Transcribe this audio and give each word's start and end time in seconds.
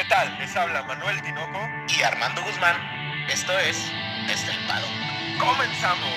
¿Qué 0.00 0.06
tal? 0.08 0.34
Les 0.38 0.56
habla 0.56 0.82
Manuel 0.84 1.20
Tinoco 1.20 1.60
y 1.94 2.02
Armando 2.02 2.42
Guzmán. 2.42 2.74
Esto 3.28 3.52
es 3.58 3.76
Estelpado. 4.30 4.86
¡Comenzamos! 5.38 6.08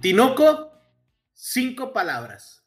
Tinoco, 0.00 0.72
cinco 1.34 1.92
palabras. 1.92 2.66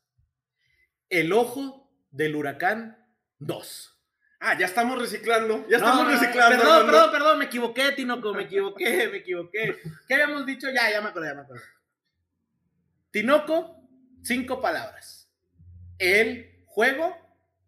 El 1.09 1.33
ojo 1.33 1.91
del 2.11 2.35
huracán, 2.35 3.07
dos. 3.39 3.99
Ah, 4.39 4.55
ya 4.55 4.67
estamos 4.67 4.99
reciclando. 4.99 5.65
Ya 5.67 5.79
No, 5.79 5.85
estamos 5.87 6.03
no, 6.05 6.11
reciclando. 6.11 6.57
Perdón, 6.57 6.73
Armando. 6.75 6.91
perdón, 6.91 7.11
perdón, 7.11 7.39
me 7.39 7.45
equivoqué, 7.45 7.91
Tinoco, 7.93 8.35
me 8.35 8.43
equivoqué, 8.43 9.07
me 9.09 9.17
equivoqué. 9.17 9.79
¿Qué 10.07 10.13
habíamos 10.13 10.45
dicho? 10.45 10.67
Ya, 10.69 10.91
ya 10.91 11.01
me 11.01 11.09
acordé, 11.09 11.29
ya 11.29 11.33
me 11.33 11.41
acordé. 11.41 11.63
Tinoco, 13.09 13.77
cinco 14.27 14.61
palabras. 14.61 15.29
El 15.99 16.63
juego 16.65 17.15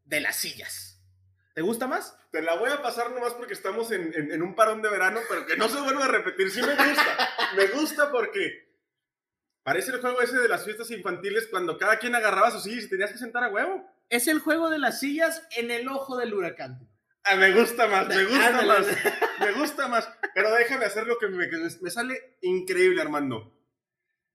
de 0.06 0.22
las 0.22 0.36
sillas. 0.36 1.02
¿Te 1.54 1.62
gusta 1.62 1.88
más? 1.88 2.16
Te 2.32 2.42
la 2.42 2.56
voy 2.56 2.70
a 2.70 2.82
pasar 2.82 3.12
nomás 3.12 3.34
porque 3.34 3.54
estamos 3.54 3.92
en, 3.92 4.14
en- 4.14 4.32
en 4.32 4.42
un 4.44 4.56
parón 4.56 4.82
de 4.82 4.90
verano, 4.90 5.20
pero 5.30 5.46
que 5.46 5.58
no 5.58 5.68
se 5.68 5.82
vuelva 5.82 6.06
a 6.06 6.10
repetir. 6.10 6.52
Sí 6.52 6.62
me 6.62 6.76
gusta. 6.76 7.30
me 7.56 7.66
gusta 7.68 8.12
porque 8.12 8.70
parece 9.64 9.92
el 9.92 10.00
juego 10.02 10.22
ese 10.22 10.38
de 10.38 10.48
las 10.48 10.64
fiestas 10.64 10.92
infantiles 10.92 11.48
cuando 11.50 11.78
cada 11.78 11.98
quien 11.98 12.16
agarraba 12.16 12.52
su 12.52 12.60
silla 12.60 12.82
y 12.82 12.90
tenías 12.90 13.12
que 13.12 13.18
sentar 13.18 13.44
a 13.44 13.50
huevo. 13.50 13.86
Es 14.10 14.28
el 14.28 14.40
juego 14.40 14.70
de 14.70 14.80
las 14.80 15.00
sillas 15.00 15.42
en 15.58 15.72
el 15.72 15.88
ojo 15.88 16.18
del 16.18 16.34
huracán. 16.34 16.88
Ah, 17.24 17.36
me 17.36 17.52
gusta 17.52 17.88
más, 17.88 18.08
me 18.08 18.24
gusta 18.26 18.62
más. 18.64 18.86
Me 19.40 19.52
gusta 19.54 19.88
más. 19.88 20.10
Pero 20.34 20.52
déjame 20.56 20.86
hacer 20.86 21.06
lo 21.06 21.18
que 21.20 21.28
me, 21.28 21.50
que 21.50 21.58
me 21.82 21.90
sale 21.92 22.38
increíble, 22.42 23.02
Armando. 23.02 23.54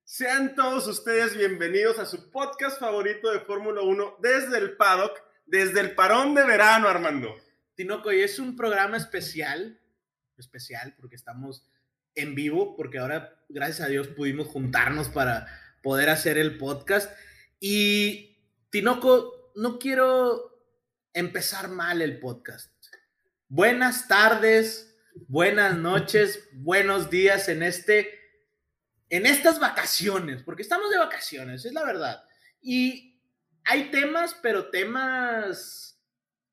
Sean 0.07 0.55
todos 0.55 0.87
ustedes 0.87 1.35
bienvenidos 1.35 1.99
a 1.99 2.05
su 2.05 2.31
podcast 2.31 2.79
favorito 2.79 3.33
de 3.33 3.41
Fórmula 3.41 3.81
1 3.81 4.19
desde 4.21 4.59
el 4.59 4.77
paddock, 4.77 5.19
desde 5.47 5.81
el 5.81 5.95
parón 5.95 6.35
de 6.35 6.45
verano, 6.45 6.89
Armando. 6.89 7.35
Tinoco, 7.75 8.13
y 8.13 8.21
es 8.21 8.39
un 8.39 8.55
programa 8.55 8.99
especial, 8.99 9.81
especial 10.37 10.95
porque 10.99 11.17
estamos 11.17 11.67
en 12.15 12.35
vivo, 12.35 12.77
porque 12.77 12.99
ahora, 12.99 13.43
gracias 13.49 13.81
a 13.81 13.91
Dios, 13.91 14.09
pudimos 14.09 14.49
juntarnos 14.49 15.09
para 15.09 15.47
poder 15.83 16.11
hacer 16.11 16.37
el 16.37 16.59
podcast. 16.59 17.11
Y, 17.59 18.37
Tinoco, 18.69 19.53
no 19.57 19.79
quiero 19.79 20.69
empezar 21.15 21.69
mal 21.69 22.03
el 22.03 22.21
podcast. 22.21 22.71
Buenas 23.49 24.07
tardes, 24.07 24.99
buenas 25.29 25.79
noches, 25.79 26.47
buenos 26.53 27.09
días 27.09 27.49
en 27.49 27.63
este, 27.63 28.24
en 29.17 29.27
estas 29.27 29.59
vacaciones, 29.61 30.43
porque 30.43 30.63
estamos 30.63 30.91
de 30.91 30.99
vacaciones, 30.99 31.65
es 31.65 31.73
la 31.73 31.85
verdad. 31.85 32.25
Y 32.61 33.21
hay 33.65 33.91
temas, 33.91 34.35
pero 34.43 34.71
temas, 34.71 36.01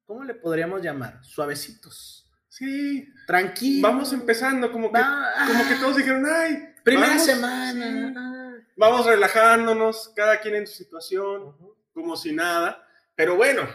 ¿cómo 0.05 0.23
le 0.23 0.33
podríamos 0.35 0.81
llamar? 0.81 1.23
Suavecitos. 1.23 2.29
Sí, 2.49 3.07
Tranquilo. 3.25 3.87
vamos 3.87 4.11
empezando, 4.13 4.71
como 4.71 4.91
que, 4.91 4.99
Va- 4.99 5.31
como 5.47 5.67
que 5.67 5.75
todos 5.75 5.95
dijeron, 5.97 6.25
ay, 6.29 6.67
Primera 6.83 7.07
vamos, 7.09 7.25
semana. 7.25 8.65
vamos 8.75 9.05
relajándonos, 9.05 10.11
cada 10.15 10.39
quien 10.41 10.55
en 10.55 10.67
su 10.67 10.73
situación, 10.75 11.55
como 11.93 12.15
si 12.17 12.33
nada. 12.33 12.85
Pero 13.15 13.35
bueno, 13.37 13.67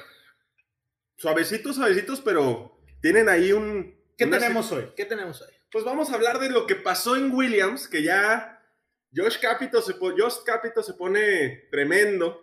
suavecitos, 1.16 1.76
suavecitos, 1.76 2.20
pero 2.20 2.78
tienen 3.00 3.28
ahí 3.28 3.52
un... 3.52 3.94
¿Qué 4.16 4.26
tenemos 4.26 4.70
hoy? 4.72 4.92
¿Qué 4.96 5.04
tenemos 5.04 5.40
hoy? 5.42 5.48
Pues 5.70 5.84
vamos 5.84 6.10
a 6.10 6.14
hablar 6.14 6.38
de 6.38 6.48
lo 6.50 6.66
que 6.66 6.74
pasó 6.76 7.16
en 7.16 7.30
Williams, 7.34 7.88
que 7.88 8.02
ya 8.02 8.55
Josh 9.14 9.38
Capito 9.40 9.80
se, 9.82 9.94
Josh 9.94 10.36
Capito 10.44 10.82
se 10.82 10.94
pone 10.94 11.68
tremendo. 11.70 12.42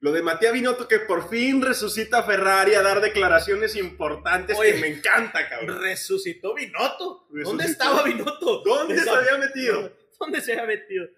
Lo 0.00 0.12
de 0.12 0.22
Matías 0.22 0.52
Binotto 0.52 0.86
que 0.86 1.00
por 1.00 1.28
fin 1.28 1.60
resucita 1.60 2.18
a 2.18 2.22
Ferrari 2.22 2.74
a 2.74 2.82
dar 2.82 3.00
declaraciones 3.00 3.74
importantes 3.74 4.56
Oye. 4.56 4.74
que 4.74 4.80
me 4.80 4.86
encanta, 4.88 5.48
cabrón. 5.48 5.80
Resucitó 5.82 6.54
Binotto. 6.54 7.26
¿Dónde 7.30 7.42
Resucitó. 7.42 7.62
estaba 7.72 8.02
Binotto? 8.04 8.62
¿Dónde 8.64 8.98
se 9.00 9.10
había 9.10 9.38
metido? 9.38 9.92
¿Dónde 10.20 10.40
se 10.40 10.52
había 10.52 10.66
metido? 10.66 11.08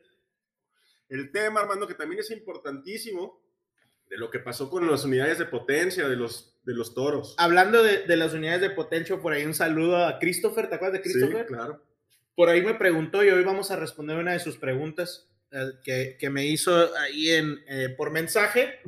El 1.10 1.30
tema, 1.30 1.60
Armando, 1.60 1.86
que 1.86 1.94
también 1.94 2.20
es 2.20 2.30
importantísimo, 2.30 3.42
de 4.08 4.16
lo 4.16 4.30
que 4.30 4.38
pasó 4.38 4.70
con 4.70 4.90
las 4.90 5.04
unidades 5.04 5.38
de 5.38 5.44
potencia 5.44 6.08
de 6.08 6.16
los, 6.16 6.58
de 6.62 6.74
los 6.74 6.94
toros. 6.94 7.34
Hablando 7.36 7.82
de, 7.82 8.04
de 8.06 8.16
las 8.16 8.32
unidades 8.32 8.60
de 8.62 8.70
potencia, 8.70 9.20
por 9.20 9.32
ahí 9.32 9.44
un 9.44 9.54
saludo 9.54 10.06
a 10.06 10.18
Christopher. 10.18 10.68
¿Te 10.68 10.76
acuerdas 10.76 11.02
de 11.02 11.08
sí, 11.08 11.12
Christopher? 11.18 11.46
claro. 11.46 11.82
Por 12.40 12.48
ahí 12.48 12.62
me 12.62 12.72
preguntó 12.72 13.22
y 13.22 13.28
hoy 13.28 13.44
vamos 13.44 13.70
a 13.70 13.76
responder 13.76 14.16
una 14.16 14.32
de 14.32 14.38
sus 14.38 14.56
preguntas 14.56 15.28
eh, 15.52 15.72
que, 15.84 16.16
que 16.18 16.30
me 16.30 16.46
hizo 16.46 16.96
ahí 16.96 17.32
en, 17.32 17.58
eh, 17.68 17.90
por 17.94 18.10
mensaje. 18.10 18.80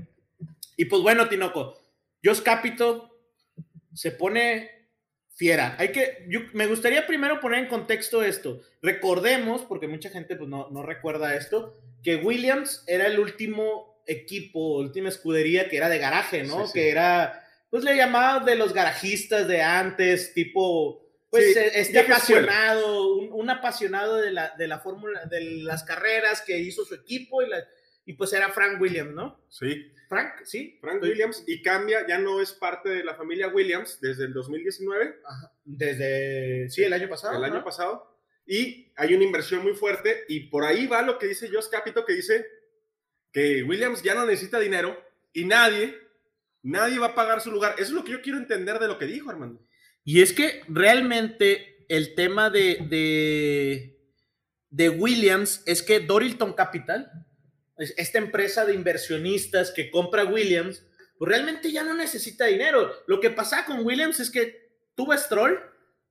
Y 0.74 0.86
pues 0.86 1.02
bueno, 1.02 1.28
Tinoco, 1.28 1.78
Josh 2.24 2.40
Capito 2.40 3.14
se 3.92 4.10
pone 4.12 4.70
fiera. 5.34 5.76
Hay 5.78 5.92
que, 5.92 6.24
yo, 6.30 6.40
me 6.54 6.66
gustaría 6.66 7.06
primero 7.06 7.40
poner 7.40 7.58
en 7.58 7.68
contexto 7.68 8.22
esto. 8.22 8.62
Recordemos, 8.80 9.60
porque 9.68 9.86
mucha 9.86 10.08
gente 10.08 10.34
pues, 10.34 10.48
no, 10.48 10.70
no 10.70 10.82
recuerda 10.82 11.36
esto, 11.36 11.78
que 12.02 12.16
Williams 12.16 12.82
era 12.86 13.06
el 13.06 13.20
último 13.20 14.02
equipo, 14.06 14.78
última 14.78 15.10
escudería 15.10 15.68
que 15.68 15.76
era 15.76 15.90
de 15.90 15.98
garaje, 15.98 16.44
¿no? 16.44 16.62
Sí, 16.62 16.68
sí. 16.68 16.72
Que 16.72 16.90
era, 16.90 17.46
pues 17.68 17.84
le 17.84 17.98
llamaban 17.98 18.46
de 18.46 18.56
los 18.56 18.72
garajistas 18.72 19.46
de 19.46 19.60
antes, 19.60 20.32
tipo, 20.32 21.01
pues 21.32 21.52
Sí, 21.54 21.58
eh, 21.58 21.72
este 21.74 21.98
apasionado, 21.98 23.14
un, 23.16 23.30
un 23.32 23.50
apasionado 23.50 24.18
de 24.18 24.30
la, 24.30 24.54
de 24.56 24.68
la 24.68 24.78
fórmula, 24.78 25.24
de 25.26 25.40
las 25.64 25.82
carreras 25.82 26.42
que 26.42 26.58
hizo 26.58 26.84
su 26.84 26.94
equipo 26.94 27.42
y, 27.42 27.48
la- 27.48 27.66
y 28.04 28.12
pues 28.12 28.32
era 28.32 28.50
Frank 28.50 28.80
Williams, 28.80 29.12
¿no? 29.14 29.44
Sí, 29.48 29.92
Frank, 30.08 30.44
sí. 30.44 30.78
Frank 30.80 31.02
Williams 31.02 31.42
y 31.46 31.62
cambia, 31.62 32.06
ya 32.06 32.18
no 32.18 32.40
es 32.40 32.52
parte 32.52 32.90
de 32.90 33.02
la 33.02 33.14
familia 33.16 33.48
Williams 33.48 33.98
desde 34.00 34.24
el 34.26 34.32
2019. 34.34 35.16
Ajá. 35.24 35.52
Desde, 35.64 36.68
sí, 36.70 36.84
el 36.84 36.92
año 36.92 37.08
pasado. 37.08 37.36
el 37.38 37.44
año 37.44 37.64
pasado. 37.64 38.14
Y 38.46 38.92
hay 38.96 39.14
una 39.14 39.24
inversión 39.24 39.62
muy 39.62 39.72
fuerte. 39.74 40.24
Y 40.28 40.48
por 40.50 40.64
ahí 40.64 40.86
va 40.86 41.00
lo 41.02 41.18
que 41.18 41.28
dice 41.28 41.48
Josh 41.50 41.68
Capito, 41.70 42.04
que 42.04 42.12
dice 42.12 42.46
que 43.32 43.62
Williams 43.62 44.02
ya 44.02 44.14
no 44.14 44.26
necesita 44.26 44.60
dinero 44.60 45.00
y 45.32 45.44
nadie, 45.46 45.96
nadie 46.62 46.98
va 46.98 47.06
a 47.06 47.14
pagar 47.14 47.40
su 47.40 47.50
lugar. 47.50 47.72
Eso 47.74 47.84
es 47.84 47.90
lo 47.92 48.04
que 48.04 48.12
yo 48.12 48.20
quiero 48.20 48.36
entender 48.38 48.78
de 48.78 48.88
lo 48.88 48.98
que 48.98 49.06
dijo, 49.06 49.30
Armando. 49.30 49.64
Y 50.04 50.22
es 50.22 50.32
que 50.32 50.62
realmente 50.68 51.84
el 51.88 52.14
tema 52.14 52.50
de, 52.50 52.78
de, 52.88 54.00
de 54.70 54.88
Williams 54.88 55.62
es 55.66 55.82
que 55.82 56.00
Dorilton 56.00 56.52
Capital, 56.54 57.10
es- 57.78 57.94
esta 57.96 58.18
empresa 58.18 58.64
de 58.64 58.74
inversionistas 58.74 59.70
que 59.70 59.90
compra 59.90 60.24
Williams, 60.24 60.84
pues 61.18 61.28
realmente 61.28 61.70
ya 61.70 61.84
no 61.84 61.94
necesita 61.94 62.46
dinero. 62.46 62.92
Lo 63.06 63.20
que 63.20 63.30
pasaba 63.30 63.64
con 63.66 63.84
Williams 63.86 64.18
es 64.20 64.30
que 64.30 64.72
tuvo 64.94 65.16
Stroll 65.16 65.58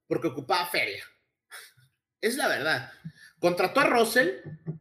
porque 0.08 0.28
ocupaba 0.28 0.68
feria. 0.70 1.04
Es 2.22 2.38
la 2.38 2.48
verdad. 2.48 2.92
Contrató 3.40 3.80
a 3.80 3.88
Russell 3.90 4.30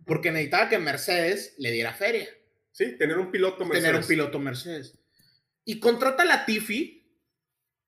porque 0.04 0.30
necesitaba 0.30 0.68
que 0.68 0.78
Mercedes 0.78 1.54
le 1.56 1.70
diera 1.72 1.94
feria 1.94 2.28
Sí, 2.72 2.96
tener 2.98 3.16
un 3.18 3.30
piloto 3.30 3.64
Mercedes. 3.64 3.84
tener 3.84 4.00
un 4.02 4.06
piloto 4.06 4.38
Mercedes. 4.38 4.98
Y 5.64 5.80
contrata 5.80 6.22
a 6.22 6.26
Latifi 6.26 7.10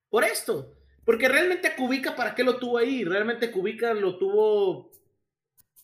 por 0.09 0.25
esto. 0.25 0.82
Porque 1.05 1.29
realmente 1.29 1.75
Kubica, 1.77 2.15
¿para 2.15 2.35
qué 2.35 2.45
lo 2.45 2.57
tuvo 2.59 2.79
ahí? 2.79 3.05
Realmente 3.05 3.51
Kubica 3.51 3.93
lo 3.95 4.19
tuvo 4.19 4.93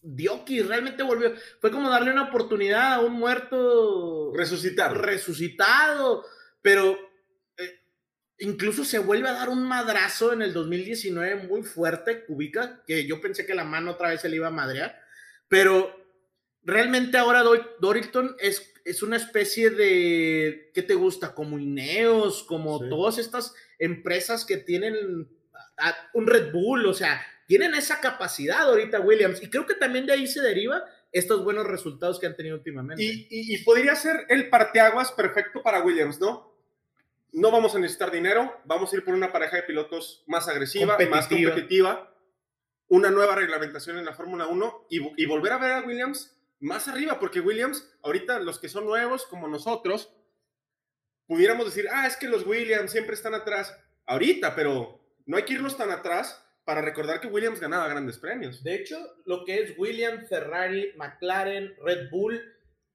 Dioki, 0.00 0.62
realmente 0.62 1.02
volvió. 1.02 1.32
Fue 1.60 1.70
como 1.70 1.90
darle 1.90 2.12
una 2.12 2.24
oportunidad 2.28 2.94
a 2.94 3.00
un 3.00 3.14
muerto 3.14 4.32
Resucitar. 4.34 4.96
resucitado. 4.96 6.24
Pero 6.62 6.96
eh, 7.56 7.80
incluso 8.38 8.84
se 8.84 8.98
vuelve 9.00 9.28
a 9.28 9.32
dar 9.32 9.48
un 9.48 9.64
madrazo 9.64 10.32
en 10.32 10.42
el 10.42 10.52
2019 10.52 11.46
muy 11.48 11.62
fuerte, 11.62 12.24
Kubica, 12.24 12.82
que 12.86 13.06
yo 13.06 13.20
pensé 13.20 13.44
que 13.44 13.54
la 13.54 13.64
mano 13.64 13.92
otra 13.92 14.10
vez 14.10 14.20
se 14.20 14.28
le 14.28 14.36
iba 14.36 14.48
a 14.48 14.52
madrear. 14.52 15.00
Pero 15.48 15.94
realmente 16.62 17.18
ahora 17.18 17.42
Dor- 17.42 17.76
Dorilton 17.80 18.36
es, 18.38 18.72
es 18.90 19.02
una 19.02 19.16
especie 19.16 19.70
de, 19.70 20.70
¿qué 20.74 20.82
te 20.82 20.94
gusta? 20.94 21.34
Como 21.34 21.58
Ineos, 21.58 22.42
como 22.44 22.78
Sí. 22.78 22.88
todas 22.88 23.18
estas 23.18 23.54
empresas 23.78 24.44
que 24.44 24.56
tienen 24.58 25.28
a- 25.76 25.88
a- 25.90 26.10
un 26.14 26.26
Red 26.26 26.52
Bull, 26.52 26.86
o 26.86 26.94
sea, 26.94 27.20
tienen 27.46 27.74
esa 27.74 28.00
capacidad 28.00 28.62
ahorita 28.62 29.00
Williams. 29.00 29.42
Y 29.42 29.48
creo 29.50 29.66
que 29.66 29.74
también 29.74 30.06
de 30.06 30.12
ahí 30.12 30.26
se 30.26 30.40
deriva 30.40 30.84
estos 31.12 31.42
buenos 31.44 31.66
resultados 31.66 32.18
que 32.20 32.26
han 32.26 32.36
tenido 32.36 32.56
últimamente. 32.56 33.02
Y, 33.02 33.26
y- 33.30 33.54
y 33.54 33.58
podría 33.64 33.94
ser 33.94 34.26
el 34.28 34.48
parteaguas 34.50 35.12
perfecto 35.12 35.62
para 35.62 35.82
Williams, 35.82 36.20
¿no? 36.20 36.52
No 37.32 37.50
vamos 37.50 37.74
a 37.74 37.78
necesitar 37.78 38.10
dinero, 38.10 38.60
vamos 38.64 38.92
a 38.92 38.96
ir 38.96 39.04
por 39.04 39.14
una 39.14 39.30
pareja 39.32 39.56
de 39.56 39.62
pilotos 39.64 40.24
más 40.26 40.48
agresiva, 40.48 40.96
más 40.98 41.26
Competitiva. 41.28 41.50
competitiva, 41.52 42.14
una 42.88 43.10
nueva 43.10 43.34
reglamentación 43.34 43.98
en 43.98 44.04
la 44.06 44.14
Fórmula 44.14 44.46
1 44.46 44.86
y, 44.90 45.22
y 45.22 45.26
volver 45.26 45.52
a 45.52 45.58
ver 45.58 45.72
a 45.72 45.80
Williams 45.82 46.34
más 46.60 46.88
arriba, 46.88 47.18
porque 47.18 47.40
Williams, 47.40 47.88
ahorita 48.02 48.40
los 48.40 48.58
que 48.58 48.68
son 48.68 48.84
nuevos 48.84 49.26
como 49.26 49.48
nosotros, 49.48 50.12
pudiéramos 51.26 51.66
decir, 51.66 51.86
ah, 51.92 52.06
es 52.06 52.16
que 52.16 52.28
los 52.28 52.46
Williams 52.46 52.90
siempre 52.90 53.14
están 53.14 53.34
atrás, 53.34 53.76
ahorita, 54.06 54.54
pero 54.54 55.00
no 55.26 55.36
hay 55.36 55.44
que 55.44 55.54
irnos 55.54 55.76
tan 55.76 55.90
atrás 55.90 56.44
para 56.64 56.80
recordar 56.82 57.20
que 57.20 57.28
Williams 57.28 57.60
ganaba 57.60 57.88
grandes 57.88 58.18
premios. 58.18 58.62
De 58.62 58.74
hecho, 58.74 58.98
lo 59.24 59.44
que 59.44 59.60
es 59.62 59.78
Williams, 59.78 60.28
Ferrari, 60.28 60.92
McLaren, 60.96 61.74
Red 61.82 62.10
Bull, 62.10 62.42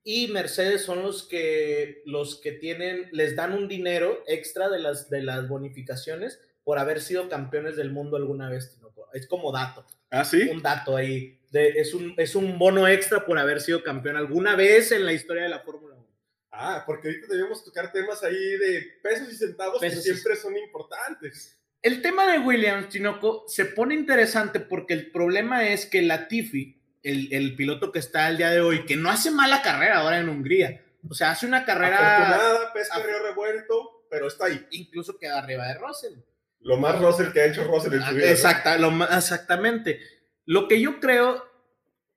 y 0.04 0.28
Mercedes 0.28 0.84
son 0.84 1.02
los 1.02 1.24
que, 1.24 2.02
los 2.06 2.42
que 2.42 2.52
tienen, 2.52 3.08
les 3.14 3.36
dan 3.36 3.54
un 3.54 3.68
dinero 3.68 4.22
extra 4.28 4.70
de 4.70 4.80
las, 4.80 5.10
de 5.10 5.24
las 5.24 5.48
bonificaciones 5.48 6.42
por 6.64 6.78
haber 6.78 7.02
sido 7.02 7.30
campeones 7.30 7.78
del 7.78 7.92
mundo 7.92 8.18
alguna 8.18 8.50
vez. 8.50 8.78
Es 9.14 9.28
como 9.28 9.52
dato, 9.52 9.86
¿Ah, 10.10 10.26
sí? 10.26 10.42
un 10.52 10.62
dato 10.62 10.96
ahí. 10.96 11.40
De, 11.54 11.70
es, 11.70 11.94
un, 11.94 12.16
es 12.18 12.34
un 12.36 12.58
bono 12.58 12.88
extra 12.88 13.24
por 13.26 13.38
haber 13.38 13.62
sido 13.62 13.84
campeón 13.84 14.18
alguna 14.18 14.56
vez 14.56 14.92
en 14.92 15.06
la 15.06 15.14
historia 15.14 15.44
de 15.44 15.50
la 15.50 15.60
Fórmula 15.60 15.94
1. 15.96 16.08
Ah, 16.52 16.84
porque 16.86 17.10
ahorita 17.10 17.28
debemos 17.30 17.64
tocar 17.64 17.92
temas 17.92 18.24
ahí 18.24 18.34
de 18.58 18.84
pesos 19.04 19.32
y 19.32 19.36
centavos 19.36 19.80
Pesos 19.80 20.00
que 20.04 20.14
siempre 20.14 20.36
son 20.36 20.58
importantes. 20.58 21.60
El 21.84 22.02
tema 22.02 22.32
de 22.32 22.40
Williams, 22.40 22.90
Tinoco, 22.90 23.46
se 23.48 23.66
pone 23.66 23.94
interesante 23.94 24.60
porque 24.62 24.94
el 24.96 25.12
problema 25.12 25.68
es 25.68 25.86
que 25.86 26.02
Latifi, 26.02 26.82
el, 27.04 27.32
el 27.34 27.56
piloto 27.56 27.92
que 27.92 28.00
está 28.00 28.30
el 28.30 28.38
día 28.38 28.50
de 28.50 28.62
hoy, 28.62 28.86
que 28.86 28.96
no 28.96 29.12
hace 29.12 29.30
mala 29.30 29.62
carrera 29.62 30.00
ahora 30.00 30.20
en 30.20 30.30
Hungría, 30.30 30.82
o 31.08 31.14
sea, 31.14 31.32
hace 31.32 31.46
una 31.46 31.66
carrera 31.66 32.72
pesca 32.74 32.96
af- 32.96 33.06
río 33.06 33.20
revuelto, 33.28 34.06
pero 34.10 34.28
está 34.28 34.46
ahí. 34.46 34.66
incluso 34.72 35.18
queda 35.20 35.38
arriba 35.40 35.68
de 35.68 35.76
Russell. 35.76 36.14
Lo 36.62 36.78
más 36.78 36.98
Russell 37.00 37.32
que 37.32 37.42
ha 37.42 37.46
hecho 37.46 37.64
Russell 37.66 37.94
en 37.94 38.02
su 38.04 38.16
vida. 38.16 38.26
¿no? 38.26 38.32
Exacta, 38.32 38.78
lo 38.78 38.90
ma- 38.90 39.10
exactamente. 39.16 40.00
Lo 40.46 40.68
que 40.68 40.82
yo 40.82 41.00
creo 41.00 41.46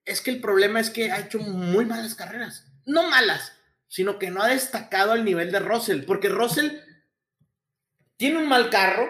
es 0.05 0.21
que 0.21 0.31
el 0.31 0.41
problema 0.41 0.79
es 0.79 0.89
que 0.89 1.11
ha 1.11 1.19
hecho 1.19 1.39
muy 1.39 1.85
malas 1.85 2.15
carreras. 2.15 2.65
No 2.85 3.09
malas, 3.09 3.53
sino 3.87 4.19
que 4.19 4.31
no 4.31 4.41
ha 4.41 4.47
destacado 4.47 5.11
al 5.11 5.25
nivel 5.25 5.51
de 5.51 5.59
Russell. 5.59 6.03
Porque 6.03 6.29
Russell 6.29 6.71
tiene 8.15 8.37
un 8.37 8.47
mal 8.47 8.69
carro, 8.69 9.09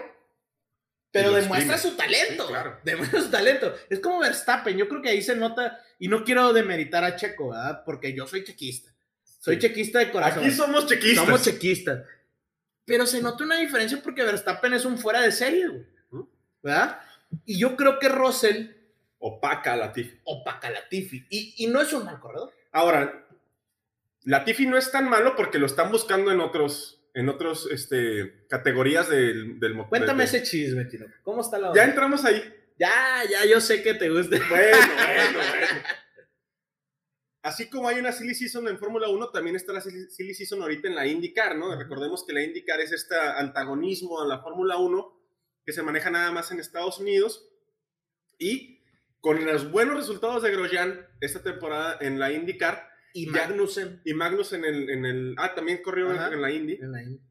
pero 1.11 1.31
demuestra 1.31 1.77
su 1.77 1.95
talento. 1.95 2.43
Sí, 2.43 2.49
claro. 2.49 2.79
Demuestra 2.83 3.21
su 3.21 3.29
talento. 3.29 3.73
Es 3.89 3.99
como 3.99 4.19
Verstappen. 4.19 4.77
Yo 4.77 4.87
creo 4.89 5.01
que 5.01 5.09
ahí 5.09 5.21
se 5.21 5.35
nota, 5.35 5.79
y 5.99 6.07
no 6.07 6.23
quiero 6.23 6.53
demeritar 6.53 7.03
a 7.03 7.15
Checo, 7.15 7.49
¿verdad? 7.49 7.83
Porque 7.85 8.13
yo 8.13 8.27
soy 8.27 8.43
chequista. 8.43 8.91
Soy 9.39 9.55
Sí. 9.55 9.61
chequista 9.61 9.99
de 9.99 10.11
corazón. 10.11 10.43
Aquí 10.43 10.51
somos 10.51 10.87
chequistas. 10.87 11.25
Somos 11.25 11.41
chequistas. 11.43 12.03
Pero 12.85 13.05
se 13.05 13.21
nota 13.21 13.43
una 13.43 13.57
diferencia 13.57 14.01
porque 14.01 14.23
Verstappen 14.23 14.73
es 14.73 14.85
un 14.85 14.97
fuera 14.97 15.21
de 15.21 15.31
serie, 15.31 15.67
güey. 15.67 16.25
¿Verdad? 16.61 16.99
Y 17.45 17.59
yo 17.59 17.75
creo 17.75 17.99
que 17.99 18.09
Russell 18.09 18.71
Opaca 19.19 19.73
a 19.73 19.75
Latifi. 19.77 20.19
opaca 20.25 20.67
a 20.67 20.71
Latifi. 20.71 21.25
Y, 21.29 21.55
y 21.63 21.67
no 21.67 21.81
es 21.81 21.91
un 21.93 22.05
mal 22.05 22.19
corredor. 22.19 22.51
Ahora, 22.71 23.27
Latifi 24.23 24.65
no 24.67 24.77
es 24.77 24.91
tan 24.91 25.09
malo 25.09 25.35
porque 25.35 25.57
lo 25.59 25.65
están 25.65 25.91
buscando 25.91 26.31
en 26.31 26.39
otros, 26.39 27.01
en 27.13 27.29
otros, 27.29 27.67
este, 27.71 28.45
categorías 28.47 29.09
del, 29.09 29.59
del 29.59 29.75
Cuéntame 29.87 30.25
del- 30.25 30.35
ese 30.35 30.43
chisme, 30.43 30.85
Tino. 30.85 31.05
¿Cómo 31.23 31.41
está 31.41 31.57
la 31.57 31.73
Ya 31.73 31.83
entramos 31.85 32.23
ahí. 32.25 32.43
Ya, 32.79 33.23
ya, 33.29 33.43
yo 33.45 33.59
sé 33.59 33.81
que 33.81 33.95
te 33.95 34.07
gusta. 34.09 34.37
Bueno, 34.49 34.77
bueno, 34.77 35.39
bueno. 35.39 35.81
Así 37.41 37.69
como 37.69 37.87
hay 37.87 37.97
una 37.97 38.11
silly 38.11 38.35
season 38.35 38.67
en 38.67 38.77
Fórmula 38.77 39.07
1, 39.09 39.29
también 39.31 39.55
está 39.55 39.71
la 39.71 39.79
silly 39.81 40.09
silly 40.09 40.33
season 40.33 40.61
ahorita 40.61 40.87
en 40.89 40.95
la 40.95 41.07
IndyCar, 41.07 41.55
¿no? 41.55 41.75
Recordemos 41.77 42.25
que 42.25 42.33
la 42.33 42.43
IndyCar 42.43 42.81
es 42.81 42.91
este 42.91 43.15
antagonismo 43.15 44.21
a 44.21 44.27
la 44.27 44.39
Fórmula 44.41 44.77
1 44.77 45.17
que 45.65 45.71
se 45.71 45.81
maneja 45.81 46.09
nada 46.09 46.31
más 46.31 46.51
en 46.51 46.59
Estados 46.59 46.99
Unidos 46.99 47.47
y 48.37 48.76
con 49.21 49.43
los 49.45 49.71
buenos 49.71 49.97
resultados 49.97 50.43
de 50.43 50.51
Grosjean 50.51 51.05
esta 51.21 51.41
temporada 51.43 51.97
en 52.01 52.19
la 52.19 52.31
IndyCar 52.31 52.89
Y 53.13 53.25
Ya. 53.25 53.47
Magnussen. 53.47 54.01
y 54.05 54.13
Magnus 54.13 54.53
en 54.53 54.63
el, 54.65 54.89
en 54.89 55.05
el 55.05 55.35
ah, 55.37 55.55
también 55.55 55.81
corrió 55.81 56.11
en, 56.11 56.17
Ajá. 56.17 56.33
en 56.33 56.41
la 56.41 56.51
Indy. 56.51 56.73
en 56.75 56.91
la 56.91 57.01
Indy. 57.03 57.21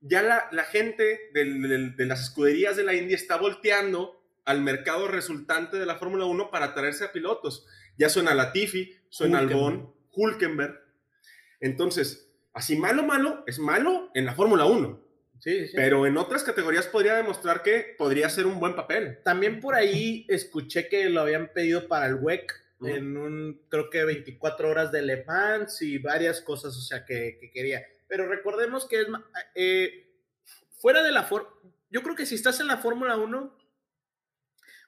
Ya 0.00 0.22
la, 0.22 0.48
la 0.52 0.64
gente 0.64 1.30
del- 1.32 1.62
del- 1.62 1.96
de 1.96 2.06
las 2.06 2.22
escuderías 2.24 2.76
de 2.76 2.84
la 2.84 2.94
Indy 2.94 3.14
está 3.14 3.36
volteando 3.36 4.22
al 4.44 4.60
mercado 4.60 5.08
resultante 5.08 5.78
de 5.78 5.86
la 5.86 5.96
Fórmula 5.96 6.26
1 6.26 6.50
para 6.50 6.74
traerse 6.74 7.04
a 7.04 7.12
pilotos. 7.12 7.66
Ya 7.96 8.08
suena 8.10 8.34
Latifi, 8.34 8.94
suena. 9.08 9.38
Albon, 9.38 9.94
Hulkenberg. 10.12 10.78
Entonces, 11.60 12.30
así 12.52 12.76
malo, 12.76 13.02
malo, 13.02 13.42
es 13.46 13.58
malo 13.58 14.10
en 14.14 14.26
la 14.26 14.34
Fórmula 14.34 14.66
1. 14.66 15.05
Sí, 15.40 15.66
sí. 15.66 15.72
Pero 15.74 16.06
en 16.06 16.16
otras 16.16 16.42
categorías 16.42 16.86
podría 16.86 17.14
demostrar 17.14 17.62
que 17.62 17.94
podría 17.98 18.28
ser 18.28 18.46
un 18.46 18.58
buen 18.58 18.74
papel. 18.74 19.18
También 19.22 19.60
por 19.60 19.74
ahí 19.74 20.26
escuché 20.28 20.88
que 20.88 21.08
lo 21.08 21.20
habían 21.20 21.52
pedido 21.52 21.86
para 21.88 22.06
el 22.06 22.14
WEC 22.14 22.52
en 22.82 23.16
un, 23.16 23.62
creo 23.68 23.88
que 23.88 24.04
24 24.04 24.68
horas 24.68 24.92
de 24.92 25.02
Le 25.02 25.24
Mans 25.24 25.80
y 25.82 25.98
varias 25.98 26.40
cosas, 26.40 26.76
o 26.76 26.80
sea, 26.80 27.04
que, 27.04 27.38
que 27.40 27.50
quería. 27.50 27.82
Pero 28.08 28.26
recordemos 28.26 28.86
que 28.86 29.00
es 29.00 29.06
eh, 29.54 30.12
fuera 30.78 31.02
de 31.02 31.12
la 31.12 31.22
Fórmula, 31.22 31.54
yo 31.90 32.02
creo 32.02 32.14
que 32.14 32.26
si 32.26 32.34
estás 32.34 32.60
en 32.60 32.66
la 32.66 32.78
Fórmula 32.78 33.16
1, 33.16 33.56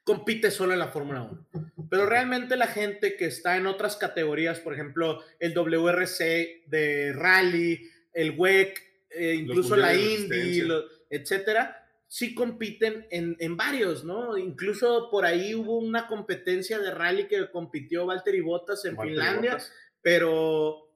compite 0.05 0.51
solo 0.51 0.73
en 0.73 0.79
la 0.79 0.89
Fórmula 0.89 1.23
1. 1.23 1.89
Pero 1.91 2.07
realmente 2.07 2.57
la 2.57 2.67
gente 2.67 3.17
que 3.17 3.27
está 3.27 3.57
en 3.57 3.67
otras 3.67 3.97
categorías, 3.97 4.61
por 4.61 4.75
ejemplo, 4.75 5.23
el 5.39 5.55
WRC 5.55 6.65
de 6.67 7.13
rally, 7.15 7.91
el 8.13 8.33
WEC, 8.33 8.88
eh, 9.11 9.35
incluso 9.35 9.77
la 9.77 9.95
Indy, 9.95 10.63
etcétera, 11.11 11.87
sí 12.07 12.35
compiten 12.35 13.07
en, 13.11 13.37
en 13.39 13.57
varios, 13.57 14.05
¿no? 14.05 14.37
Incluso 14.37 15.11
por 15.11 15.27
ahí 15.27 15.55
hubo 15.55 15.79
una 15.79 16.07
competencia 16.07 16.79
de 16.79 16.91
rally 16.91 17.29
que 17.29 17.51
compitió 17.51 18.07
Valtteri 18.07 18.41
Bottas 18.41 18.85
en 18.87 18.97
Valtteri 18.97 19.17
Finlandia, 19.17 19.53
Bottas. 19.53 19.73
pero 20.01 20.89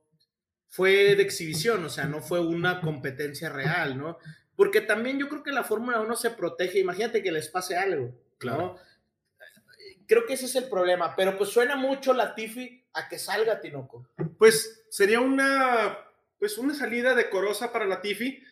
fue 0.68 1.14
de 1.14 1.22
exhibición, 1.22 1.84
o 1.84 1.90
sea, 1.90 2.06
no 2.06 2.22
fue 2.22 2.40
una 2.40 2.80
competencia 2.80 3.50
real, 3.50 3.98
¿no? 3.98 4.18
Porque 4.56 4.80
también 4.80 5.18
yo 5.18 5.28
creo 5.28 5.42
que 5.42 5.52
la 5.52 5.64
Fórmula 5.64 6.00
1 6.00 6.16
se 6.16 6.30
protege, 6.30 6.78
imagínate 6.78 7.22
que 7.22 7.30
les 7.30 7.48
pase 7.48 7.76
algo, 7.76 8.06
¿no? 8.06 8.38
Claro. 8.38 8.76
Creo 10.06 10.26
que 10.26 10.34
ese 10.34 10.46
es 10.46 10.56
el 10.56 10.64
problema, 10.64 11.14
pero 11.14 11.36
pues 11.36 11.50
suena 11.50 11.76
mucho 11.76 12.14
Latifi 12.14 12.84
a 12.94 13.08
que 13.08 13.18
salga 13.18 13.60
Tinoco. 13.60 14.08
Pues 14.38 14.84
sería 14.88 15.20
una, 15.20 15.98
pues 16.42 16.58
una 16.58 16.74
salida 16.74 17.14
decorosa 17.14 17.72
para 17.72 17.84
Latifi. 17.86 18.42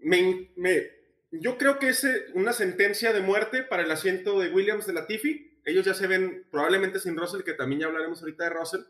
Me, 0.00 0.50
me, 0.56 0.90
yo 1.30 1.56
creo 1.56 1.78
que 1.78 1.90
es 1.90 2.02
eh, 2.02 2.24
una 2.34 2.52
sentencia 2.52 3.12
de 3.12 3.20
muerte 3.20 3.62
para 3.62 3.84
el 3.84 3.90
asiento 3.92 4.40
de 4.40 4.48
Williams 4.50 4.86
de 4.88 4.92
Latifi. 4.92 5.60
Ellos 5.64 5.84
ya 5.86 5.94
se 5.94 6.08
ven 6.08 6.48
probablemente 6.50 6.98
sin 6.98 7.16
Russell, 7.16 7.44
que 7.44 7.52
también 7.52 7.82
ya 7.82 7.86
hablaremos 7.86 8.20
ahorita 8.20 8.42
de 8.42 8.50
Russell. 8.50 8.80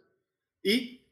Y 0.63 1.03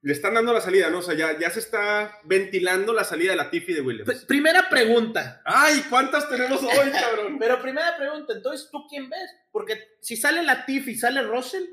le 0.00 0.14
están 0.14 0.32
dando 0.32 0.54
la 0.54 0.62
salida, 0.62 0.88
¿no? 0.88 1.00
O 1.00 1.02
sea, 1.02 1.12
ya, 1.14 1.38
ya 1.38 1.50
se 1.50 1.58
está 1.60 2.18
ventilando 2.24 2.94
la 2.94 3.04
salida 3.04 3.32
de 3.32 3.36
Latifi 3.36 3.74
de 3.74 3.82
Williams. 3.82 4.08
Pr- 4.08 4.26
primera 4.26 4.70
pregunta, 4.70 5.42
¡Ay! 5.44 5.84
¿Cuántas 5.90 6.30
tenemos 6.30 6.62
hoy, 6.62 6.90
cabrón? 6.92 7.36
pero 7.38 7.60
primera 7.60 7.94
pregunta, 7.98 8.32
entonces 8.32 8.70
tú 8.72 8.86
quién 8.88 9.10
ves? 9.10 9.30
Porque 9.52 9.78
si 10.00 10.16
sale 10.16 10.42
Latifi 10.42 10.92
y 10.92 10.96
sale 10.96 11.20
Russell, 11.24 11.64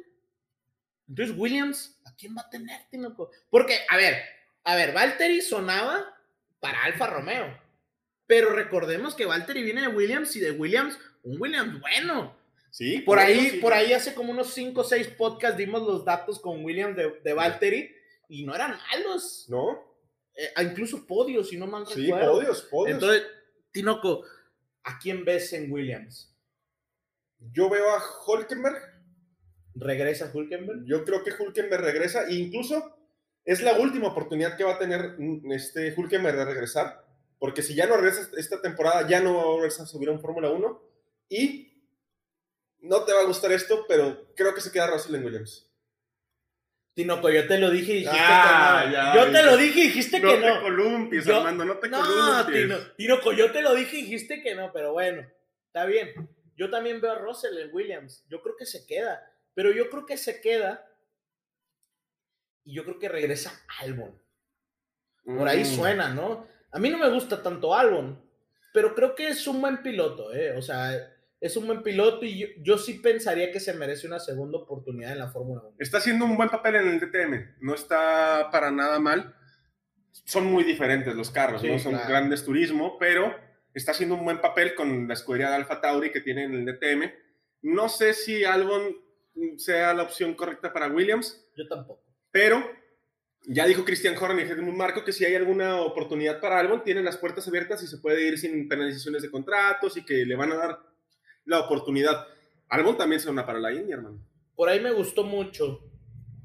entonces 1.08 1.34
Williams, 1.38 1.98
¿a 2.06 2.14
quién 2.14 2.36
va 2.36 2.42
a 2.42 2.50
tener 2.50 2.82
Tinoco? 2.92 3.32
Porque, 3.50 3.78
a 3.88 3.96
ver, 3.96 4.22
a 4.68 4.76
ver, 4.76 4.94
Valtteri 4.94 5.42
sonaba 5.42 6.14
para 6.60 6.84
Alfa 6.84 7.08
Romeo, 7.08 7.58
pero 8.26 8.50
recordemos 8.52 9.16
que 9.16 9.26
Valtteri 9.26 9.64
viene 9.64 9.82
de 9.82 9.88
Williams 9.88 10.36
y 10.36 10.40
de 10.42 10.52
Williams, 10.52 11.00
un 11.24 11.40
Williams 11.40 11.80
bueno. 11.80 12.36
Sí, 12.72 13.00
Por 13.00 13.18
ahí, 13.18 13.50
sí. 13.52 13.58
por 13.58 13.74
ahí 13.74 13.94
hace 13.94 14.14
como 14.14 14.32
unos 14.32 14.54
5 14.54 14.82
o 14.82 14.84
6 14.84 15.08
podcasts 15.18 15.58
dimos 15.58 15.82
los 15.84 16.04
datos 16.06 16.40
con 16.40 16.64
Williams 16.64 16.96
de, 16.96 17.20
de 17.24 17.34
Valtteri 17.34 17.92
y 18.30 18.46
no 18.46 18.54
eran 18.54 18.78
malos. 18.92 19.46
¿No? 19.50 19.84
Eh, 20.36 20.52
incluso 20.64 21.08
podios, 21.08 21.50
si 21.50 21.58
no 21.58 21.66
mal 21.66 21.88
Sí, 21.88 22.04
recuerdo. 22.06 22.34
podios, 22.34 22.62
podios. 22.64 22.94
Entonces, 22.96 23.24
Tinoco, 23.72 24.24
¿a 24.84 25.00
quién 25.00 25.24
ves 25.26 25.54
en 25.54 25.72
Williams? 25.72 26.34
yo 27.54 27.70
veo 27.70 27.90
a 27.90 28.02
Hulkenberg. 28.28 28.82
¿Regresa 29.76 30.30
Hulkenberg? 30.34 30.86
Yo 30.86 31.04
creo 31.06 31.24
que 31.24 31.32
Hulkenberg 31.32 31.84
regresa 31.84 32.28
e 32.28 32.34
incluso 32.34 32.97
es 33.48 33.62
la 33.64 33.74
última 33.80 34.10
oportunidad 34.10 34.56
que 34.58 34.64
va 34.64 34.74
a 34.76 34.80
tener 34.80 35.16
mm, 35.18 35.52
este 35.54 35.92
Hulkenberg 35.98 36.38
de 36.38 36.46
regresar, 36.46 37.04
porque 37.40 37.64
si 37.64 37.74
ya 37.74 37.88
no 37.88 37.96
regresa 37.98 38.30
esta 38.38 38.62
temporada, 38.62 39.08
ya 39.08 39.20
no 39.22 39.36
va 39.38 39.42
a 39.42 39.46
volverse 39.46 39.82
a 39.82 39.86
subir 39.88 40.10
a 40.10 40.12
un 40.12 40.22
Fórmula 40.22 40.50
1 40.50 40.82
y 41.30 41.74
no 42.82 43.04
te 43.06 43.14
va 43.14 43.22
a 43.22 43.26
gustar 43.26 43.52
esto, 43.52 43.86
pero 43.88 44.34
creo 44.36 44.54
que 44.54 44.62
se 44.62 44.72
queda 44.72 44.88
Russell 44.88 45.16
en 45.16 45.26
Williams. 45.26 45.64
Tinoco, 46.94 47.30
yo 47.30 47.48
te 47.48 47.60
lo 47.60 47.70
dije 47.70 47.92
y 47.94 48.00
dijiste 48.00 48.18
Ah, 48.20 48.80
que 48.84 48.88
no. 48.88 48.94
ya, 48.94 49.16
yo 49.26 49.32
te 49.32 49.44
lo 49.44 49.56
dije 49.58 49.80
y 49.82 49.84
dijiste 49.88 50.20
que 50.20 50.38
no. 50.40 50.62
columpies, 50.62 51.26
Yo- 51.26 51.38
Armando, 51.38 51.64
no 51.64 51.78
te 51.78 51.90
No, 51.90 52.02
columpies. 52.02 52.64
Tino, 52.64 52.78
Tinoco, 52.98 53.34
yo 53.34 53.52
te 53.52 53.62
lo 53.62 53.76
dije 53.76 53.98
y 53.98 54.02
dijiste 54.04 54.42
que 54.42 54.56
no, 54.56 54.72
pero 54.74 54.94
bueno, 54.94 55.28
está 55.68 55.86
bien. 55.86 56.14
Yo 56.56 56.72
también 56.72 57.00
veo 57.00 57.12
a 57.12 57.20
Russell 57.20 57.56
en 57.60 57.70
Williams. 57.72 58.26
Yo 58.30 58.42
creo 58.42 58.56
que 58.58 58.66
se 58.66 58.88
queda, 58.88 59.22
pero 59.54 59.72
yo 59.72 59.92
creo 59.92 60.08
que 60.08 60.18
se 60.18 60.42
queda 60.42 60.87
y 62.68 62.74
yo 62.76 62.84
creo 62.84 63.00
que 63.00 63.08
regresa 63.10 63.52
Albon. 63.80 64.14
Por 65.26 65.48
ahí 65.48 65.62
Mm. 65.62 65.66
suena, 65.66 66.10
¿no? 66.14 66.46
A 66.72 66.80
mí 66.80 66.90
no 66.90 66.98
me 66.98 67.10
gusta 67.10 67.42
tanto 67.42 67.74
Albon, 67.74 68.22
pero 68.74 68.94
creo 68.94 69.16
que 69.16 69.30
es 69.30 69.48
un 69.48 69.62
buen 69.62 69.82
piloto, 69.82 70.34
¿eh? 70.34 70.52
O 70.58 70.62
sea, 70.62 70.92
es 71.40 71.56
un 71.58 71.66
buen 71.68 71.82
piloto 71.84 72.26
y 72.26 72.38
yo, 72.40 72.48
yo 72.62 72.78
sí 72.78 72.96
pensaría 72.96 73.52
que 73.52 73.60
se 73.60 73.74
merece 73.74 74.06
una 74.08 74.20
segunda 74.20 74.58
oportunidad 74.60 75.12
en 75.14 75.20
la 75.20 75.30
Fórmula 75.30 75.62
1. 75.64 75.76
Está 75.80 75.98
haciendo 76.00 76.26
un 76.26 76.36
buen 76.36 76.50
papel 76.50 76.76
en 76.76 76.88
el 76.90 77.00
DTM, 77.00 77.56
no 77.62 77.74
está 77.74 78.50
para 78.52 78.70
nada 78.72 79.00
mal. 79.00 79.34
Son 80.26 80.46
muy 80.46 80.64
diferentes 80.64 81.16
los 81.16 81.30
carros, 81.32 81.62
Sí, 81.62 81.70
¿no? 81.70 81.80
Son 81.80 81.94
claro. 81.94 82.10
grandes 82.10 82.44
turismo, 82.44 82.98
pero 83.00 83.34
está 83.74 83.92
haciendo 83.92 84.16
un 84.16 84.26
buen 84.26 84.42
papel 84.42 84.76
con 84.76 85.08
la 85.08 85.14
escudería 85.14 85.50
de 85.50 85.56
Alfa 85.56 85.80
Tauri 85.80 86.12
que 86.12 86.22
tiene 86.22 86.44
en 86.46 86.54
el 86.54 86.66
DTM. 86.66 87.14
No 87.62 87.88
sé 87.88 88.14
si 88.14 88.44
Albon 88.44 88.96
sea 89.58 89.94
la 89.94 90.04
opción 90.04 90.34
correcta 90.34 90.74
para 90.74 90.88
Williams, 90.88 91.46
Yo 91.56 91.68
tampoco. 91.68 92.04
Pero 92.32 92.78
Ya 93.50 93.66
dijo 93.66 93.86
Christian 93.86 94.18
Horner 94.18 94.46
y 94.46 94.50
Helmut 94.50 94.76
Marco 94.76 95.06
que 95.06 95.14
si 95.14 95.24
hay 95.24 95.34
alguna 95.36 95.80
oportunidad 95.80 96.42
para 96.42 96.60
Albon, 96.60 96.84
tienen 96.84 97.06
las 97.06 97.16
puertas 97.16 97.48
abiertas 97.48 97.82
y 97.82 97.88
se 97.88 97.98
puede 97.98 98.28
ir 98.28 98.38
sin 98.38 98.68
penalizaciones 98.68 99.22
de 99.22 99.32
contratos 99.32 99.96
y 99.96 100.04
que 100.04 100.26
le 100.26 100.36
van 100.36 100.52
a 100.52 100.56
dar 100.56 100.80
la 101.46 101.62
oportunidad. 101.62 102.28
Albon 102.68 102.98
también 102.98 103.22
se 103.22 103.30
una 103.30 103.46
para 103.46 103.60
la 103.60 103.72
India, 103.72 103.96
hermano. 103.96 104.20
Por 104.54 104.68
ahí 104.68 104.82
me 104.82 104.92
gustó 104.92 105.24
mucho 105.24 105.80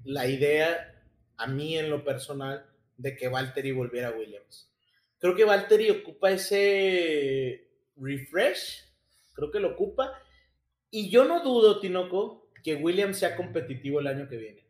la 0.05 0.29
idea, 0.29 0.95
a 1.37 1.49
mí 1.49 1.77
en 1.77 1.91
lo 1.91 2.05
personal, 2.05 2.67
de 2.97 3.17
que 3.17 3.27
Valtteri 3.27 3.73
volviera 3.73 4.09
a 4.09 4.13
Williams. 4.13 4.71
Creo 5.19 5.35
que 5.35 5.45
Valtteri 5.45 5.91
ocupa 5.91 6.31
ese 6.31 7.69
refresh, 7.97 8.85
creo 9.35 9.51
que 9.51 9.59
lo 9.59 9.73
ocupa. 9.73 10.13
Y 10.91 11.11
yo 11.11 11.25
no 11.25 11.43
dudo, 11.43 11.81
Tinoco, 11.81 12.49
que 12.63 12.77
Williams 12.77 13.19
sea 13.19 13.35
competitivo 13.35 13.99
el 13.99 14.07
año 14.07 14.29
que 14.29 14.37
viene. 14.37 14.62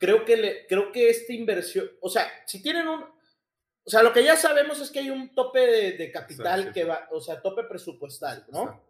Creo 0.00 0.24
que, 0.24 0.36
le, 0.36 0.66
creo 0.66 0.90
que 0.90 1.10
esta 1.10 1.32
inversión, 1.32 1.88
o 2.00 2.08
sea, 2.08 2.26
si 2.46 2.60
tienen 2.62 2.88
un, 2.88 3.02
o 3.02 3.90
sea, 3.90 4.02
lo 4.02 4.12
que 4.12 4.24
ya 4.24 4.34
sabemos 4.34 4.80
es 4.80 4.90
que 4.90 4.98
hay 5.00 5.10
un 5.10 5.34
tope 5.34 5.60
de, 5.60 5.92
de 5.92 6.10
capital 6.10 6.62
Sí, 6.62 6.66
sí. 6.68 6.72
que 6.74 6.84
va, 6.84 7.06
o 7.12 7.20
sea, 7.20 7.40
tope 7.42 7.64
presupuestal, 7.64 8.46
¿no? 8.50 8.82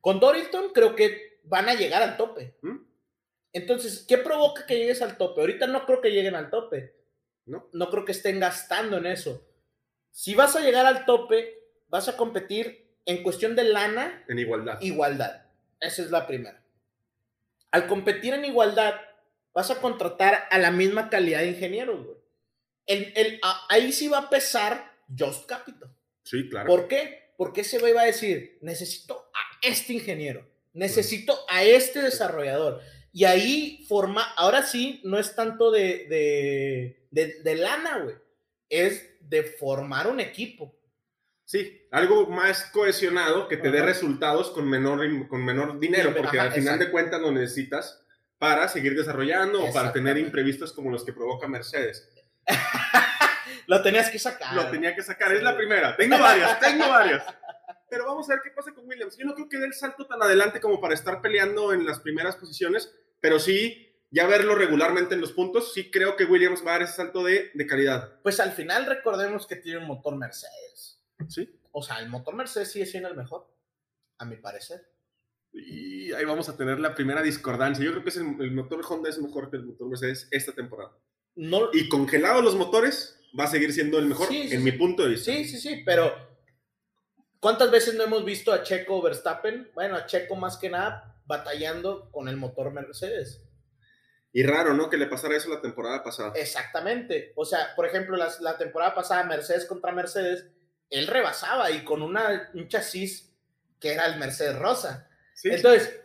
Con 0.00 0.18
Dorilton 0.20 0.72
creo 0.72 0.94
que 0.96 1.40
van 1.44 1.68
a 1.68 1.74
llegar 1.74 2.02
al 2.02 2.16
tope. 2.16 2.56
¿Mm? 2.62 2.76
Entonces, 3.52 4.04
¿qué 4.06 4.18
provoca 4.18 4.66
que 4.66 4.76
llegues 4.76 5.00
al 5.00 5.16
tope? 5.16 5.40
Ahorita 5.40 5.66
no 5.68 5.86
creo 5.86 6.00
que 6.00 6.10
lleguen 6.10 6.34
al 6.34 6.50
tope. 6.50 6.94
¿No? 7.46 7.68
No 7.72 7.88
creo 7.90 8.04
que 8.04 8.12
estén 8.12 8.40
gastando 8.40 8.96
en 8.98 9.06
eso. 9.06 9.46
Si 10.10 10.34
vas 10.34 10.56
a 10.56 10.60
llegar 10.60 10.86
al 10.86 11.04
tope, 11.04 11.62
vas 11.88 12.08
a 12.08 12.16
competir 12.16 12.96
en 13.04 13.22
cuestión 13.22 13.54
de 13.54 13.62
lana, 13.64 14.24
En 14.26 14.38
igualdad. 14.40 14.80
igualdad. 14.80 15.44
Esa 15.78 16.02
es 16.02 16.10
la 16.10 16.26
primera. 16.26 16.64
Al 17.70 17.86
competir 17.86 18.34
en 18.34 18.44
igualdad, 18.44 18.94
vas 19.56 19.70
a 19.70 19.80
contratar 19.80 20.44
a 20.50 20.58
la 20.58 20.70
misma 20.70 21.08
calidad 21.08 21.40
de 21.40 21.48
ingenieros, 21.48 22.04
güey. 22.04 22.16
El- 22.86 23.12
el- 23.16 23.40
a- 23.42 23.66
ahí 23.70 23.90
sí 23.90 24.06
va 24.06 24.18
a 24.18 24.30
pesar 24.30 24.92
Just 25.18 25.46
Capital. 25.46 25.88
Sí, 26.22 26.48
claro. 26.50 26.66
¿Por 26.68 26.86
qué? 26.88 27.32
Porque 27.38 27.62
ese 27.62 27.78
güey 27.78 27.92
va 27.94 28.02
a 28.02 28.06
decir, 28.06 28.58
necesito 28.60 29.30
a 29.34 29.66
este 29.66 29.94
ingeniero, 29.94 30.46
necesito 30.74 31.38
a 31.48 31.62
este 31.64 32.02
desarrollador. 32.02 32.82
Y 33.12 33.24
ahí 33.24 33.84
forma, 33.88 34.22
ahora 34.36 34.62
sí, 34.62 35.00
no 35.04 35.18
es 35.18 35.34
tanto 35.34 35.70
de, 35.70 36.06
de, 36.08 37.06
de, 37.10 37.42
de 37.42 37.54
lana, 37.54 37.98
güey. 38.00 38.16
Es 38.68 39.08
de 39.20 39.42
formar 39.42 40.06
un 40.06 40.20
equipo. 40.20 40.76
Sí, 41.46 41.86
algo 41.92 42.26
más 42.28 42.64
cohesionado 42.72 43.48
que 43.48 43.56
te 43.56 43.70
dé 43.70 43.80
resultados 43.80 44.50
con 44.50 44.68
menor, 44.68 45.00
con 45.28 45.42
menor 45.44 45.78
dinero, 45.80 46.10
Ajá, 46.10 46.18
porque 46.18 46.40
al 46.40 46.50
final 46.52 46.74
exacto. 46.74 46.84
de 46.84 46.90
cuentas 46.90 47.20
lo 47.22 47.30
necesitas 47.32 48.02
para 48.38 48.68
seguir 48.68 48.96
desarrollando 48.96 49.64
o 49.64 49.72
para 49.72 49.92
tener 49.92 50.18
imprevistos 50.18 50.72
como 50.72 50.90
los 50.90 51.04
que 51.04 51.12
provoca 51.12 51.48
Mercedes. 51.48 52.08
Lo 53.66 53.82
tenías 53.82 54.10
que 54.10 54.18
sacar. 54.18 54.54
Lo 54.54 54.70
tenía 54.70 54.94
que 54.94 55.02
sacar, 55.02 55.32
es 55.32 55.42
la 55.42 55.56
primera. 55.56 55.96
Tengo 55.96 56.18
varias, 56.18 56.60
tengo 56.60 56.88
varias. 56.88 57.24
Pero 57.88 58.06
vamos 58.06 58.28
a 58.28 58.34
ver 58.34 58.42
qué 58.42 58.50
pasa 58.50 58.72
con 58.72 58.86
Williams. 58.86 59.16
Yo 59.16 59.24
no 59.24 59.34
creo 59.34 59.48
que 59.48 59.58
dé 59.58 59.66
el 59.66 59.74
salto 59.74 60.06
tan 60.06 60.22
adelante 60.22 60.60
como 60.60 60.80
para 60.80 60.94
estar 60.94 61.20
peleando 61.20 61.72
en 61.72 61.86
las 61.86 62.00
primeras 62.00 62.36
posiciones, 62.36 62.92
pero 63.20 63.38
sí, 63.38 63.86
ya 64.10 64.26
verlo 64.26 64.54
regularmente 64.54 65.14
en 65.14 65.20
los 65.20 65.32
puntos, 65.32 65.72
sí 65.72 65.90
creo 65.90 66.16
que 66.16 66.24
Williams 66.24 66.64
va 66.64 66.70
a 66.70 66.72
dar 66.74 66.82
ese 66.82 66.94
salto 66.94 67.24
de, 67.24 67.50
de 67.54 67.66
calidad. 67.66 68.20
Pues 68.22 68.40
al 68.40 68.52
final 68.52 68.86
recordemos 68.86 69.46
que 69.46 69.56
tiene 69.56 69.78
un 69.78 69.86
motor 69.86 70.16
Mercedes. 70.16 71.00
¿Sí? 71.28 71.60
O 71.72 71.82
sea, 71.82 71.98
el 71.98 72.08
motor 72.08 72.34
Mercedes 72.34 72.72
sigue 72.72 72.86
siendo 72.86 73.08
el 73.08 73.16
mejor, 73.16 73.52
a 74.18 74.24
mi 74.24 74.36
parecer. 74.36 74.95
Y 75.58 76.12
ahí 76.12 76.24
vamos 76.24 76.48
a 76.48 76.56
tener 76.56 76.78
la 76.78 76.94
primera 76.94 77.22
discordancia. 77.22 77.84
Yo 77.84 77.92
creo 77.92 78.02
que 78.02 78.10
es 78.10 78.16
el, 78.18 78.36
el 78.40 78.52
motor 78.52 78.82
Honda 78.88 79.08
es 79.08 79.18
mejor 79.18 79.50
que 79.50 79.56
el 79.56 79.64
motor 79.64 79.88
Mercedes 79.88 80.28
esta 80.30 80.52
temporada. 80.52 80.92
No, 81.34 81.70
Y 81.72 81.88
congelados 81.88 82.44
los 82.44 82.54
motores, 82.56 83.18
va 83.38 83.44
a 83.44 83.48
seguir 83.48 83.72
siendo 83.72 83.98
el 83.98 84.06
mejor, 84.06 84.28
Sí, 84.28 84.48
sí, 84.48 84.54
en 84.54 84.60
sí. 84.62 84.64
mi 84.64 84.72
punto 84.72 85.02
de 85.02 85.10
vista. 85.10 85.32
Sí, 85.32 85.44
sí, 85.46 85.58
sí, 85.60 85.82
pero 85.84 86.12
¿cuántas 87.40 87.70
veces 87.70 87.94
no 87.94 88.04
hemos 88.04 88.24
visto 88.24 88.52
a 88.52 88.62
Checo 88.62 89.02
Verstappen? 89.02 89.70
Bueno, 89.74 89.96
a 89.96 90.06
Checo 90.06 90.36
más 90.36 90.56
que 90.56 90.70
nada 90.70 91.20
batallando 91.26 92.10
con 92.12 92.28
el 92.28 92.36
motor 92.36 92.72
Mercedes. 92.72 93.42
Y 94.32 94.42
raro, 94.42 94.74
¿no? 94.74 94.90
Que 94.90 94.96
le 94.98 95.06
pasara 95.06 95.36
eso 95.36 95.48
la 95.48 95.62
temporada 95.62 96.02
pasada. 96.04 96.32
Exactamente. 96.36 97.32
O 97.36 97.44
sea, 97.46 97.74
por 97.74 97.86
ejemplo, 97.86 98.16
las- 98.16 98.40
la, 98.40 98.58
temporada 98.58 98.94
pasada, 98.94 99.24
Mercedes 99.24 99.64
contra 99.64 99.92
Mercedes, 99.92 100.46
él 100.90 101.06
rebasaba 101.06 101.70
y 101.70 101.84
con 101.84 102.02
una, 102.02 102.50
un 102.54 102.68
chasis 102.68 103.34
que 103.80 103.92
era 103.94 104.06
el 104.06 104.18
Mercedes 104.18 104.58
Rosa. 104.58 105.08
Sí. 105.36 105.50
Entonces, 105.50 106.00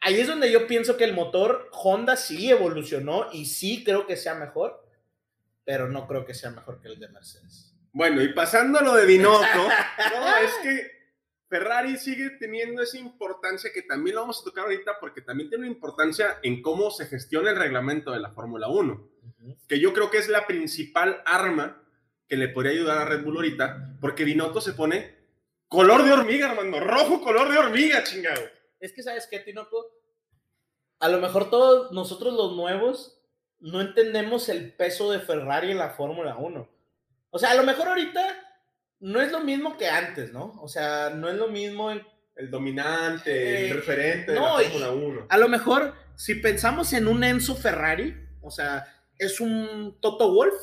ahí 0.00 0.20
es 0.20 0.28
donde 0.28 0.50
yo 0.50 0.66
pienso 0.66 0.96
que 0.96 1.04
el 1.04 1.12
motor 1.12 1.68
Honda 1.72 2.16
sí 2.16 2.50
evolucionó 2.50 3.26
y 3.32 3.46
sí 3.46 3.82
creo 3.84 4.06
que 4.06 4.16
sea 4.16 4.34
mejor, 4.34 4.86
pero 5.64 5.88
no 5.88 6.06
creo 6.06 6.24
que 6.24 6.34
sea 6.34 6.50
mejor 6.50 6.80
que 6.80 6.88
el 6.88 6.98
de 6.98 7.08
Mercedes. 7.08 7.74
Bueno, 7.92 8.22
y 8.22 8.32
pasando 8.32 8.78
a 8.78 8.82
lo 8.82 8.94
de 8.94 9.06
Binotto, 9.06 9.42
no, 10.14 10.36
es 10.38 10.52
que 10.62 10.98
Ferrari 11.48 11.96
sigue 11.96 12.30
teniendo 12.38 12.80
esa 12.80 12.96
importancia 12.96 13.70
que 13.72 13.82
también 13.82 14.14
lo 14.14 14.22
vamos 14.22 14.40
a 14.40 14.44
tocar 14.44 14.64
ahorita 14.64 14.98
porque 15.00 15.20
también 15.20 15.48
tiene 15.48 15.64
una 15.64 15.74
importancia 15.74 16.38
en 16.42 16.62
cómo 16.62 16.90
se 16.90 17.06
gestiona 17.06 17.50
el 17.50 17.56
reglamento 17.56 18.12
de 18.12 18.20
la 18.20 18.30
Fórmula 18.30 18.68
1, 18.68 19.10
que 19.66 19.80
yo 19.80 19.92
creo 19.92 20.10
que 20.10 20.18
es 20.18 20.28
la 20.28 20.46
principal 20.46 21.22
arma 21.26 21.82
que 22.28 22.36
le 22.36 22.48
podría 22.48 22.72
ayudar 22.72 22.98
a 22.98 23.04
Red 23.06 23.24
Bull 23.24 23.36
ahorita, 23.36 23.96
porque 24.00 24.24
Binotto 24.24 24.60
se 24.60 24.74
pone 24.74 25.17
color 25.68 26.04
de 26.04 26.12
hormiga, 26.12 26.50
hermano, 26.50 26.80
rojo 26.80 27.20
color 27.22 27.50
de 27.50 27.58
hormiga, 27.58 28.02
chingado. 28.04 28.42
Es 28.80 28.92
que, 28.92 29.02
¿sabes 29.02 29.26
qué, 29.30 29.40
Tinoco? 29.40 29.86
A 31.00 31.08
lo 31.08 31.18
mejor 31.20 31.50
todos 31.50 31.92
nosotros 31.92 32.34
los 32.34 32.56
nuevos 32.56 33.20
no 33.60 33.80
entendemos 33.80 34.48
el 34.48 34.72
peso 34.74 35.10
de 35.10 35.20
Ferrari 35.20 35.70
en 35.72 35.78
la 35.78 35.90
Fórmula 35.90 36.36
1. 36.36 36.68
O 37.30 37.38
sea, 37.38 37.50
a 37.50 37.54
lo 37.54 37.62
mejor 37.64 37.88
ahorita 37.88 38.36
no 39.00 39.20
es 39.20 39.30
lo 39.30 39.40
mismo 39.40 39.76
que 39.76 39.88
antes, 39.88 40.32
¿no? 40.32 40.54
O 40.62 40.68
sea, 40.68 41.10
no 41.10 41.28
es 41.28 41.36
lo 41.36 41.48
mismo. 41.48 41.90
en- 41.90 42.06
El 42.36 42.52
dominante, 42.52 43.32
Eh, 43.32 43.70
el 43.70 43.74
referente 43.78 44.30
de 44.30 44.38
no, 44.38 44.58
la 44.58 44.62
y- 44.62 44.66
Fórmula 44.66 44.90
1. 44.92 45.26
A 45.28 45.38
lo 45.38 45.48
mejor, 45.48 45.94
si 46.14 46.36
pensamos 46.36 46.92
en 46.92 47.08
un 47.08 47.24
Enzo 47.24 47.56
Ferrari, 47.56 48.14
o 48.42 48.50
sea, 48.52 48.86
es 49.18 49.40
un 49.40 49.98
Toto 50.00 50.32
Wolf 50.32 50.54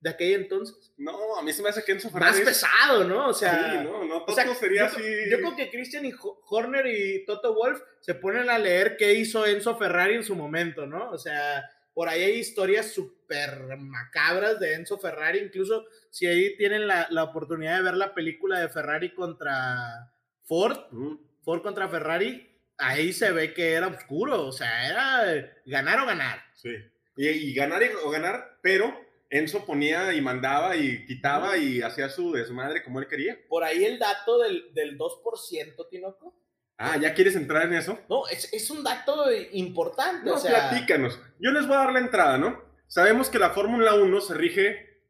de 0.00 0.10
aquel 0.10 0.32
entonces. 0.42 0.92
No, 0.96 1.36
a 1.36 1.42
mí 1.42 1.52
se 1.52 1.62
me 1.62 1.68
hace 1.68 1.84
que 1.84 1.92
Enzo 1.92 2.10
Más 2.10 2.14
Ferrari 2.14 2.38
es- 2.40 2.44
pesado, 2.48 3.04
¿no? 3.04 3.28
O 3.28 3.34
sea, 3.34 3.72
sí, 3.80 3.84
no, 3.84 4.04
no, 4.04 4.24
o 4.24 4.32
sea, 4.32 4.44
Toto 4.44 4.58
sería 4.58 4.80
yo, 4.82 4.86
así. 4.86 5.02
yo 5.30 5.36
creo 5.38 5.56
que 5.56 5.70
Christian 5.70 6.06
y 6.06 6.12
Ho- 6.12 6.40
Horner 6.48 6.86
y 6.86 7.24
Toto 7.26 7.54
Wolf 7.54 7.80
se 8.00 8.14
ponen 8.14 8.48
a 8.50 8.58
leer 8.58 8.96
qué 8.96 9.12
hizo 9.14 9.44
Enzo 9.46 9.76
Ferrari 9.76 10.14
en 10.14 10.24
su 10.24 10.34
momento, 10.34 10.86
¿no? 10.86 11.10
O 11.10 11.18
sea, 11.18 11.68
por 11.92 12.08
ahí 12.08 12.22
hay 12.22 12.36
historias 12.38 12.92
súper 12.92 13.76
macabras 13.76 14.58
de 14.58 14.74
Enzo 14.74 14.98
Ferrari, 14.98 15.38
incluso 15.40 15.84
si 16.10 16.26
ahí 16.26 16.56
tienen 16.56 16.86
la, 16.86 17.06
la 17.10 17.24
oportunidad 17.24 17.76
de 17.76 17.82
ver 17.82 17.94
la 17.94 18.14
película 18.14 18.58
de 18.60 18.68
Ferrari 18.68 19.12
contra 19.14 20.10
Ford, 20.44 20.78
Mm. 20.90 21.16
Ford 21.44 21.62
contra 21.62 21.88
Ferrari, 21.88 22.46
ahí 22.78 23.12
se 23.12 23.30
ve 23.32 23.52
que 23.52 23.72
era 23.72 23.88
oscuro, 23.88 24.46
o 24.46 24.52
sea, 24.52 24.88
era 24.88 25.52
ganar 25.66 26.00
o 26.00 26.06
ganar. 26.06 26.42
Sí. 26.54 26.70
Y, 27.16 27.28
y 27.28 27.54
ganar 27.54 27.82
y- 27.82 27.90
o 28.02 28.08
ganar, 28.10 28.58
pero 28.62 28.98
Enzo 29.30 29.64
ponía 29.64 30.12
y 30.12 30.20
mandaba 30.20 30.76
y 30.76 31.06
quitaba 31.06 31.56
y 31.56 31.82
hacía 31.82 32.08
su 32.08 32.32
desmadre 32.32 32.82
como 32.82 32.98
él 32.98 33.06
quería. 33.06 33.38
Por 33.48 33.62
ahí 33.62 33.84
el 33.84 33.98
dato 33.98 34.38
del, 34.40 34.74
del 34.74 34.98
2%, 34.98 35.88
Tinoco. 35.88 36.34
Ah, 36.76 36.96
¿ya 36.96 37.14
quieres 37.14 37.36
entrar 37.36 37.66
en 37.66 37.74
eso? 37.74 37.98
No, 38.08 38.26
es, 38.28 38.52
es 38.52 38.70
un 38.70 38.82
dato 38.82 39.26
importante, 39.52 40.28
No, 40.28 40.34
o 40.34 40.38
sea... 40.38 40.70
platícanos. 40.70 41.20
Yo 41.38 41.50
les 41.52 41.66
voy 41.66 41.76
a 41.76 41.80
dar 41.80 41.92
la 41.92 42.00
entrada, 42.00 42.38
¿no? 42.38 42.60
Sabemos 42.88 43.30
que 43.30 43.38
la 43.38 43.50
Fórmula 43.50 43.94
1 43.94 44.20
se 44.20 44.34
rige 44.34 45.04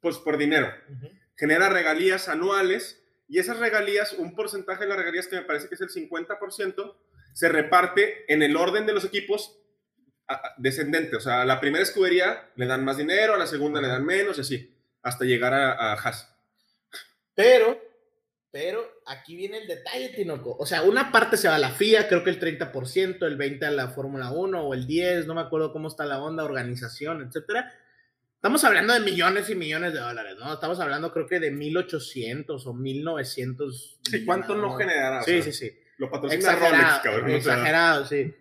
pues 0.00 0.16
por 0.16 0.38
dinero. 0.38 0.72
Genera 1.36 1.68
regalías 1.68 2.28
anuales 2.28 3.04
y 3.28 3.38
esas 3.38 3.58
regalías, 3.58 4.14
un 4.14 4.34
porcentaje 4.34 4.84
de 4.84 4.88
las 4.88 4.96
regalías 4.96 5.26
que 5.26 5.36
me 5.36 5.42
parece 5.42 5.68
que 5.68 5.74
es 5.74 5.80
el 5.82 5.90
50%, 5.90 6.96
se 7.34 7.48
reparte 7.48 8.32
en 8.32 8.42
el 8.42 8.56
orden 8.56 8.86
de 8.86 8.94
los 8.94 9.04
equipos 9.04 9.60
descendente. 10.56 11.16
O 11.16 11.20
sea, 11.20 11.42
a 11.42 11.44
la 11.44 11.60
primera 11.60 11.82
escudería 11.82 12.50
le 12.56 12.66
dan 12.66 12.84
más 12.84 12.96
dinero, 12.96 13.34
a 13.34 13.38
la 13.38 13.46
segunda 13.46 13.80
le 13.80 13.88
dan 13.88 14.04
menos 14.04 14.38
y 14.38 14.40
así, 14.42 14.74
hasta 15.02 15.24
llegar 15.24 15.54
a, 15.54 15.72
a 15.72 15.92
Haas. 15.94 16.34
Pero, 17.34 17.80
pero 18.50 18.84
aquí 19.06 19.36
viene 19.36 19.58
el 19.58 19.68
detalle, 19.68 20.08
Tinoco. 20.10 20.56
O 20.58 20.66
sea, 20.66 20.82
una 20.82 21.12
parte 21.12 21.36
se 21.36 21.48
va 21.48 21.54
a 21.54 21.58
la 21.58 21.70
FIA, 21.70 22.08
creo 22.08 22.24
que 22.24 22.30
el 22.30 22.40
30%, 22.40 23.24
el 23.26 23.38
20% 23.38 23.64
a 23.64 23.70
la 23.70 23.88
Fórmula 23.88 24.30
1 24.30 24.60
o 24.60 24.74
el 24.74 24.86
10%, 24.86 25.26
no 25.26 25.34
me 25.34 25.40
acuerdo 25.42 25.72
cómo 25.72 25.88
está 25.88 26.04
la 26.04 26.20
onda, 26.20 26.44
organización, 26.44 27.22
etcétera. 27.26 27.72
Estamos 28.34 28.62
hablando 28.64 28.92
de 28.94 29.00
millones 29.00 29.50
y 29.50 29.56
millones 29.56 29.92
de 29.92 29.98
dólares, 29.98 30.36
¿no? 30.38 30.52
Estamos 30.54 30.78
hablando 30.78 31.12
creo 31.12 31.26
que 31.26 31.40
de 31.40 31.52
1.800 31.52 32.44
o 32.66 32.72
1.900. 32.72 33.98
Sí, 34.08 34.24
¿Cuánto 34.24 34.54
no 34.54 34.76
generará? 34.76 35.20
O 35.20 35.24
Sí, 35.24 35.42
sea, 35.42 35.52
sí, 35.52 35.52
sí. 35.52 35.78
Lo 35.98 36.08
patrocina 36.08 36.52
Rolex, 36.54 36.64
Exagerado, 36.72 37.02
cabrón. 37.02 37.24
o 37.24 37.28
sea, 37.28 37.36
exagerado, 37.54 38.06
sí. 38.06 38.34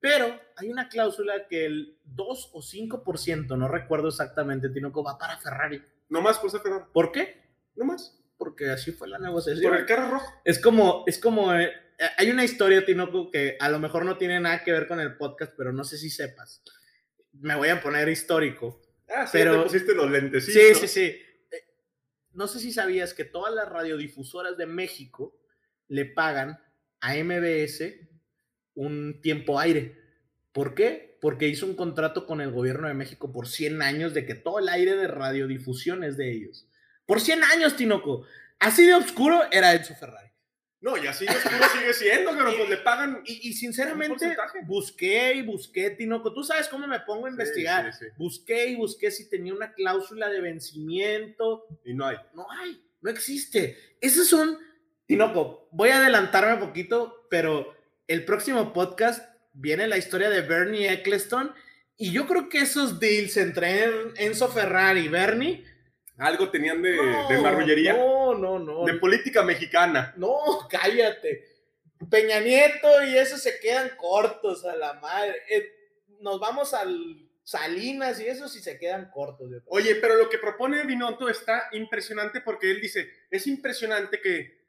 Pero 0.00 0.40
hay 0.56 0.70
una 0.70 0.88
cláusula 0.88 1.46
que 1.48 1.66
el 1.66 1.98
2 2.04 2.50
o 2.52 2.60
5%, 2.62 3.56
no 3.56 3.68
recuerdo 3.68 4.08
exactamente, 4.08 4.68
Tinoco, 4.70 5.02
va 5.04 5.18
para 5.18 5.38
Ferrari. 5.38 5.82
no 6.08 6.20
más 6.20 6.38
por 6.38 6.50
ser 6.50 6.60
Ferrari. 6.60 6.84
¿Por 6.92 7.10
qué? 7.12 7.42
No 7.74 7.84
más. 7.84 8.18
Porque 8.36 8.70
así 8.70 8.92
fue 8.92 9.08
la 9.08 9.18
negociación. 9.18 9.70
Por 9.70 9.80
el 9.80 9.86
carro 9.86 10.10
rojo. 10.10 10.32
Es 10.44 10.58
como, 10.60 11.04
es 11.06 11.18
como, 11.18 11.54
eh, 11.54 11.66
eh, 11.98 12.04
hay 12.16 12.30
una 12.30 12.44
historia, 12.44 12.84
Tinoco, 12.84 13.30
que 13.30 13.56
a 13.60 13.68
lo 13.70 13.78
mejor 13.78 14.04
no 14.04 14.18
tiene 14.18 14.40
nada 14.40 14.62
que 14.64 14.72
ver 14.72 14.86
con 14.88 14.98
el 15.00 15.16
podcast, 15.16 15.52
pero 15.56 15.72
no 15.72 15.84
sé 15.84 15.96
si 15.96 16.10
sepas. 16.10 16.62
Me 17.32 17.54
voy 17.54 17.68
a 17.68 17.80
poner 17.80 18.08
histórico. 18.08 18.82
Ah, 19.08 19.26
sí, 19.26 19.32
Pero- 19.34 19.58
te 19.58 19.62
pusiste 19.64 19.94
los 19.94 20.10
lentecitos. 20.10 20.78
Sí, 20.78 20.86
sí, 20.86 20.88
sí. 20.88 21.00
Eh, 21.50 21.64
No 22.32 22.46
sé 22.48 22.58
si 22.58 22.72
sabías 22.72 23.14
que 23.14 23.24
todas 23.24 23.54
las 23.54 23.68
radiodifusoras 23.68 24.56
de 24.56 24.66
México 24.66 25.38
le 25.88 26.06
pagan 26.06 26.58
a 27.00 27.14
MBS 27.16 28.08
un 28.74 29.20
tiempo 29.20 29.58
aire. 29.60 29.98
¿Por 30.52 30.74
qué? 30.74 31.16
Porque 31.20 31.48
hizo 31.48 31.66
un 31.66 31.74
contrato 31.74 32.26
con 32.26 32.40
el 32.40 32.50
gobierno 32.50 32.88
de 32.88 32.94
México 32.94 33.32
por 33.32 33.48
100 33.48 33.80
años 33.82 34.14
de 34.14 34.26
que 34.26 34.34
todo 34.34 34.58
el 34.58 34.68
aire 34.68 34.96
de 34.96 35.08
radiodifusión 35.08 36.04
es 36.04 36.16
de 36.16 36.30
ellos. 36.30 36.68
Por 37.06 37.20
100 37.20 37.44
años, 37.44 37.76
Tinoco. 37.76 38.24
Así 38.58 38.84
de 38.84 38.94
oscuro 38.94 39.42
era 39.50 39.74
Enzo 39.74 39.94
Ferrari. 39.94 40.28
No, 40.80 40.96
y 40.96 41.06
así 41.06 41.24
de 41.24 41.30
oscuro 41.30 41.64
sigue 41.72 41.94
siendo, 41.94 42.32
pero 42.36 42.56
pues 42.56 42.68
le 42.68 42.76
pagan. 42.78 43.22
Y, 43.24 43.48
y 43.48 43.52
sinceramente, 43.54 44.36
busqué 44.66 45.34
y 45.34 45.42
busqué, 45.42 45.90
Tinoco. 45.90 46.34
Tú 46.34 46.42
sabes 46.44 46.68
cómo 46.68 46.86
me 46.86 47.00
pongo 47.00 47.26
a 47.26 47.30
investigar. 47.30 47.92
Sí, 47.92 47.98
sí, 48.00 48.04
sí. 48.06 48.10
Busqué 48.18 48.66
y 48.66 48.76
busqué 48.76 49.10
si 49.10 49.28
tenía 49.30 49.54
una 49.54 49.72
cláusula 49.72 50.28
de 50.28 50.40
vencimiento. 50.40 51.66
Y 51.84 51.94
no 51.94 52.06
hay. 52.06 52.16
No 52.34 52.46
hay, 52.50 52.84
no 53.00 53.10
existe. 53.10 53.96
Esos 54.00 54.28
son, 54.28 54.58
Tinoco, 55.06 55.68
voy 55.70 55.90
a 55.90 55.98
adelantarme 55.98 56.54
un 56.54 56.60
poquito, 56.60 57.26
pero 57.30 57.74
el 58.08 58.24
próximo 58.24 58.72
podcast 58.72 59.31
viene 59.52 59.86
la 59.86 59.98
historia 59.98 60.30
de 60.30 60.42
Bernie 60.42 60.92
Eccleston 60.92 61.54
y 61.96 62.12
yo 62.12 62.26
creo 62.26 62.48
que 62.48 62.58
esos 62.58 62.98
deals 62.98 63.36
entre 63.36 63.84
Enzo 64.16 64.48
Ferrari 64.48 65.02
y 65.02 65.08
Bernie... 65.08 65.64
Algo 66.18 66.50
tenían 66.50 66.82
de, 66.82 66.94
no, 66.96 67.28
de 67.28 67.38
marrullería. 67.38 67.94
No, 67.94 68.34
no, 68.34 68.58
no. 68.58 68.84
De 68.84 68.94
política 68.94 69.42
mexicana. 69.42 70.12
No, 70.16 70.36
cállate. 70.70 71.44
Peña 72.10 72.40
Nieto 72.40 73.02
y 73.04 73.16
eso 73.16 73.36
se 73.36 73.58
quedan 73.60 73.90
cortos 73.96 74.64
a 74.64 74.76
la 74.76 74.94
madre. 74.94 75.34
Eh, 75.48 75.68
nos 76.20 76.38
vamos 76.38 76.74
al 76.74 77.28
Salinas 77.44 78.20
y 78.20 78.26
eso 78.26 78.48
sí 78.48 78.60
se 78.60 78.78
quedan 78.78 79.10
cortos. 79.10 79.50
yo. 79.50 79.58
Oye, 79.66 79.96
pero 79.96 80.16
lo 80.16 80.28
que 80.28 80.38
propone 80.38 80.84
Binotto 80.84 81.28
está 81.28 81.68
impresionante 81.72 82.40
porque 82.40 82.70
él 82.70 82.80
dice, 82.80 83.10
es 83.30 83.46
impresionante 83.46 84.20
que 84.20 84.62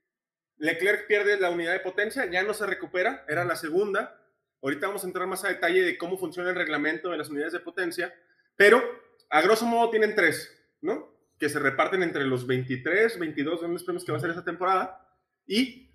Leclerc 0.58 1.08
pierde 1.08 1.40
la 1.40 1.52
unidad 1.52 1.74
de 1.74 1.80
potencia, 1.80 2.26
ya 2.26 2.44
no 2.44 2.54
se 2.54 2.66
recupera, 2.66 3.26
era 3.28 3.46
la 3.46 3.56
segunda. 3.56 4.23
Ahorita 4.64 4.88
vamos 4.88 5.04
a 5.04 5.08
entrar 5.08 5.28
más 5.28 5.44
a 5.44 5.50
detalle 5.50 5.82
de 5.84 5.98
cómo 5.98 6.18
funciona 6.18 6.50
el 6.50 6.56
reglamento 6.56 7.10
de 7.12 7.18
las 7.18 7.30
unidades 7.30 7.54
de 7.54 7.60
potencia, 7.60 8.14
pero 8.56 8.82
a 9.30 9.42
grosso 9.42 9.66
modo 9.66 9.90
tienen 9.90 10.16
tres, 10.16 10.50
¿no? 10.82 11.14
Que 11.38 11.50
se 11.50 11.60
reparten 11.60 12.02
entre 12.02 12.24
los 12.26 12.48
23, 12.48 13.20
22 13.20 13.60
grandes 13.60 13.84
premios 13.84 14.06
que 14.06 14.12
va 14.12 14.18
a 14.18 14.22
ser 14.22 14.30
esta 14.30 14.44
temporada. 14.46 15.06
Y, 15.46 15.92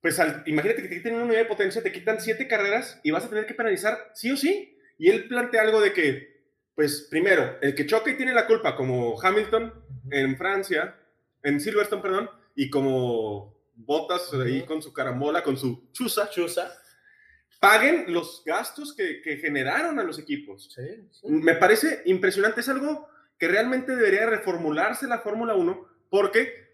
pues, 0.00 0.20
al- 0.20 0.42
imagínate 0.46 0.82
que 0.82 0.88
te 0.88 0.94
quiten 0.96 1.14
una 1.16 1.24
unidad 1.24 1.40
de 1.40 1.44
potencia, 1.46 1.82
te 1.82 1.90
quitan 1.92 2.20
siete 2.20 2.46
carreras 2.46 3.00
y 3.02 3.10
vas 3.10 3.24
a 3.24 3.28
tener 3.28 3.46
que 3.46 3.54
penalizar 3.54 4.10
sí 4.14 4.30
o 4.30 4.36
sí. 4.36 4.78
Y 4.98 5.10
él 5.10 5.26
plantea 5.28 5.62
algo 5.62 5.80
de 5.80 5.92
que, 5.92 6.52
pues, 6.74 7.08
primero, 7.10 7.58
el 7.60 7.74
que 7.74 7.86
choca 7.86 8.10
y 8.10 8.16
tiene 8.16 8.32
la 8.32 8.46
culpa, 8.46 8.76
como 8.76 9.20
Hamilton 9.20 9.72
en 10.12 10.36
Francia, 10.36 10.96
en 11.42 11.60
Silverstone, 11.60 12.02
perdón, 12.02 12.30
y 12.54 12.70
como 12.70 13.56
Bottas 13.74 14.32
ahí 14.34 14.62
con 14.64 14.80
su 14.80 14.92
carambola, 14.92 15.42
con 15.42 15.56
su 15.56 15.90
chuza, 15.92 16.30
Chusa. 16.30 16.72
Paguen 17.60 18.12
los 18.12 18.42
gastos 18.44 18.94
que, 18.94 19.20
que 19.22 19.36
generaron 19.36 19.98
a 19.98 20.04
los 20.04 20.18
equipos. 20.18 20.70
Sí, 20.74 21.08
sí. 21.10 21.26
Me 21.28 21.54
parece 21.54 22.02
impresionante, 22.06 22.60
es 22.60 22.68
algo 22.68 23.08
que 23.38 23.48
realmente 23.48 23.94
debería 23.94 24.26
reformularse 24.26 25.06
la 25.06 25.20
Fórmula 25.20 25.54
1, 25.54 25.88
porque 26.10 26.66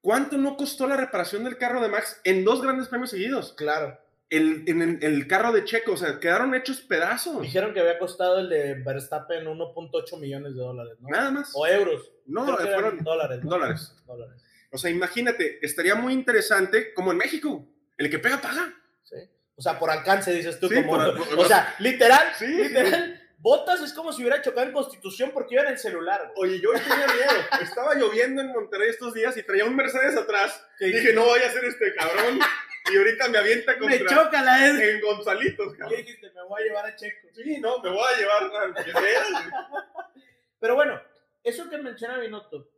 ¿cuánto 0.00 0.36
no 0.38 0.56
costó 0.56 0.86
la 0.86 0.96
reparación 0.96 1.44
del 1.44 1.58
carro 1.58 1.80
de 1.80 1.88
Max 1.88 2.20
en 2.24 2.44
dos 2.44 2.62
grandes 2.62 2.88
premios 2.88 3.10
seguidos? 3.10 3.52
Claro. 3.52 3.98
El, 4.28 4.62
en 4.68 4.80
el, 4.80 4.98
el 5.02 5.26
carro 5.26 5.52
de 5.52 5.64
Checo, 5.64 5.92
o 5.92 5.96
sea, 5.96 6.20
quedaron 6.20 6.54
hechos 6.54 6.80
pedazos. 6.80 7.42
Dijeron 7.42 7.74
que 7.74 7.80
había 7.80 7.98
costado 7.98 8.38
el 8.38 8.48
de 8.48 8.74
Verstappen 8.74 9.44
1.8 9.44 10.20
millones 10.20 10.54
de 10.54 10.60
dólares, 10.60 10.98
¿no? 11.00 11.08
Nada 11.08 11.32
más. 11.32 11.50
O 11.54 11.66
euros. 11.66 12.12
No, 12.26 12.44
Creo 12.44 12.58
fueron 12.58 13.02
dólares. 13.02 13.42
¿no? 13.42 13.50
dólares. 13.50 13.96
Dólares. 14.06 14.44
O 14.70 14.78
sea, 14.78 14.90
imagínate, 14.90 15.58
estaría 15.62 15.96
muy 15.96 16.12
interesante, 16.12 16.94
como 16.94 17.10
en 17.10 17.18
México, 17.18 17.66
el 17.98 18.08
que 18.08 18.20
pega, 18.20 18.40
paga. 18.40 18.72
O 19.60 19.62
sea, 19.62 19.78
por 19.78 19.90
alcance, 19.90 20.32
dices 20.32 20.58
tú. 20.58 20.68
Sí, 20.68 20.76
como, 20.76 20.96
por- 20.96 21.28
por- 21.28 21.38
o 21.40 21.44
sea, 21.44 21.74
literal, 21.80 22.32
Sí. 22.38 22.46
literal. 22.46 23.16
Botas 23.36 23.82
es 23.82 23.92
como 23.92 24.10
si 24.10 24.22
hubiera 24.22 24.40
chocado 24.40 24.66
en 24.66 24.72
Constitución 24.72 25.32
porque 25.34 25.54
iba 25.56 25.64
en 25.64 25.68
el 25.72 25.78
celular. 25.78 26.32
güey. 26.34 26.52
Oye, 26.52 26.60
yo 26.62 26.70
tenía 26.72 27.06
miedo. 27.06 27.62
Estaba 27.62 27.94
lloviendo 27.94 28.40
en 28.40 28.52
Monterrey 28.52 28.88
estos 28.88 29.12
días 29.12 29.36
y 29.36 29.42
traía 29.42 29.66
un 29.66 29.76
Mercedes 29.76 30.16
atrás. 30.16 30.66
Que- 30.78 30.86
Dije, 30.86 31.12
no 31.12 31.26
vaya 31.26 31.46
a 31.46 31.50
ser 31.50 31.64
este 31.66 31.94
cabrón. 31.94 32.38
Y 32.90 32.96
ahorita 32.96 33.28
me 33.28 33.36
avienta 33.38 33.78
contra... 33.78 33.98
Me 33.98 34.04
choca 34.06 34.42
la 34.42 34.58
vez. 34.58 34.80
En 34.80 35.00
Gonzalitos, 35.02 35.72
¿Qué 35.74 35.78
cabrón. 35.78 35.98
dijiste? 36.00 36.30
Me 36.32 36.42
voy 36.42 36.62
a 36.62 36.64
llevar 36.64 36.86
a 36.86 36.96
Checo. 36.96 37.28
Sí, 37.34 37.60
no, 37.60 37.78
me 37.82 37.90
voy 37.90 38.04
a 38.14 38.18
llevar 38.18 38.50
sea. 38.74 39.50
Pero 40.58 40.74
bueno, 40.74 41.00
eso 41.44 41.68
que 41.70 41.78
menciona 41.78 42.18
Binotto, 42.18 42.70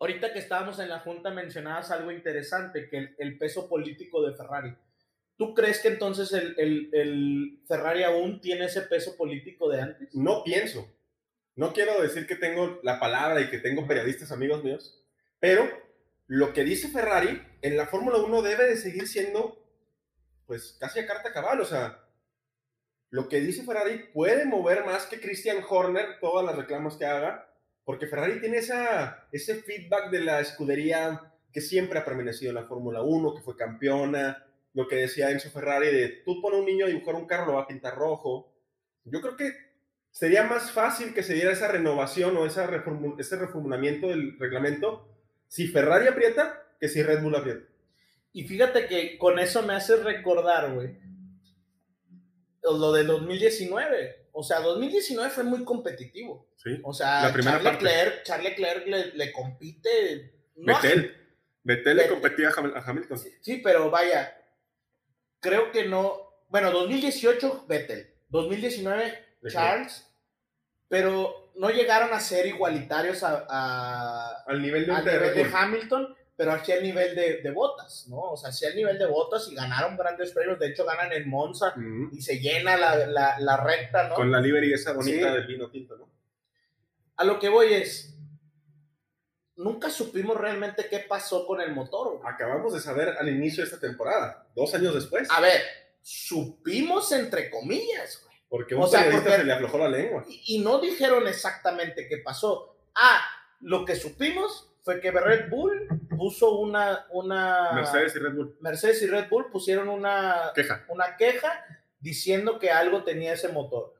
ahorita 0.00 0.32
que 0.32 0.38
estábamos 0.38 0.78
en 0.78 0.88
la 0.88 1.00
junta 1.00 1.30
mencionabas 1.30 1.90
algo 1.90 2.10
interesante, 2.12 2.88
que 2.88 2.98
el, 2.98 3.14
el 3.18 3.38
peso 3.38 3.68
político 3.68 4.22
de 4.26 4.34
Ferrari. 4.36 4.74
¿Tú 5.36 5.54
crees 5.54 5.80
que 5.80 5.88
entonces 5.88 6.32
el, 6.32 6.54
el- 6.58 6.90
el 6.92 7.60
Ferrari 7.68 8.02
aún 8.04 8.40
tiene 8.40 8.66
ese 8.66 8.82
peso 8.82 9.16
político 9.16 9.68
de 9.68 9.80
antes? 9.82 10.14
No 10.14 10.42
pienso. 10.44 10.90
No 11.56 11.72
quiero 11.72 12.00
decir 12.00 12.26
que 12.26 12.36
tengo 12.36 12.80
la 12.82 12.98
palabra 13.00 13.40
y 13.40 13.50
que 13.50 13.58
tengo 13.58 13.86
periodistas 13.86 14.32
amigos 14.32 14.62
míos, 14.64 15.02
pero 15.40 15.68
lo 16.26 16.52
que 16.52 16.64
dice 16.64 16.88
Ferrari 16.88 17.40
en 17.62 17.76
la 17.76 17.86
Fórmula 17.86 18.18
1 18.18 18.42
debe 18.42 18.66
de 18.66 18.76
seguir 18.76 19.06
siendo, 19.08 19.62
pues, 20.46 20.76
casi 20.80 20.98
a 21.00 21.06
carta 21.06 21.32
cabal. 21.32 21.60
O 21.60 21.64
sea, 21.64 22.02
lo 23.10 23.28
que 23.28 23.40
dice 23.40 23.62
Ferrari 23.64 24.04
puede 24.12 24.44
mover 24.44 24.84
más 24.84 25.06
que 25.06 25.20
Christian 25.20 25.58
Horner 25.68 26.18
todas 26.20 26.44
las 26.44 26.56
reclamos 26.56 26.96
que 26.98 27.06
haga, 27.06 27.48
porque 27.84 28.06
Ferrari 28.06 28.40
tiene 28.40 28.58
esa, 28.58 29.28
ese 29.32 29.62
feedback 29.62 30.10
de 30.10 30.20
la 30.20 30.40
escudería 30.40 31.32
que 31.52 31.60
siempre 31.60 31.98
ha 31.98 32.04
permanecido 32.04 32.50
en 32.50 32.56
la 32.56 32.66
Fórmula 32.66 33.02
1, 33.02 33.34
que 33.34 33.42
fue 33.42 33.56
campeona, 33.56 34.45
lo 34.76 34.86
que 34.86 34.96
decía 34.96 35.30
Enzo 35.30 35.50
Ferrari 35.50 35.86
de 35.88 36.08
tú 36.24 36.40
pone 36.40 36.58
un 36.58 36.66
niño 36.66 36.84
a 36.86 36.88
dibujar 36.88 37.14
un 37.16 37.26
carro, 37.26 37.46
lo 37.46 37.52
va 37.54 37.62
a 37.62 37.66
pintar 37.66 37.96
rojo. 37.96 38.54
Yo 39.04 39.20
creo 39.20 39.36
que 39.36 39.52
sería 40.10 40.44
más 40.44 40.70
fácil 40.70 41.12
que 41.14 41.22
se 41.22 41.34
diera 41.34 41.50
esa 41.52 41.68
renovación 41.68 42.36
o 42.36 42.46
esa 42.46 42.68
reformu- 42.70 43.18
ese 43.18 43.36
reformulamiento 43.36 44.06
del 44.08 44.38
reglamento 44.38 45.08
si 45.48 45.66
Ferrari 45.68 46.06
aprieta 46.08 46.62
que 46.78 46.88
si 46.88 47.02
Red 47.02 47.22
Bull 47.22 47.34
aprieta. 47.36 47.64
Y 48.32 48.44
fíjate 48.44 48.86
que 48.86 49.16
con 49.18 49.38
eso 49.38 49.62
me 49.62 49.72
hace 49.74 49.96
recordar, 49.96 50.72
güey, 50.74 50.98
lo 52.62 52.92
de 52.92 53.04
2019. 53.04 54.26
O 54.32 54.42
sea, 54.42 54.60
2019 54.60 55.30
fue 55.30 55.44
muy 55.44 55.64
competitivo. 55.64 56.50
Sí. 56.56 56.78
O 56.82 56.92
sea, 56.92 57.22
La 57.28 57.32
primera 57.32 57.52
Charles 57.56 57.72
parte. 57.72 57.84
Leclerc, 57.84 58.22
Charles 58.24 58.50
Leclerc 58.50 58.86
le, 58.86 59.12
le 59.14 59.32
compite. 59.32 60.34
no 60.56 60.76
a- 60.76 60.80
Betel. 60.82 61.16
Betel 61.62 61.96
le 61.96 62.08
competía 62.08 62.48
a 62.48 62.78
a 62.78 62.84
Hamilton. 62.90 63.18
Sí, 63.40 63.60
pero 63.64 63.90
vaya, 63.90 64.36
creo 65.40 65.70
que 65.72 65.84
no. 65.86 66.20
Bueno, 66.48 66.70
2018 66.70 67.64
Vettel, 67.68 68.14
2019 68.28 69.04
Leclerc. 69.40 69.52
Charles, 69.52 70.06
pero 70.88 71.50
no 71.56 71.70
llegaron 71.70 72.12
a 72.12 72.20
ser 72.20 72.46
igualitarios 72.46 73.22
a, 73.22 73.46
a- 73.48 74.42
Al 74.46 74.62
nivel 74.62 74.86
de, 74.86 74.92
al 74.92 75.04
nivel. 75.04 75.50
Hamilton, 75.54 76.14
pero 76.36 76.52
aquí 76.52 76.70
al 76.72 76.82
nivel 76.82 77.14
de, 77.16 77.38
de 77.42 77.50
botas, 77.50 78.06
¿no? 78.08 78.18
O 78.18 78.36
sea, 78.36 78.52
sí 78.52 78.66
al 78.66 78.76
nivel 78.76 78.98
de 78.98 79.06
botas 79.06 79.48
y 79.50 79.54
ganaron 79.54 79.96
grandes 79.96 80.32
premios. 80.32 80.58
De 80.58 80.68
hecho, 80.68 80.84
ganan 80.84 81.12
en 81.12 81.28
Monza 81.28 81.74
y 82.12 82.20
se 82.20 82.38
llena 82.38 82.76
la, 82.76 83.06
la- 83.06 83.36
la 83.40 83.56
recta, 83.56 84.08
¿no? 84.08 84.14
Con 84.14 84.30
la 84.30 84.40
livery 84.40 84.72
esa 84.72 84.92
bonita 84.92 85.28
Sí. 85.28 85.34
del 85.34 85.46
vino 85.46 85.70
tinto, 85.70 85.96
¿no? 85.96 86.08
A 87.16 87.24
lo 87.24 87.38
que 87.38 87.48
voy 87.48 87.72
es. 87.72 88.12
Nunca 89.56 89.88
supimos 89.90 90.36
realmente 90.36 90.86
qué 90.88 91.00
pasó 91.00 91.46
con 91.46 91.60
el 91.60 91.72
motor. 91.72 92.20
Acabamos 92.24 92.74
de 92.74 92.80
saber 92.80 93.16
al 93.18 93.28
inicio 93.28 93.62
de 93.64 93.70
esta 93.70 93.80
temporada, 93.80 94.46
dos 94.54 94.74
años 94.74 94.94
después, 94.94 95.28
A 95.30 95.40
ver, 95.40 95.62
supimos 96.02 97.10
entre 97.12 97.50
comillas, 97.50 98.22
güey. 98.24 98.36
porque 98.48 98.74
un 98.74 98.82
o 98.82 98.86
sea, 98.86 99.00
periodista 99.00 99.24
porque- 99.30 99.40
se 99.40 99.46
le 99.46 99.52
aflojó 99.52 99.78
la 99.78 99.88
lengua. 99.88 100.24
Y, 100.28 100.56
y 100.56 100.58
no 100.60 100.78
dijeron 100.80 101.26
exactamente 101.26 102.06
qué 102.08 102.18
pasó. 102.18 102.76
Ah, 102.94 103.20
lo 103.60 103.84
que 103.84 103.96
supimos 103.96 104.72
fue 104.82 105.00
que 105.00 105.10
Red 105.10 105.48
Bull 105.50 105.88
puso 106.16 106.58
una. 106.58 107.06
una 107.10 107.72
Mercedes 107.72 108.14
y 108.14 108.18
Red 108.20 108.34
Bull. 108.34 108.56
Mercedes 108.60 109.02
y 109.02 109.06
Red 109.06 109.28
Bull 109.28 109.50
pusieron 109.50 109.88
una, 109.88 110.52
Queja. 110.54 110.84
una 110.88 111.16
queja 111.16 111.64
diciendo 111.98 112.58
que 112.58 112.70
algo 112.70 113.02
tenía 113.04 113.32
ese 113.32 113.48
motor. 113.48 113.94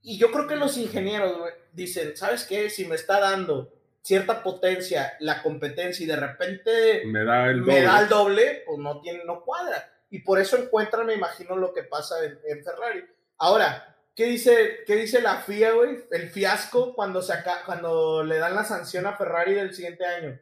Y 0.00 0.16
yo 0.16 0.30
creo 0.30 0.46
que 0.46 0.54
los 0.56 0.76
ingenieros 0.78 1.38
güey, 1.38 1.52
dicen, 1.72 2.16
¿sabes 2.16 2.44
qué? 2.44 2.70
Si 2.70 2.84
me 2.84 2.94
está 2.94 3.18
dando 3.20 3.74
cierta 4.02 4.42
potencia 4.42 5.14
la 5.20 5.42
competencia 5.42 6.04
y 6.04 6.06
de 6.06 6.16
repente 6.16 7.02
Me 7.06 7.24
da 7.24 7.46
el 7.46 7.62
me 7.62 7.74
doble. 7.74 7.82
da 7.86 8.00
el 8.00 8.08
doble, 8.08 8.62
pues 8.66 8.78
no 8.78 9.00
tiene, 9.00 9.24
no 9.24 9.42
cuadra. 9.44 9.90
Y 10.10 10.20
por 10.20 10.38
eso 10.38 10.56
encuentran, 10.56 11.06
me 11.06 11.14
imagino, 11.14 11.56
lo 11.56 11.74
que 11.74 11.82
pasa 11.82 12.24
en, 12.24 12.38
en 12.46 12.64
Ferrari. 12.64 13.04
Ahora, 13.36 13.96
¿qué 14.16 14.24
dice, 14.24 14.78
qué 14.86 14.96
dice 14.96 15.20
la 15.20 15.42
FIA, 15.42 15.72
güey? 15.72 16.04
El 16.10 16.30
fiasco 16.30 16.94
cuando, 16.94 17.20
se 17.20 17.34
aca- 17.34 17.62
cuando 17.66 18.22
le 18.24 18.38
dan 18.38 18.54
la 18.54 18.64
sanción 18.64 19.06
a 19.06 19.16
Ferrari 19.16 19.52
del 19.54 19.74
siguiente 19.74 20.06
año. 20.06 20.38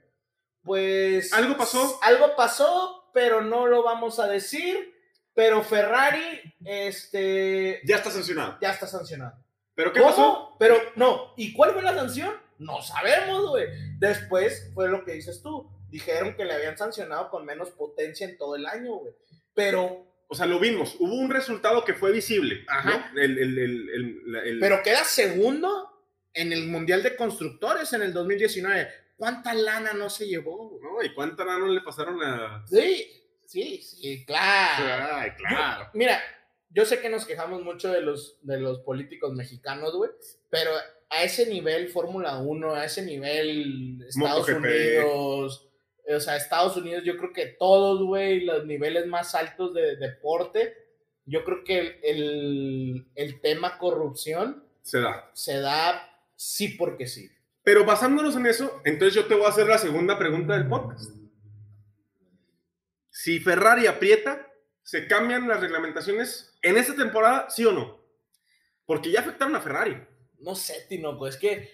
Pues... 0.63 1.33
¿Algo 1.33 1.57
pasó? 1.57 1.99
Algo 2.03 2.37
pasó, 2.37 3.11
pero 3.13 3.41
no 3.41 3.67
lo 3.67 3.83
vamos 3.83 4.19
a 4.21 4.27
decir. 4.29 4.95
Pero 5.35 5.63
Ferrari, 5.63 6.41
este, 6.65 7.81
Ya 7.85 7.97
está 7.97 8.11
sancionado. 8.11 8.57
ya 8.61 8.71
está 8.71 8.87
sancionado. 8.87 9.35
¿Pero 9.75 9.93
qué 9.93 10.01
¿Cómo? 10.01 10.11
pasó? 10.11 10.57
Pero 10.59 10.77
no, 10.95 11.35
¿y 11.37 11.53
cuál 11.53 11.73
fue 11.73 11.83
la 11.83 11.95
sanción? 11.95 12.35
No 12.59 12.83
sabemos, 12.83 13.49
güey. 13.51 13.67
Después 13.99 14.71
fue 14.75 14.89
lo 14.89 15.05
que 15.05 15.13
dices 15.13 15.43
tú. 15.43 15.71
Dijeron 15.91 16.35
que 16.37 16.45
le 16.45 16.55
habían 16.55 16.77
sancionado 16.77 17.31
con 17.31 17.45
menos 17.45 17.71
potencia 17.71 18.27
en 18.27 18.37
todo 18.37 18.57
el 18.57 18.67
año, 18.67 18.95
güey. 18.97 19.15
Pero, 19.55 20.05
O 20.29 20.35
sea, 20.35 20.47
lo 20.47 20.59
vimos. 20.59 20.97
Hubo 20.99 21.15
un 21.15 21.31
resultado 21.31 21.85
que 21.85 21.95
fue 21.95 22.11
visible. 22.11 22.65
Ajá. 22.69 23.11
¿no? 23.15 23.21
El, 23.21 23.39
el- 23.39 23.59
el- 23.59 23.89
el- 23.91 24.33
la- 24.33 24.43
el- 24.43 24.59
pero 24.59 24.83
queda 24.83 25.05
segundo 25.05 26.03
en 26.35 26.53
el 26.53 26.67
Mundial 26.67 27.03
de 27.05 27.15
Constructores 27.15 27.93
en 27.93 28.03
el 28.03 28.13
2019. 28.13 28.89
¿Cuánta 29.17 29.55
lana 29.55 29.93
no 29.93 30.11
se 30.11 30.27
llevó? 30.27 30.79
¿no? 30.83 31.01
¿Y 31.03 31.15
cuánta 31.15 31.45
no 31.45 31.69
le 31.69 31.81
pasaron 31.81 32.21
a...? 32.25 32.65
Sí, 32.67 33.07
sí, 33.47 33.81
sí, 33.81 34.25
claro. 34.27 35.15
Ay, 35.17 35.31
claro. 35.39 35.85
Yo- 35.85 35.91
mira, 35.95 36.21
yo 36.71 36.85
sé 36.85 37.01
que 37.01 37.09
nos 37.09 37.25
quejamos 37.25 37.63
mucho 37.63 37.93
de 37.93 38.01
los, 38.03 38.39
de 38.43 38.59
los 38.59 38.81
políticos 38.81 39.33
mexicanos, 39.33 39.95
güey, 39.95 40.11
pero 40.51 40.73
a 41.11 41.23
ese 41.23 41.47
nivel 41.47 41.89
Fórmula 41.89 42.39
1, 42.39 42.75
a 42.75 42.85
ese 42.85 43.03
nivel 43.03 44.03
Estados 44.09 44.49
MotoGP. 44.49 44.65
Unidos, 44.65 45.69
o 46.09 46.21
sea, 46.21 46.37
Estados 46.37 46.77
Unidos, 46.77 47.03
yo 47.05 47.17
creo 47.17 47.33
que 47.33 47.47
todos, 47.59 48.03
güey, 48.05 48.45
los 48.45 48.65
niveles 48.67 49.07
más 49.07 49.35
altos 49.35 49.75
de 49.75 49.97
deporte, 49.97 50.75
yo 51.25 51.45
creo 51.45 51.65
que 51.65 51.79
el, 51.79 51.99
el, 52.03 53.07
el 53.15 53.41
tema 53.41 53.79
corrupción 53.79 54.65
Se 54.83 55.01
da. 55.01 55.29
se 55.33 55.59
da 55.61 56.09
sí 56.37 56.69
porque 56.69 57.07
sí. 57.07 57.31
Pero 57.63 57.85
basándonos 57.85 58.37
en 58.37 58.47
eso, 58.47 58.81
entonces 58.85 59.15
yo 59.15 59.27
te 59.27 59.35
voy 59.35 59.47
a 59.47 59.49
hacer 59.49 59.67
la 59.67 59.79
segunda 59.79 60.17
pregunta 60.19 60.55
del 60.57 60.69
podcast. 60.69 61.11
Si 63.11 63.41
Ferrari 63.41 63.87
aprieta, 63.89 64.47
¿se 64.85 65.09
cambian 65.09 65.49
las 65.49 65.61
reglamentaciones 65.61 66.57
en 66.63 66.77
esta 66.77 66.95
temporada, 66.95 67.51
sí 67.51 67.65
o 67.65 67.73
no? 67.73 67.99
Porque 68.85 69.11
ya 69.11 69.21
afectaron 69.21 69.57
a 69.57 69.61
Ferrari. 69.61 70.01
No 70.47 70.55
sé, 70.55 70.87
Tinoco, 70.89 71.27
es 71.27 71.37
que 71.37 71.69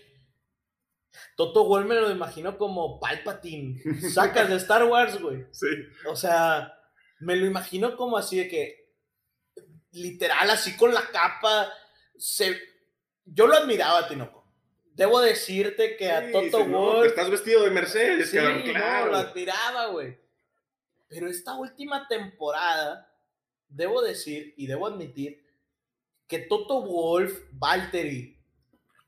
Toto 1.36 1.64
Wolff 1.66 1.86
me 1.86 1.94
lo 1.94 2.10
imagino 2.10 2.56
como 2.56 2.98
Palpatine. 2.98 3.78
Sacas 4.10 4.48
de 4.48 4.56
Star 4.56 4.84
Wars, 4.84 5.20
güey. 5.20 5.44
Sí. 5.52 5.66
O 6.08 6.16
sea, 6.16 6.72
me 7.20 7.36
lo 7.36 7.44
imagino 7.44 7.94
como 7.98 8.16
así 8.16 8.38
de 8.38 8.48
que, 8.48 8.94
literal, 9.90 10.48
así 10.48 10.74
con 10.78 10.94
la 10.94 11.06
capa. 11.12 11.70
Se... 12.16 12.58
Yo 13.26 13.46
lo 13.46 13.54
admiraba, 13.56 14.08
Tinoco. 14.08 14.50
Debo 14.94 15.20
decirte 15.20 15.98
que 15.98 16.10
a 16.10 16.32
Toto 16.32 16.64
Wolff. 16.64 17.08
Estás 17.08 17.28
vestido 17.28 17.64
de 17.64 17.70
Mercedes, 17.72 18.30
Sí, 18.30 18.38
cabrón, 18.38 18.58
no, 18.64 18.72
claro. 18.72 19.10
lo 19.10 19.16
admiraba, 19.18 19.86
güey. 19.88 20.18
Pero 21.08 21.28
esta 21.28 21.56
última 21.56 22.08
temporada, 22.08 23.14
debo 23.68 24.00
decir 24.00 24.54
y 24.56 24.66
debo 24.66 24.86
admitir 24.86 25.44
que 26.26 26.38
Toto 26.38 26.80
Wolf, 26.86 27.38
Valtteri 27.52 28.31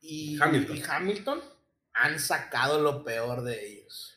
y 0.05 0.39
Hamilton. 0.41 0.77
y 0.77 0.83
Hamilton 0.87 1.43
han 1.95 2.19
sacado 2.21 2.81
lo 2.81 3.05
peor 3.05 3.43
de 3.43 3.67
ellos. 3.67 4.15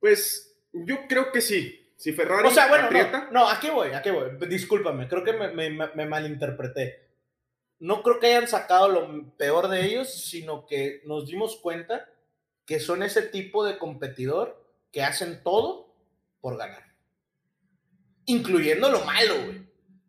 Pues 0.00 0.56
yo 0.72 1.06
creo 1.08 1.32
que 1.32 1.40
sí. 1.40 1.82
Si 1.96 2.12
Ferrari 2.12 2.46
O 2.48 2.50
sea, 2.50 2.68
bueno, 2.68 2.84
aprieta, 2.86 3.24
no, 3.32 3.40
no, 3.40 3.48
¿a 3.48 3.58
qué 3.58 3.70
voy? 3.70 3.88
¿A 3.92 4.02
qué 4.02 4.10
voy? 4.10 4.30
Discúlpame, 4.48 5.08
creo 5.08 5.24
que 5.24 5.32
me, 5.32 5.48
me- 5.70 5.70
me 5.94 6.06
malinterpreté. 6.06 7.06
No 7.78 8.02
creo 8.02 8.20
que 8.20 8.26
hayan 8.28 8.48
sacado 8.48 8.88
lo 8.88 9.34
peor 9.36 9.68
de 9.68 9.84
ellos, 9.86 10.08
sino 10.12 10.66
que 10.66 11.02
nos 11.04 11.26
dimos 11.26 11.56
cuenta 11.56 12.08
que 12.66 12.80
son 12.80 13.02
ese 13.02 13.22
tipo 13.22 13.64
de 13.64 13.78
competidor 13.78 14.62
que 14.92 15.02
hacen 15.02 15.42
todo 15.42 15.94
por 16.40 16.56
ganar. 16.58 16.84
Incluyendo 18.26 18.90
lo 18.90 19.04
malo, 19.04 19.34
güey. 19.44 19.65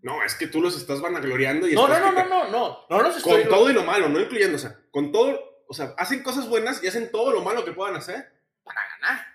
No, 0.08 0.24
es 0.24 0.36
que 0.36 0.48
tú 0.48 0.62
los 0.62 0.78
estás 0.78 1.02
vanagloriando 1.02 1.68
y 1.68 1.74
No, 1.76 1.86
no, 1.86 2.00
no, 2.00 2.12
no, 2.14 2.26
no, 2.26 2.50
no, 2.50 2.86
no 2.90 3.02
los 3.02 3.18
estoy... 3.18 3.42
Con 3.42 3.50
todo 3.50 3.70
y 3.70 3.74
lo 3.74 3.84
malo, 3.84 4.08
no 4.08 4.22
incluyendo, 4.22 4.56
o 4.56 4.60
sea, 4.60 4.80
con 4.90 5.12
todo, 5.12 5.66
o 5.68 5.74
sea, 5.74 5.94
hacen 5.98 6.24
cosas 6.24 6.48
buenas 6.48 6.82
y 6.82 6.88
hacen 6.88 7.12
todo 7.12 7.34
lo 7.34 7.42
malo 7.42 7.66
que 7.66 7.74
puedan 7.74 7.98
hacer. 7.98 8.32
para 8.64 8.80
ganar. 8.96 9.26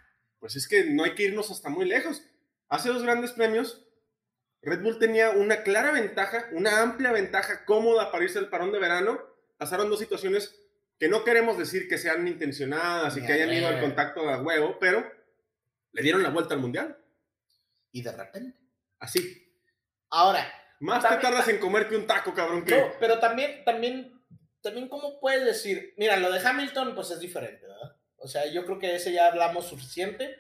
Pues 0.41 0.57
es 0.57 0.67
que 0.67 0.87
no 0.87 1.05
hay 1.05 1.15
que 1.15 1.25
irnos 1.25 1.51
hasta 1.51 1.69
muy 1.69 1.85
lejos. 1.85 2.23
Hace 2.71 2.89
dos 2.89 3.03
grandes 3.03 3.33
premios, 3.33 3.87
Red 4.63 4.81
Bull 4.81 4.99
tenía 4.99 5.29
una 5.29 5.63
clara 5.63 5.93
ventaja, 5.93 6.49
una 6.53 6.81
amplia 6.81 7.13
ventaja 7.13 7.67
cómoda 7.67 8.11
para 8.11 8.25
irse 8.25 8.39
al 8.39 8.49
parón 8.49 8.73
de 8.73 8.79
verano. 8.79 9.21
Pasaron 9.59 9.91
dos 9.91 9.99
situaciones 9.99 10.59
que 10.99 11.09
no 11.09 11.23
queremos 11.23 11.59
decir 11.59 11.87
que 11.87 11.99
sean 11.99 12.27
intencionadas 12.27 13.15
y 13.19 13.27
que 13.27 13.33
hayan 13.35 13.53
ido 13.53 13.69
al 13.69 13.79
contacto 13.79 14.27
a 14.27 14.41
huevo, 14.41 14.79
pero 14.81 15.05
le 15.93 16.03
dieron 16.03 16.23
la 16.23 16.31
vuelta 16.31 16.55
al 16.55 16.61
mundial. 16.61 16.97
Y 17.91 18.01
de 18.01 18.13
repente. 18.13 18.59
Así. 18.99 19.39
Ahora, 20.09 20.62
Más 20.83 21.03
te 21.03 21.09
También- 21.09 21.23
tardas 21.33 21.49
en 21.49 21.59
comerte 21.59 21.97
un 21.97 22.07
taco, 22.07 22.35
cabrón, 22.35 22.65
que. 22.65 22.77
no, 22.77 22.93
pero 23.01 23.19
también, 23.19 23.65
también, 23.65 24.21
también, 24.61 24.89
¿cómo 24.89 25.19
puedes 25.21 25.45
decir? 25.45 25.95
Mira, 25.97 26.17
lo 26.17 26.31
de 26.33 26.41
Hamilton, 26.47 26.95
pues 26.95 27.11
es 27.11 27.21
diferente, 27.21 27.67
¿verdad? 27.67 27.97
O 28.17 28.27
sea, 28.29 28.47
yo 28.47 28.65
creo 28.65 28.79
que 28.79 28.89
de 28.89 28.97
ese 28.97 29.13
ya 29.13 29.27
hablamos 29.29 29.67
suficiente, 29.69 30.37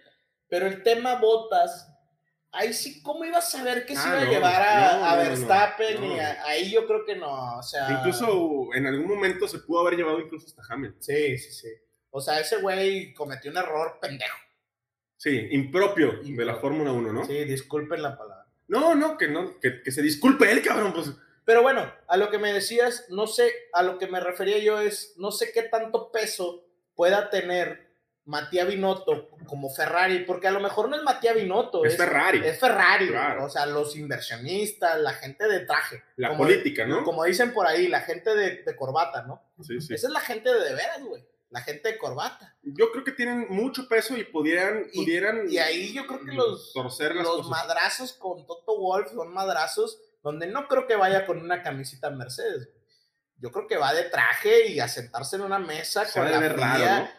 pero 0.48 0.66
el 0.66 0.82
tema 0.82 1.16
botas, 1.16 1.88
ahí 2.50 2.72
sí, 2.72 3.02
¿cómo 3.02 3.24
ibas 3.24 3.46
a 3.54 3.58
saber 3.58 3.86
que 3.86 3.94
se 3.96 4.02
Ah, 4.02 4.08
iba 4.08 4.20
a 4.20 4.24
no, 4.24 4.30
llevar 4.30 4.62
a, 4.62 4.74
no, 4.98 5.04
a 5.06 5.10
no, 5.10 5.22
no, 5.22 5.28
Verstappen? 5.28 6.00
no. 6.00 6.16
Y 6.16 6.18
a- 6.20 6.44
ahí 6.44 6.70
yo 6.70 6.86
creo 6.86 7.04
que 7.06 7.16
no, 7.16 7.58
o 7.58 7.62
sea... 7.62 7.90
Incluso 7.90 8.68
en 8.74 8.86
algún 8.86 9.06
momento 9.08 9.46
se 9.48 9.58
pudo 9.60 9.80
haber 9.80 9.96
llevado 9.96 10.20
incluso 10.20 10.46
hasta 10.46 10.62
Hamilton. 10.74 11.02
Sí, 11.02 11.38
sí, 11.38 11.52
sí. 11.52 11.68
O 12.10 12.20
sea, 12.20 12.38
ese 12.40 12.56
güey 12.56 13.14
cometió 13.14 13.50
un 13.50 13.56
error 13.56 13.98
pendejo. 14.00 14.36
Sí, 15.16 15.48
impropio, 15.52 16.12
de 16.14 16.22
la 16.22 16.28
Impropio. 16.28 16.60
Fórmula 16.60 16.92
1, 16.92 17.12
¿no? 17.12 17.24
Sí, 17.24 17.44
disculpen 17.44 18.02
la 18.02 18.18
palabra. 18.18 18.31
No, 18.72 18.94
no, 18.94 19.18
que 19.18 19.28
no, 19.28 19.60
que, 19.60 19.82
que 19.82 19.90
se 19.92 20.00
disculpe 20.02 20.50
él, 20.50 20.62
cabrón, 20.62 20.92
pues. 20.92 21.10
Pero 21.44 21.60
bueno, 21.62 21.92
a 22.08 22.16
lo 22.16 22.30
que 22.30 22.38
me 22.38 22.52
decías, 22.52 23.06
no 23.10 23.26
sé, 23.26 23.52
a 23.72 23.82
lo 23.82 23.98
que 23.98 24.06
me 24.06 24.18
refería 24.20 24.58
yo 24.58 24.80
es, 24.80 25.14
no 25.16 25.30
sé 25.30 25.52
qué 25.52 25.62
tanto 25.64 26.10
peso 26.10 26.64
pueda 26.94 27.28
tener 27.30 27.90
Matías 28.24 28.68
Binotto 28.68 29.28
como 29.46 29.68
Ferrari, 29.68 30.20
porque 30.20 30.46
a 30.46 30.52
lo 30.52 30.60
mejor 30.60 30.88
no 30.88 30.94
es 30.96 31.02
Matías 31.02 31.34
Binotto, 31.34 31.84
Es 31.84 31.96
Ferrari. 31.96 32.40
Es 32.44 32.58
Ferrari, 32.60 33.08
Claro. 33.08 33.44
o 33.46 33.50
sea, 33.50 33.66
los 33.66 33.96
inversionistas, 33.96 35.00
la 35.00 35.12
gente 35.14 35.48
de 35.48 35.60
traje. 35.66 36.02
La 36.16 36.36
política, 36.36 36.86
¿no? 36.86 37.02
Como 37.02 37.24
dicen 37.24 37.52
por 37.52 37.66
ahí, 37.66 37.88
la 37.88 38.00
gente 38.02 38.34
de, 38.34 38.62
de 38.62 38.76
corbata, 38.76 39.22
¿no? 39.24 39.42
Sí, 39.60 39.80
sí. 39.80 39.94
Esa 39.94 40.06
es 40.06 40.12
la 40.12 40.20
gente 40.20 40.48
de 40.52 40.60
de 40.60 40.74
veras, 40.74 41.02
güey. 41.02 41.24
La 41.52 41.60
gente 41.60 41.92
de 41.92 41.98
corbata. 41.98 42.56
Yo 42.62 42.90
creo 42.90 43.04
que 43.04 43.12
tienen 43.12 43.46
mucho 43.50 43.86
peso 43.86 44.16
y 44.16 44.24
pudieran, 44.24 44.86
Y- 44.92 45.02
pudieran 45.04 45.50
Y 45.50 45.58
ahí 45.58 45.92
yo 45.92 46.06
creo 46.06 46.24
que 46.24 46.32
los, 46.32 46.72
torcer 46.72 47.14
las 47.14 47.24
los 47.26 47.36
cosas. 47.46 47.50
madrazos 47.50 48.12
con 48.14 48.46
Toto 48.46 48.78
Wolf 48.78 49.10
son 49.12 49.32
madrazos 49.32 50.00
donde 50.22 50.46
no 50.46 50.66
creo 50.66 50.86
que 50.86 50.96
vaya 50.96 51.26
con 51.26 51.38
una 51.38 51.62
camisita 51.62 52.08
Mercedes. 52.10 52.68
Yo 53.36 53.50
creo 53.52 53.66
que 53.66 53.76
va 53.76 53.92
de 53.92 54.04
traje 54.04 54.68
y 54.68 54.80
a 54.80 54.88
sentarse 54.88 55.36
en 55.36 55.42
una 55.42 55.58
mesa 55.58 56.04
Se 56.06 56.18
con 56.20 56.30
la 56.30 56.38
ver 56.38 56.56
raro, 56.56 56.74
fría. 56.76 56.98
¿no? 57.00 57.10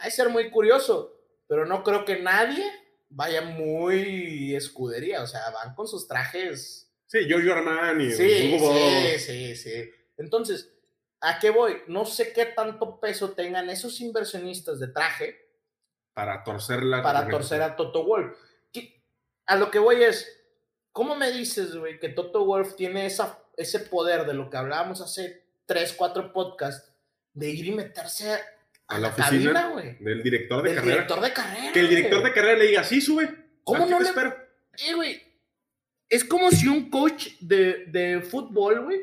Ha 0.00 0.04
de 0.04 0.10
ser 0.10 0.28
muy 0.28 0.50
curioso, 0.50 1.14
pero 1.48 1.64
no 1.64 1.82
creo 1.82 2.04
que 2.04 2.18
nadie 2.18 2.64
vaya 3.08 3.40
muy 3.42 4.54
escudería. 4.54 5.22
O 5.22 5.26
sea, 5.26 5.48
van 5.50 5.74
con 5.74 5.86
sus 5.88 6.06
trajes. 6.06 6.90
Sí, 7.06 7.20
Giorgio 7.26 7.54
Armani, 7.54 8.10
Sí, 8.12 8.56
Hugo 8.58 8.72
sí, 8.74 9.18
sí, 9.20 9.56
sí. 9.56 9.90
Entonces, 10.18 10.70
¿a 11.20 11.38
qué 11.38 11.50
voy? 11.50 11.82
No 11.88 12.04
sé 12.04 12.32
qué 12.32 12.46
tanto 12.46 12.98
peso 13.00 13.32
tengan 13.32 13.68
esos 13.70 14.00
inversionistas 14.00 14.78
de 14.80 14.88
traje 14.88 15.38
para 16.14 16.42
torcer 16.44 16.82
la 16.82 17.02
para 17.02 17.28
torcer 17.28 17.62
a 17.62 17.76
Toto 17.76 18.04
Wolf. 18.04 18.36
¿Qué- 18.72 19.02
A 19.46 19.56
lo 19.56 19.70
que 19.70 19.78
voy 19.78 20.02
es, 20.02 20.28
¿cómo 20.92 21.14
me 21.16 21.30
dices, 21.30 21.74
güey, 21.76 21.98
que 21.98 22.08
Toto 22.08 22.44
Wolf 22.44 22.74
tiene 22.76 23.06
esa, 23.06 23.38
ese 23.56 23.80
poder 23.80 24.26
de 24.26 24.34
lo 24.34 24.50
que 24.50 24.56
hablábamos 24.56 25.00
hace 25.00 25.44
3, 25.66 25.92
4 25.94 26.32
podcasts, 26.32 26.92
de 27.32 27.48
ir 27.50 27.66
y 27.66 27.72
meterse 27.72 28.32
a, 28.32 28.40
A 28.88 28.94
la, 28.94 29.00
la 29.00 29.08
oficina 29.14 29.52
cabina, 29.52 29.68
güey? 29.72 29.96
del 30.00 30.22
director 30.22 30.62
de 30.62 30.68
Del 30.70 30.78
carrera. 30.78 30.94
director 30.94 31.20
de 31.20 31.32
carrera. 31.32 31.72
Que 31.72 31.80
el 31.80 31.88
director 31.88 32.22
de 32.24 32.32
carrera 32.32 32.58
le 32.58 32.66
diga, 32.66 32.82
sí, 32.84 33.00
sube. 33.00 33.46
¿Cómo 33.62 33.86
no 33.86 33.98
te 33.98 34.02
le- 34.04 34.08
espero. 34.10 34.36
Eh, 34.78 34.94
güey, 34.94 35.22
es 36.08 36.24
como 36.24 36.50
si 36.50 36.66
un 36.66 36.90
coach 36.90 37.28
de, 37.40 37.84
de 37.86 38.20
fútbol, 38.20 38.82
güey, 38.84 39.00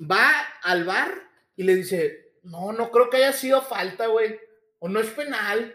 va 0.00 0.30
al 0.62 0.84
bar 0.84 1.10
y 1.58 1.64
le 1.64 1.74
dice, 1.74 2.34
no, 2.44 2.72
no 2.72 2.92
creo 2.92 3.10
que 3.10 3.16
haya 3.16 3.32
sido 3.32 3.60
falta, 3.60 4.06
güey, 4.06 4.38
o 4.78 4.88
no 4.88 5.00
es 5.00 5.08
penal. 5.10 5.74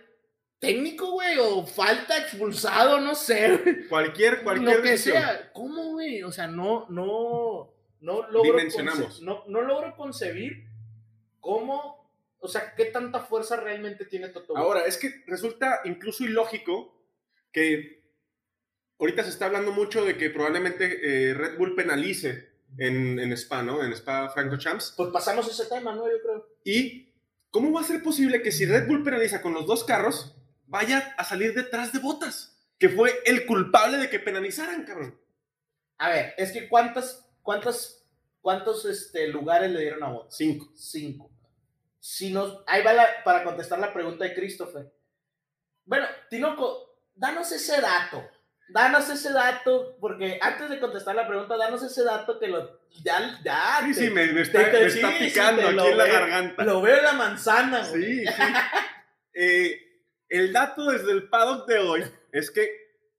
Técnico, 0.60 1.12
güey, 1.12 1.38
o 1.40 1.66
falta 1.68 2.18
expulsado, 2.18 3.02
no 3.02 3.16
sé, 3.16 3.58
güey. 3.64 3.88
Cualquier, 3.90 4.44
cualquier 4.44 4.78
lo 4.78 4.82
que 4.82 4.92
decisión. 4.92 5.18
sea. 5.22 5.52
¿Cómo, 5.52 5.92
güey? 5.92 6.24
O 6.24 6.32
sea, 6.32 6.48
no, 6.48 6.88
no, 6.90 7.74
no 8.00 8.28
logro, 8.32 8.44
Dimensionamos. 8.44 9.22
no, 9.22 9.44
no 9.48 9.62
logro 9.62 9.94
concebir 9.98 10.66
cómo, 11.42 12.10
o 12.40 12.48
sea, 12.48 12.74
qué 12.78 12.86
tanta 12.86 13.20
fuerza 13.20 13.58
realmente 13.58 14.06
tiene 14.06 14.30
Toto. 14.30 14.54
Wolff. 14.54 14.64
Ahora, 14.66 14.86
es 14.86 14.98
que 14.98 15.22
resulta 15.28 15.82
incluso 15.84 16.24
ilógico 16.24 16.98
que 17.52 18.02
ahorita 19.00 19.24
se 19.26 19.32
está 19.32 19.48
hablando 19.48 19.74
mucho 19.74 20.06
de 20.06 20.18
que 20.18 20.30
probablemente 20.30 21.30
eh, 21.30 21.34
Red 21.34 21.58
Bull 21.58 21.76
penalice 21.76 22.53
en, 22.78 23.20
en 23.20 23.32
Spa, 23.34 23.62
¿no? 23.64 23.84
En 23.84 23.92
Spa 23.94 24.30
Franco 24.30 24.58
Champs. 24.58 24.94
pues 24.98 25.10
pasamos 25.12 25.48
ese 25.50 25.66
tema, 25.66 25.94
¿no? 25.96 26.06
Yo 26.10 26.18
creo. 26.22 26.48
¿Y 26.64 27.14
cómo 27.52 27.72
va 27.72 27.82
a 27.82 27.86
ser 27.86 28.02
posible 28.04 28.42
que 28.42 28.52
si 28.52 28.66
Red 28.66 28.88
Bull 28.88 29.04
penaliza 29.04 29.42
con 29.42 29.54
los 29.54 29.66
dos 29.66 29.84
carros, 29.84 30.36
vaya 30.68 31.14
a 31.18 31.24
salir 31.24 31.54
detrás 31.54 31.94
de 31.94 32.00
Botas? 32.00 32.58
Que 32.80 32.90
fue 32.90 33.22
el 33.26 33.46
culpable 33.46 33.98
de 33.98 34.10
que 34.10 34.20
penalizaran, 34.20 34.84
cabrón. 34.86 35.20
A 35.98 36.10
ver, 36.10 36.34
es 36.38 36.52
que 36.52 36.68
cuántas, 36.68 37.26
cuántas 37.42 38.00
¿cuántos 38.42 38.84
este, 38.86 39.28
lugares 39.28 39.72
le 39.72 39.80
dieron 39.82 40.04
a 40.04 40.10
Bottas? 40.12 40.36
Cinco. 40.36 40.72
Cinco. 40.76 41.32
Si 42.00 42.32
nos, 42.34 42.62
ahí 42.68 42.84
va 42.84 42.92
la- 42.94 43.24
para 43.24 43.44
contestar 43.46 43.80
la 43.80 43.94
pregunta 43.94 44.26
de 44.26 44.34
Christopher. 44.34 44.92
Bueno, 45.86 46.06
Tinoco, 46.30 46.98
danos 47.16 47.50
ese 47.54 47.80
dato. 47.80 48.22
Danos 48.70 49.10
ese 49.10 49.32
dato, 49.34 49.98
porque 50.00 50.40
antes 50.42 50.70
de 50.70 50.80
contestar 50.80 51.16
la 51.16 51.28
pregunta, 51.28 51.58
danos 51.58 51.84
ese 51.84 52.04
dato 52.04 52.40
que 52.40 52.48
lo. 52.48 52.80
Ya, 53.04 53.40
ya. 53.44 53.80
Sí, 53.82 53.88
te- 53.88 53.94
sí, 53.94 54.10
me, 54.10 54.28
me 54.34 54.42
está, 54.42 54.72
te- 54.72 54.80
me 54.84 54.90
sí, 54.90 55.00
está 55.00 55.12
sí, 55.18 55.24
picando 55.26 55.62
aquí 55.68 55.88
en 55.90 55.98
la 55.98 56.08
garganta. 56.08 56.64
Lo 56.64 56.82
veo 56.82 56.98
en 56.98 57.04
la 57.04 57.14
manzana, 57.14 57.88
güey. 57.90 58.04
Sí, 58.04 58.26
sí. 58.26 58.34
Eh, 59.34 59.80
el 60.30 60.54
dato 60.54 60.86
desde 60.92 61.12
el 61.12 61.28
paddock 61.30 61.68
de 61.68 61.80
hoy 61.80 62.04
es 62.32 62.52
que 62.52 62.70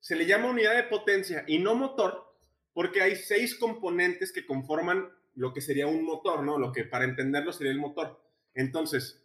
se 0.00 0.16
le 0.16 0.26
llama 0.26 0.48
unidad 0.48 0.74
de 0.74 0.84
potencia 0.84 1.44
y 1.46 1.58
no 1.58 1.74
motor 1.74 2.32
porque 2.72 3.02
hay 3.02 3.16
seis 3.16 3.54
componentes 3.56 4.32
que 4.32 4.46
conforman 4.46 5.08
lo 5.36 5.52
que 5.52 5.60
sería 5.60 5.86
un 5.86 6.04
motor, 6.04 6.42
¿no? 6.42 6.58
Lo 6.58 6.72
que 6.72 6.84
para 6.84 7.04
entenderlo 7.04 7.52
sería 7.52 7.72
el 7.72 7.78
motor. 7.78 8.20
Entonces, 8.54 9.22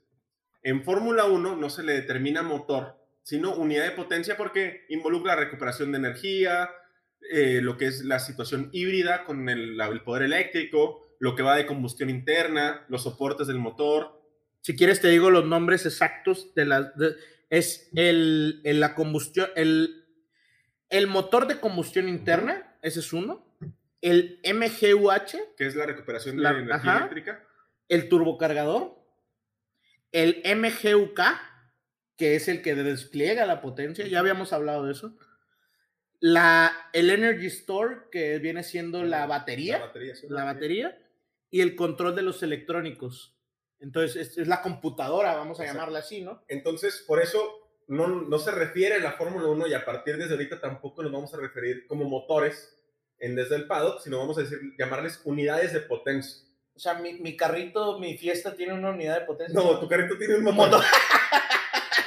en 0.63 0.84
Fórmula 0.84 1.25
1 1.25 1.55
no 1.55 1.69
se 1.69 1.84
le 1.84 1.93
determina 1.93 2.41
motor, 2.43 2.98
sino 3.23 3.55
unidad 3.55 3.86
de 3.86 3.91
potencia 3.91 4.36
porque 4.38 4.86
involucra 4.89 5.36
la 5.36 5.41
recuperación 5.41 5.91
de 5.91 5.97
energía, 5.99 6.69
eh, 7.32 7.60
lo 7.62 7.77
que 7.77 7.86
es 7.88 8.03
la 8.05 8.19
situación 8.19 8.69
híbrida 8.71 9.23
con 9.25 9.49
el, 9.49 9.77
la- 9.77 9.88
el 9.88 10.01
poder 10.01 10.23
eléctrico, 10.23 11.15
lo 11.19 11.36
que 11.36 11.43
va 11.43 11.55
de 11.58 11.65
combustión 11.65 12.10
interna, 12.10 12.86
los 12.89 13.03
soportes 13.03 13.47
del 13.47 13.58
motor, 13.60 14.17
Si 14.62 14.75
quieres, 14.75 14.99
te 15.01 15.08
digo 15.10 15.29
los 15.29 15.45
nombres 15.45 15.86
exactos 15.86 16.53
de 16.55 16.65
las. 16.65 16.95
de- 16.97 17.15
es 17.49 17.89
el, 17.95 18.62
el- 18.63 18.79
la 18.79 18.93
combustión. 18.95 19.47
El, 19.55 20.05
el 20.89 21.08
motor 21.08 21.47
de 21.47 21.60
combustión 21.60 22.08
interna, 22.10 22.75
ese 22.82 22.99
es 22.99 23.12
uno. 23.13 23.45
El 24.01 24.39
MGUH, 24.43 25.55
que 25.58 25.65
es 25.67 25.75
la 25.75 25.86
recuperación 25.86 26.38
de 26.38 26.43
La- 26.43 26.49
energía 26.51 26.75
ajá. 26.75 26.97
eléctrica. 26.99 27.45
el 27.89 28.08
turbocargador. 28.10 28.97
El 30.12 30.41
MGUK, 30.45 31.19
que 32.19 32.36
es 32.36 32.49
el 32.49 32.62
que 32.62 32.75
despliega 32.75 33.45
la 33.45 33.62
potencia. 33.62 34.05
Ya 34.05 34.19
habíamos 34.19 34.51
hablado 34.51 34.86
de 34.86 34.91
eso. 34.91 35.15
La, 36.19 36.89
el 36.91 37.10
Energy 37.10 37.47
Store, 37.47 38.01
que 38.12 38.39
viene 38.39 38.63
siendo 38.63 39.05
la 39.05 39.25
batería. 39.25 39.79
La 39.79 39.86
batería, 39.86 40.15
sí, 40.15 40.27
la 40.29 40.43
batería 40.43 40.97
y 41.49 41.62
el 41.62 41.77
control 41.77 42.15
de 42.17 42.21
los 42.21 42.43
electrónicos. 42.43 43.38
Entonces, 43.79 44.17
es, 44.17 44.38
es 44.38 44.47
la 44.49 44.62
computadora, 44.62 45.36
vamos 45.36 45.62
a 45.62 45.63
Exacto. 45.63 45.79
llamarla 45.79 45.99
así, 45.99 46.21
¿no? 46.21 46.43
Entonces, 46.49 47.05
por 47.08 47.21
eso 47.21 47.41
no, 47.88 48.08
no 48.08 48.38
se 48.38 48.51
refiere 48.51 48.95
a 48.95 48.99
la 48.99 49.13
Fórmula 49.13 49.47
1 49.47 49.67
y 49.67 49.73
a 49.73 49.86
partir 49.86 50.17
desde 50.17 50.34
ahorita 50.34 50.60
tampoco 50.60 51.01
nos 51.01 51.13
vamos 51.13 51.34
a 51.34 51.38
referir 51.38 51.88
como 51.88 52.03
motores 52.03 52.75
en 53.17 53.36
desde 53.36 53.55
el 53.55 53.65
paddock, 53.65 54.01
sino 54.01 54.19
vamos 54.19 54.38
a 54.38 54.41
decir, 54.41 54.60
llamarles 54.77 55.21
unidades 55.23 55.71
de 55.71 55.79
potencia. 55.79 56.45
O 56.75 56.79
sea, 56.79 56.95
mi, 56.95 57.13
mi 57.13 57.38
carrito, 57.38 57.97
mi 57.97 58.17
fiesta 58.17 58.58
tiene 58.58 58.73
una 58.73 58.89
unidad 58.89 59.21
de 59.21 59.25
potencia. 59.25 59.58
No, 59.58 59.79
tu 59.79 59.88
carrito 59.88 60.17
tiene 60.17 60.36
un 60.36 60.43
motor. 60.43 60.69
Motor. 60.69 60.84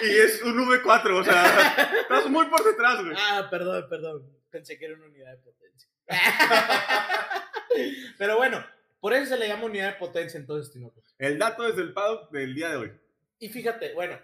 y 0.03 0.11
es 0.11 0.43
un 0.43 0.59
V4, 0.59 1.21
o 1.21 1.25
sea, 1.25 2.01
estás 2.01 2.29
muy 2.29 2.47
por 2.47 2.65
detrás, 2.65 3.03
güey. 3.03 3.17
Ah, 3.19 3.49
perdón, 3.51 3.87
perdón. 3.89 4.39
Pensé 4.51 4.79
que 4.79 4.87
era 4.87 4.95
una 4.95 5.07
unidad 5.07 5.33
de 5.33 5.39
potencia. 5.39 5.89
Pero 8.19 8.37
bueno, 8.37 8.65
por 9.01 9.15
eso 9.15 9.27
se 9.27 9.39
le 9.39 9.49
llama 9.49 9.65
unidad 9.65 9.93
de 9.93 9.99
potencia 9.99 10.39
entonces, 10.39 10.73
Tinoco. 10.73 11.03
El 11.19 11.39
dato 11.39 11.63
desde 11.63 11.83
el 11.83 11.93
paddock 11.93 12.31
del 12.31 12.55
día 12.55 12.71
de 12.71 12.77
hoy. 12.77 12.93
Y 13.39 13.49
fíjate, 13.49 13.95
bueno, 13.95 14.19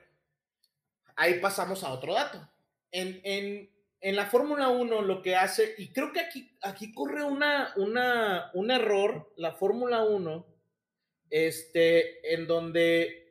ahí 1.16 1.40
pasamos 1.40 1.82
a 1.82 1.90
otro 1.90 2.14
dato. 2.14 2.48
En, 2.90 3.20
en, 3.24 3.70
en 4.00 4.16
la 4.16 4.26
Fórmula 4.26 4.68
1 4.68 5.02
lo 5.02 5.22
que 5.22 5.36
hace, 5.36 5.74
y 5.78 5.92
creo 5.92 6.12
que 6.12 6.20
aquí, 6.20 6.56
aquí 6.62 6.92
corre 6.92 7.24
una, 7.24 7.72
una, 7.76 8.50
un 8.54 8.70
error, 8.70 9.32
la 9.36 9.52
Fórmula 9.52 10.04
1, 10.04 10.46
este, 11.30 12.34
en 12.34 12.46
donde 12.46 13.27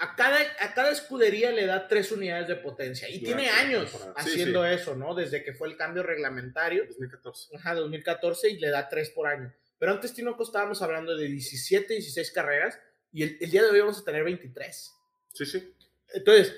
a 0.00 0.14
cada, 0.14 0.38
a 0.60 0.74
cada 0.74 0.90
escudería 0.92 1.50
le 1.50 1.66
da 1.66 1.88
tres 1.88 2.12
unidades 2.12 2.46
de 2.46 2.56
potencia. 2.56 3.08
Y 3.08 3.18
Durante 3.18 3.42
tiene 3.42 3.50
años 3.50 3.90
temporada. 3.90 4.22
Sí, 4.22 4.30
haciendo 4.30 4.64
sí. 4.64 4.70
eso, 4.74 4.94
¿no? 4.94 5.14
Desde 5.14 5.42
que 5.42 5.54
fue 5.54 5.68
el 5.68 5.76
cambio 5.76 6.04
reglamentario. 6.04 6.86
2014. 6.86 7.56
Ajá, 7.56 7.74
2014 7.74 8.50
y 8.50 8.58
le 8.58 8.70
da 8.70 8.88
3 8.88 9.10
por 9.10 9.26
año. 9.26 9.52
Pero 9.78 9.92
antes, 9.92 10.14
Tinoco, 10.14 10.44
estábamos 10.44 10.82
hablando 10.82 11.16
de 11.16 11.26
17, 11.26 11.94
16 11.94 12.30
carreras 12.30 12.78
y 13.12 13.24
el, 13.24 13.38
el 13.40 13.50
día 13.50 13.62
de 13.62 13.70
hoy 13.70 13.80
vamos 13.80 13.98
a 13.98 14.04
tener 14.04 14.22
23. 14.22 14.92
Sí, 15.32 15.46
sí. 15.46 15.74
Entonces, 16.14 16.54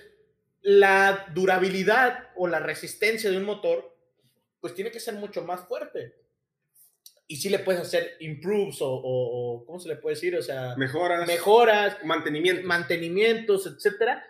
la 0.62 1.26
durabilidad 1.35 2.31
o 2.37 2.46
la 2.46 2.61
resistencia 2.61 3.31
de 3.31 3.38
un 3.38 3.44
motor, 3.44 3.96
pues 4.61 4.74
tiene 4.74 4.90
que 4.90 5.00
ser 5.00 5.14
mucho 5.14 5.42
más 5.42 5.66
fuerte. 5.66 6.19
Y 7.32 7.36
sí 7.36 7.48
le 7.48 7.60
puedes 7.60 7.80
hacer 7.80 8.16
improves 8.18 8.82
o, 8.82 8.88
o- 8.90 9.54
o 9.60 9.64
¿cómo 9.64 9.78
se 9.78 9.88
le 9.88 9.94
puede 9.94 10.16
decir? 10.16 10.34
O 10.36 10.42
sea, 10.42 10.74
Mejoras. 10.76 11.28
mejoras, 11.28 11.96
Mantenimiento. 12.04 12.66
mantenimientos, 12.66 13.66
etcétera. 13.68 14.24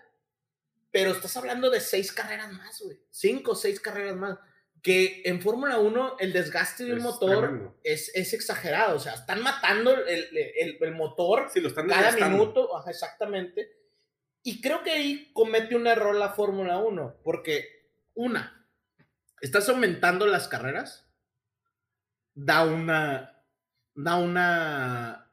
Pero 0.91 1.13
estás 1.13 1.35
hablando 1.39 1.71
de 1.71 1.81
seis 1.81 2.13
carreras 2.13 2.53
más, 2.53 2.79
güey. 2.83 2.99
Cinco 3.11 3.53
o 3.53 3.55
seis 3.55 3.81
carreras 3.81 4.17
más. 4.17 4.39
Que 4.83 5.23
en 5.25 5.41
Fórmula 5.41 5.79
1 5.79 6.17
el 6.19 6.33
desgaste 6.35 6.85
de 6.85 6.93
un 6.93 6.99
Es 6.99 7.05
motor 7.05 7.75
es, 7.85 8.11
es 8.15 8.35
exagerado. 8.35 8.97
O 8.97 9.01
sea, 9.01 9.15
están 9.15 9.43
matando 9.43 9.95
el, 10.05 10.37
el- 10.37 10.77
el 10.79 10.93
motor 10.95 11.49
Sí, 11.53 11.61
lo 11.61 11.69
están 11.69 11.89
cada 11.89 12.13
minuto. 12.13 12.77
Ajá, 12.77 12.91
exactamente. 12.91 13.71
Y 14.43 14.61
creo 14.61 14.83
que 14.83 14.91
ahí 14.91 15.31
comete 15.33 15.75
un 15.75 15.87
error 15.87 16.15
la 16.15 16.31
Fórmula 16.35 16.77
1. 16.79 17.21
Porque, 17.25 17.89
una, 18.15 18.67
estás 19.41 19.69
aumentando 19.71 20.27
las 20.27 20.49
carreras. 20.49 21.07
Da 22.35 22.65
una. 22.65 23.37
Da 23.95 24.17
una 24.17 25.31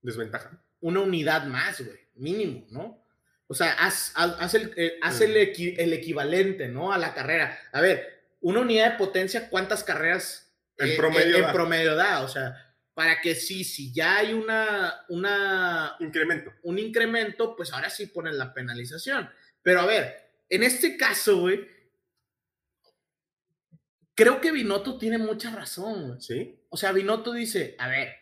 Desventaja. 0.00 0.50
una 0.80 1.00
unidad 1.00 1.44
más, 1.46 1.80
güey, 1.80 1.98
mínimo, 2.14 2.66
¿no? 2.70 3.04
O 3.46 3.54
sea, 3.54 3.72
haz, 3.74 4.12
haz- 4.16 4.36
haz 4.40 4.54
el, 4.54 4.72
eh, 4.76 4.98
haz 5.02 5.20
el, 5.20 5.36
equi- 5.36 5.74
el 5.78 5.92
equivalente, 5.92 6.68
¿no? 6.68 6.92
A 6.92 6.98
la 6.98 7.14
carrera. 7.14 7.56
A 7.72 7.80
ver, 7.80 8.34
una 8.40 8.60
unidad 8.60 8.92
de 8.92 8.98
potencia, 8.98 9.48
¿cuántas 9.48 9.84
carreras 9.84 10.52
En 10.78 10.96
promedio 10.96 11.36
en 11.36 11.42
da. 11.42 11.52
promedio 11.52 11.94
da? 11.94 12.22
O 12.22 12.28
sea, 12.28 12.74
para 12.94 13.20
que 13.20 13.34
sí, 13.34 13.62
si 13.62 13.92
ya 13.94 14.16
hay 14.18 14.32
una, 14.32 15.04
una, 15.08 15.96
Incremento. 16.00 16.52
un 16.64 16.78
incremento, 16.78 17.54
pues 17.56 17.72
ahora 17.72 17.88
sí 17.88 18.06
ponen 18.06 18.36
la 18.36 18.52
penalización. 18.52 19.30
Pero 19.62 19.80
a 19.80 19.86
ver, 19.86 20.30
en 20.48 20.62
este 20.64 20.96
caso, 20.96 21.38
güey, 21.38 21.66
creo 24.22 24.40
que 24.40 24.52
Binotto 24.52 24.98
tiene 24.98 25.18
mucha 25.18 25.50
razón. 25.54 26.20
Sí. 26.20 26.58
O 26.68 26.76
sea, 26.76 26.92
Binotto 26.92 27.32
dice, 27.32 27.74
a 27.78 27.88
ver, 27.88 28.14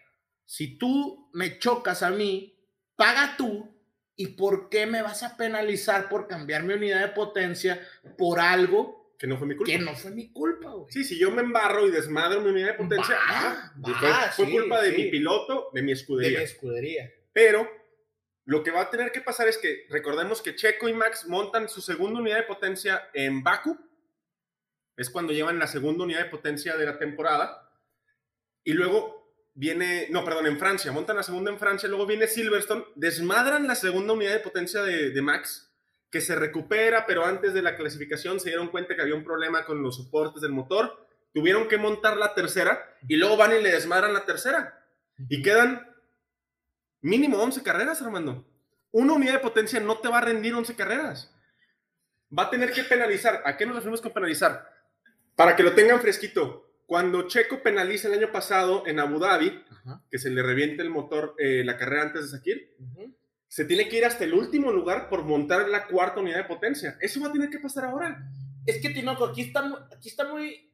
si 0.45 0.77
tú 0.79 1.31
me 1.33 1.59
chocas 1.59 2.03
a 2.03 2.11
mí, 2.11 2.59
paga 2.97 3.37
tú, 3.37 3.77
¿y 4.17 4.29
por 4.29 4.69
qué 4.69 4.87
me 4.87 5.03
vas 5.03 5.23
a 5.23 5.37
penalizar 5.37 6.09
por 6.09 6.27
cambiar 6.27 6.63
mi 6.65 6.75
unidad 6.75 7.01
de 7.01 7.13
potencia 7.15 7.81
por 8.19 8.41
algo 8.41 9.15
Que 9.19 9.27
no 9.27 9.39
fue 9.39 9.47
mi 9.47 9.57
culpa. 9.57 9.73
que 9.73 9.79
no 9.79 9.95
fue 9.95 10.11
mi 10.11 10.33
culpa, 10.33 10.71
güey? 10.71 10.93
Sí, 10.93 11.05
si 11.05 11.19
yo 11.19 11.31
me 11.31 11.43
embarro 11.43 11.87
y 11.87 11.91
desmadro 11.91 12.41
mi 12.41 12.51
unidad 12.51 12.69
de 12.69 12.75
potencia, 12.75 13.15
Va, 13.15 13.21
ah, 13.29 13.73
va, 13.81 14.33
fue, 14.33 14.45
fue 14.45 14.47
sí, 14.47 14.53
culpa 14.53 14.83
de 14.83 14.91
sí. 14.95 15.03
mi 15.05 15.11
piloto, 15.11 15.71
de 15.73 15.83
mi 15.83 15.89
De 15.89 15.93
escudería. 15.95 16.39
mi 16.39 16.45
escudería. 16.45 17.11
Pero 17.33 17.69
lo 18.45 18.63
que 18.63 18.71
va 18.73 18.83
a 18.83 18.91
tener 18.91 19.13
que 19.13 19.21
pasar 19.21 19.47
es 19.49 19.57
que 19.59 19.87
recordemos 19.91 20.43
que 20.43 20.57
Checo 20.57 20.89
y 20.89 20.93
Max 20.93 21.27
montan 21.29 21.69
su 21.69 21.81
segunda 21.81 22.21
unidad 22.21 22.39
de 22.39 22.43
potencia 22.45 23.09
en 23.15 23.43
Baku. 23.43 23.79
Es 24.96 25.11
cuando 25.11 25.33
llevan 25.33 25.59
la 25.59 25.66
segunda 25.66 26.05
unidad 26.05 26.24
de 26.24 26.31
potencia 26.31 26.76
de 26.76 26.87
la 26.87 26.98
temporada. 26.98 27.70
Y 28.64 28.72
luego 28.72 29.35
viene, 29.55 30.09
no, 30.11 30.24
perdón, 30.24 30.46
en 30.46 30.59
Francia. 30.59 30.92
Montan 30.92 31.16
la 31.16 31.22
segunda 31.22 31.50
en 31.50 31.59
Francia. 31.59 31.88
Luego 31.88 32.07
viene 32.07 32.26
Silverstone. 32.26 32.85
Desmadran 32.94 33.66
la 33.66 33.74
segunda 33.74 34.12
unidad 34.12 34.33
de 34.33 34.40
potencia 34.40 34.83
de, 34.83 35.11
de 35.11 35.22
Max, 35.22 35.72
que 36.11 36.20
se 36.20 36.35
recupera, 36.35 37.07
pero 37.07 37.24
antes 37.24 37.55
de 37.55 37.62
la 37.62 37.76
clasificación 37.76 38.40
se 38.40 38.50
dieron 38.50 38.68
cuenta 38.68 38.94
que 38.94 39.03
había 39.03 39.14
un 39.14 39.24
problema 39.24 39.64
con 39.64 39.83
los 39.83 39.96
soportes 39.96 40.42
del 40.42 40.53
motor. 40.53 41.07
Tuvieron 41.33 41.68
que 41.68 41.79
montar 41.79 42.16
la 42.16 42.35
tercera 42.35 42.96
y 43.09 43.16
luego 43.16 43.37
van 43.37 43.57
y 43.57 43.62
le 43.62 43.72
desmadran 43.72 44.12
la 44.12 44.24
tercera. 44.24 44.85
Y 45.29 45.42
quedan 45.42 45.87
mínimo 47.00 47.38
11 47.38 47.62
carreras, 47.62 48.03
Armando. 48.03 48.46
Una 48.90 49.12
unidad 49.12 49.35
de 49.35 49.38
potencia 49.38 49.79
no 49.81 49.98
te 49.98 50.09
va 50.09 50.18
a 50.18 50.22
rendir 50.22 50.55
11 50.55 50.74
carreras. 50.74 51.33
Va 52.37 52.44
a 52.44 52.50
tener 52.50 52.72
que 52.72 52.85
penalizar. 52.85 53.42
¿A 53.44 53.57
qué 53.57 53.66
nos 53.66 53.76
referimos 53.76 54.00
con 54.00 54.12
penalizar? 54.12 54.68
Para 55.35 55.57
que 55.57 55.62
lo 55.62 55.73
tengan 55.75 56.01
fresquito. 56.01 56.66
Cuando 56.87 57.29
Checo 57.29 57.62
penaliza 57.62 58.09
el 58.09 58.14
año 58.14 58.33
pasado 58.33 58.85
en 58.87 58.99
Abu 58.99 59.19
Dhabi, 59.21 59.64
Ajá. 59.71 60.03
que 60.11 60.19
se 60.19 60.29
le 60.31 60.43
reviente 60.43 60.83
el 60.83 60.90
motor 60.90 61.35
eh, 61.38 61.62
la 61.64 61.77
carrera 61.77 62.03
antes 62.03 62.23
de 62.31 62.37
Sakir, 62.38 62.75
se 63.47 63.64
tiene 63.64 63.88
que 63.88 63.99
ir 63.99 64.05
hasta 64.05 64.25
el 64.25 64.35
último 64.35 64.73
lugar 64.73 65.09
por 65.09 65.23
montar 65.25 65.69
la 65.69 65.87
cuarta 65.87 66.21
unidad 66.21 66.38
de 66.38 66.45
potencia. 66.45 66.99
Eso 67.01 67.21
va 67.21 67.29
a 67.29 67.33
tener 67.33 67.49
que 67.49 67.59
pasar 67.61 67.85
ahora. 67.85 68.19
Es 68.66 68.81
que, 68.83 68.90
Tinoco, 68.90 69.25
aquí 69.25 69.43
está, 69.43 69.88
aquí 69.97 70.09
está 70.09 70.25
muy... 70.29 70.73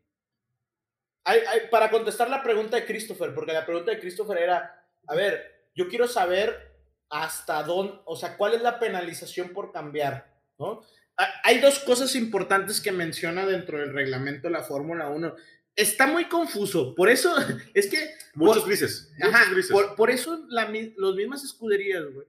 Hay- 1.24 1.40
hay- 1.40 1.68
para 1.70 1.90
contestar 1.90 2.30
la 2.30 2.42
pregunta 2.42 2.76
de 2.76 2.86
Christopher, 2.86 3.34
porque 3.34 3.52
la 3.52 3.64
pregunta 3.66 3.90
de 3.90 3.98
Christopher 4.00 4.38
era, 4.38 4.84
a 5.06 5.14
ver, 5.14 5.68
yo 5.74 5.88
quiero 5.88 6.06
saber 6.08 6.76
hasta 7.10 7.62
dónde, 7.62 8.00
o 8.04 8.16
sea, 8.16 8.36
cuál 8.36 8.54
es 8.54 8.62
la 8.62 8.78
penalización 8.78 9.50
por 9.50 9.70
cambiar, 9.72 10.34
¿no? 10.58 10.82
Ha- 11.18 11.40
Hay 11.44 11.60
dos 11.60 11.78
cosas 11.80 12.14
importantes 12.14 12.80
que 12.80 12.92
menciona 12.92 13.46
dentro 13.46 13.78
del 13.78 13.92
reglamento 13.92 14.48
de 14.48 14.52
la 14.52 14.62
Fórmula 14.62 15.08
1 15.08 15.34
está 15.74 16.06
muy 16.06 16.24
confuso. 16.26 16.94
Por 16.94 17.08
eso, 17.10 17.34
es 17.74 17.86
que. 17.88 18.10
Muchos 18.34 18.58
por- 18.60 18.68
grises. 18.68 19.12
Ajá, 19.20 19.38
Muchos 19.38 19.50
grises. 19.52 19.72
por, 19.72 19.94
por 19.96 20.10
eso 20.10 20.44
la 20.48 20.66
mi- 20.66 20.94
los 20.96 21.14
mismas 21.16 21.44
escuderías, 21.44 22.04
güey, 22.12 22.26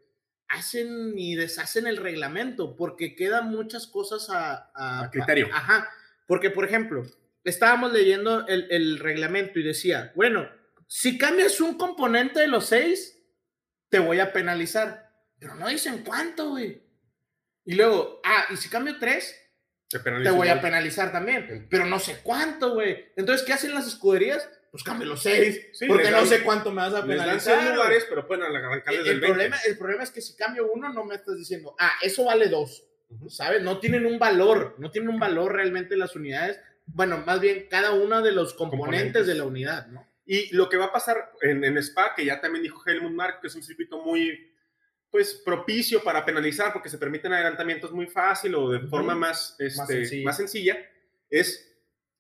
hacen 0.50 1.18
y 1.18 1.36
deshacen 1.36 1.88
el 1.88 1.98
reglamento, 1.98 2.76
porque 2.76 3.16
quedan 3.16 3.50
muchas 3.50 3.88
cosas 3.88 4.30
a, 4.30 4.70
A 5.04 5.10
criterio. 5.12 5.50
ajá, 5.54 5.90
porque 6.26 6.50
por 6.50 6.64
ejemplo, 6.66 7.06
estábamos 7.44 7.92
leyendo 7.94 8.46
el, 8.48 8.68
el 8.72 9.00
reglamento 9.00 9.60
y 9.60 9.64
decía, 9.64 10.12
bueno, 10.16 10.50
si 10.88 11.18
cambias 11.18 11.60
un 11.60 11.78
componente 11.78 12.40
de 12.40 12.48
los 12.48 12.66
seis, 12.68 13.18
te 13.90 14.00
voy 14.00 14.20
a 14.22 14.32
penalizar. 14.32 15.12
Pero 15.40 15.56
no 15.56 15.68
dicen 15.68 16.04
cuánto, 16.06 16.50
güey. 16.52 16.82
Y 17.68 17.76
luego, 17.76 18.22
ah, 18.24 18.46
y 18.50 18.56
si 18.58 18.70
cambio 18.70 18.98
tres, 18.98 19.36
Te, 19.90 20.00
voy 20.32 20.48
a 20.48 20.60
penalizar 20.62 21.12
también. 21.12 21.68
Pero 21.70 21.86
no 21.86 22.00
sé 22.00 22.20
cuánto, 22.24 22.74
güey. 22.74 23.12
Entonces, 23.16 23.46
¿qué 23.46 23.54
hacen 23.54 23.74
las 23.74 23.86
escuderías? 23.88 24.50
Pues 24.72 24.84
cambio 24.84 25.06
los 25.08 25.22
seis. 25.22 25.68
Sí, 25.74 25.86
porque 25.86 26.10
no 26.10 26.26
sé 26.26 26.44
cuánto 26.44 26.72
me 26.72 26.82
vas 26.82 26.94
a 26.94 27.00
dan 27.00 27.08
penalizar. 27.08 27.76
lugares, 27.76 28.06
pero 28.10 28.26
pueden 28.28 28.44
arrancarles 28.44 29.02
El, 29.02 29.08
el 29.08 29.20
20. 29.20 29.28
problema, 29.28 29.58
el 29.68 29.78
problema 29.78 30.04
es 30.04 30.12
que 30.12 30.22
si 30.22 30.36
cambio 30.36 30.72
uno, 30.72 30.92
no 30.94 31.04
me 31.06 31.16
estás 31.16 31.38
diciendo, 31.38 31.76
ah, 31.78 31.92
eso 32.02 32.26
vale 32.26 32.48
dos. 32.48 32.84
¿Sabes? 33.30 33.62
No 33.62 33.80
tienen 33.80 34.06
un 34.06 34.18
valor. 34.18 34.76
No 34.78 34.90
tienen 34.92 35.10
un 35.10 35.20
valor 35.20 35.54
realmente 35.54 35.96
las 35.98 36.16
unidades. 36.16 36.60
Bueno, 36.86 37.24
más 37.26 37.40
bien 37.42 37.68
cada 37.70 37.92
uno 37.92 38.22
de 38.22 38.32
los 38.32 38.54
componentes, 38.54 38.88
Componentes. 38.88 39.28
de 39.28 39.36
la 39.36 39.44
unidad, 39.44 39.88
¿no? 39.88 40.08
Y 40.26 40.54
lo 40.56 40.68
que 40.70 40.78
va 40.78 40.86
a 40.86 40.92
pasar 40.94 41.32
en, 41.42 41.64
en 41.64 41.78
Spa, 41.78 42.14
que 42.16 42.26
ya 42.26 42.40
también 42.42 42.64
dijo 42.64 42.82
Helmut 42.86 43.12
Mark, 43.14 43.40
que 43.42 43.48
es 43.48 43.56
un 43.56 43.64
circuito 43.64 44.02
muy 44.04 44.54
pues 45.10 45.42
propicio 45.46 46.04
para 46.04 46.26
penalizar 46.26 46.74
porque 46.74 46.90
se 46.90 46.98
permiten 46.98 47.34
adelantamientos 47.34 47.92
muy 47.92 48.08
fácil 48.08 48.56
o 48.56 48.70
de 48.70 48.82
forma 48.88 49.16
más, 49.16 49.56
este, 49.60 50.02
Más 50.02 50.24
más, 50.24 50.38
sencilla. 50.38 50.78
es 51.30 51.64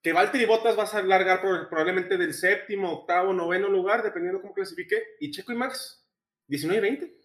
que 0.02 0.14
Valtteri 0.14 0.46
Bottas 0.46 0.76
vas 0.76 0.94
a 0.94 1.02
largar 1.02 1.42
pro- 1.42 1.68
probablemente 1.70 2.18
del 2.18 2.34
séptimo, 2.34 2.92
octavo, 2.92 3.34
noveno 3.34 3.68
lugar, 3.68 4.04
dependiendo 4.04 4.40
cómo 4.42 4.54
clasifique, 4.54 5.04
y 5.20 5.32
Checo 5.32 5.52
y 5.52 5.56
Max, 5.56 6.06
19 6.48 6.78
y 6.78 6.82
20. 6.82 7.18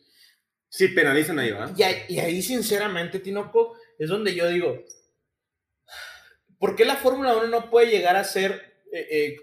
Sí, 0.69 0.89
penalizan 0.89 1.39
ahí, 1.39 1.53
¿va? 1.53 1.71
Y 1.77 1.83
ahí, 1.83 2.05
y 2.09 2.19
ahí, 2.19 2.43
sinceramente, 2.43 3.21
Tinoco, 3.21 3.77
es 3.99 4.09
donde 4.09 4.35
yo 4.35 4.49
digo, 4.49 4.83
¿por 6.59 6.75
qué 6.77 6.85
la 6.85 6.97
Fórmula 6.97 7.37
1 7.37 7.47
no 7.49 7.71
puede 7.71 7.91
llegar 7.91 8.17
a 8.17 8.25
ser... 8.25 8.83
eh, 8.93 9.07
eh, 9.11 9.37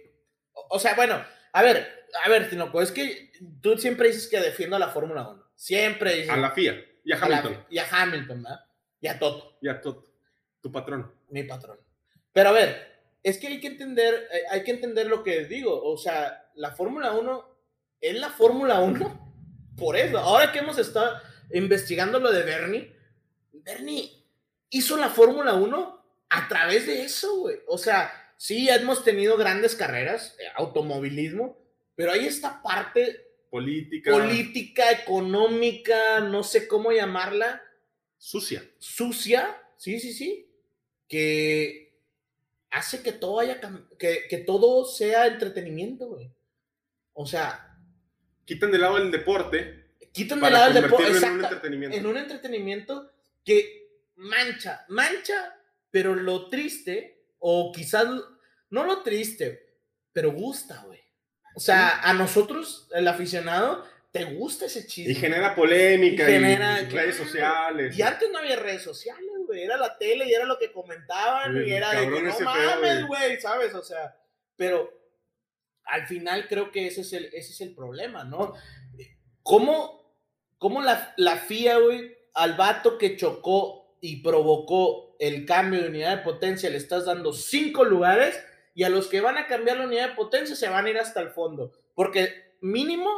o 0.70 0.80
sea, 0.80 0.96
bueno, 0.96 1.24
a 1.54 1.62
ver, 1.64 1.88
a 2.26 2.30
ver, 2.30 2.50
Tinoco, 2.50 2.82
es 2.82 2.92
que 2.92 3.32
tú 3.62 3.78
siempre 3.78 4.08
dices 4.08 4.28
que 4.28 4.40
defiendo 4.40 4.76
a 4.76 4.80
la 4.80 4.90
Fórmula 4.90 5.28
1. 5.30 5.49
Siempre 5.60 6.14
dices... 6.14 6.30
A 6.30 6.38
la 6.38 6.52
FIA 6.52 6.86
y 7.04 7.12
a 7.12 7.18
a 7.18 7.26
Hamilton 7.26 7.66
y 7.70 7.78
a 7.80 7.88
Hamilton, 7.92 8.44
¿verdad? 8.44 8.66
Y 9.02 9.08
a 9.08 9.20
Toto. 9.20 9.58
y 9.62 9.68
a 9.68 9.82
Toto, 9.82 10.06
tu 10.62 10.72
patrón. 10.72 11.14
mi 11.32 11.44
patrón. 11.44 11.78
Pero 12.32 12.50
a 12.50 12.52
ver, 12.54 13.02
es 13.22 13.38
que 13.38 13.48
hay 13.48 13.60
que 13.60 13.68
entender, 13.68 14.30
eh, 14.32 14.44
hay 14.52 14.64
que 14.64 14.72
entender 14.72 15.08
lo 15.08 15.22
que 15.22 15.44
digo. 15.44 15.84
O 15.84 15.98
sea, 15.98 16.50
la 16.56 16.72
Fórmula 16.72 17.12
1 17.12 17.58
es 18.00 18.18
la 18.18 18.30
Fórmula 18.30 18.80
1 18.80 19.36
por 19.78 19.98
eso. 19.98 20.18
Ahora 20.18 20.54
que 20.54 20.60
hemos 20.60 20.78
estado 20.78 21.20
investigando 21.52 22.22
lo 22.22 22.32
de 22.32 22.44
Bernie, 22.44 22.96
Bernie 23.52 24.26
hizo 24.70 24.96
la 24.96 25.10
Fórmula 25.10 25.56
1 25.56 26.06
a 26.30 26.48
través 26.48 26.88
de 26.88 27.04
eso, 27.04 27.38
güey. 27.38 27.58
O 27.68 27.78
sea, 27.78 28.14
sí, 28.38 28.70
hemos 28.70 29.04
tenido 29.04 29.36
grandes 29.36 29.76
carreras, 29.76 30.38
eh, 30.40 30.46
automovilismo, 30.56 31.58
pero 31.96 32.14
hay 32.14 32.28
esta 32.28 32.62
parte 32.64 33.29
Política. 33.50 34.12
política, 34.12 34.92
económica, 34.92 36.20
no 36.20 36.44
sé 36.44 36.68
cómo 36.68 36.92
llamarla, 36.92 37.62
Sucia. 38.18 38.64
sucia, 38.78 39.60
sí, 39.78 40.00
sí, 40.00 40.14
sí, 40.14 40.52
que 41.08 41.98
hace 42.70 43.02
que 43.02 43.12
todo 43.12 43.40
haya 43.40 43.60
que, 43.98 44.28
que 44.30 44.38
todo 44.40 44.86
sea 44.86 45.28
entretenimiento, 45.28 46.08
güey. 46.08 46.32
O 47.14 47.26
sea, 47.26 47.66
Quitan 48.46 48.72
de 48.72 48.78
lado 48.78 48.98
el 48.98 49.12
deporte 49.12 49.90
quitan 50.12 50.42
de 50.42 50.50
lado 50.50 50.68
el 50.68 50.84
deporte 50.84 51.08
en 51.08 51.24
un 51.24 51.44
entretenimiento. 51.44 51.98
en 51.98 52.06
un 52.06 52.18
entretenimiento 52.18 53.12
que 53.44 54.04
mancha, 54.16 54.86
mancha, 54.90 55.56
pero 55.92 56.16
lo 56.16 56.50
triste, 56.50 57.26
o 57.40 57.72
quizás 57.72 58.08
no 58.70 58.84
lo 58.84 59.02
triste, 59.02 59.78
pero 60.12 60.32
gusta, 60.32 60.84
güey. 60.86 61.00
O 61.56 61.60
sea, 61.60 62.02
a 62.02 62.14
nosotros, 62.14 62.88
el 62.94 63.08
aficionado, 63.08 63.84
te 64.12 64.24
gusta 64.26 64.66
ese 64.66 64.88
chisme. 64.88 65.12
Y 65.12 65.16
genera 65.16 65.54
polémica 65.56 66.24
Y 66.24 66.32
y, 66.32 66.40
genera- 66.40 66.82
redes 66.90 67.16
sociales. 67.18 67.98
Y 67.98 68.02
antes 68.02 68.30
no 68.32 68.40
había 68.40 68.56
redes 68.56 68.82
sociales, 68.82 69.30
güey. 69.46 69.64
Era 69.64 69.78
la 69.78 69.98
tele 69.98 70.28
y 70.28 70.34
era 70.34 70.46
lo 70.46 70.58
que 70.58 70.72
comentaban 70.72 71.56
y 71.66 71.72
era 71.72 71.92
de 71.92 72.10
que 72.10 72.22
no 72.22 72.40
mames, 72.40 73.06
güey. 73.06 73.28
güey, 73.28 73.42
¿sabes? 73.42 73.74
O 73.76 73.84
sea, 73.84 74.16
pero 74.56 74.92
al 75.86 76.08
final 76.08 76.48
creo 76.48 76.72
que 76.72 76.88
ese 76.88 77.02
es 77.02 77.14
el, 77.14 77.26
ese 77.26 77.52
es 77.52 77.62
el 77.62 77.74
problema, 77.76 78.24
¿no? 78.24 78.54
¿Cómo, 79.44 80.16
cómo 80.58 80.82
la, 80.82 81.14
la 81.18 81.38
FIA, 81.38 81.78
güey, 81.78 82.16
al 82.36 82.54
vato 82.56 82.98
que 82.98 83.16
chocó 83.18 83.98
y 84.02 84.22
provocó 84.22 85.16
el 85.20 85.46
cambio 85.46 85.82
de 85.82 85.90
unidad 85.90 86.18
de 86.18 86.24
potencia 86.24 86.70
le 86.70 86.78
estás 86.78 87.06
dando 87.06 87.34
cinco 87.34 87.84
lugares 87.84 88.40
y 88.74 88.84
a 88.84 88.90
los 88.90 89.08
que 89.08 89.22
van 89.22 89.38
a 89.38 89.48
cambiar 89.48 89.78
la 89.78 89.86
unidad 89.86 90.10
de 90.10 90.16
potencia 90.16 90.56
se 90.56 90.70
van 90.70 90.86
a 90.86 90.90
ir 90.90 90.98
hasta 90.98 91.22
el 91.22 91.30
fondo? 91.30 91.72
Porque 91.96 92.54
mínimo, 92.62 93.10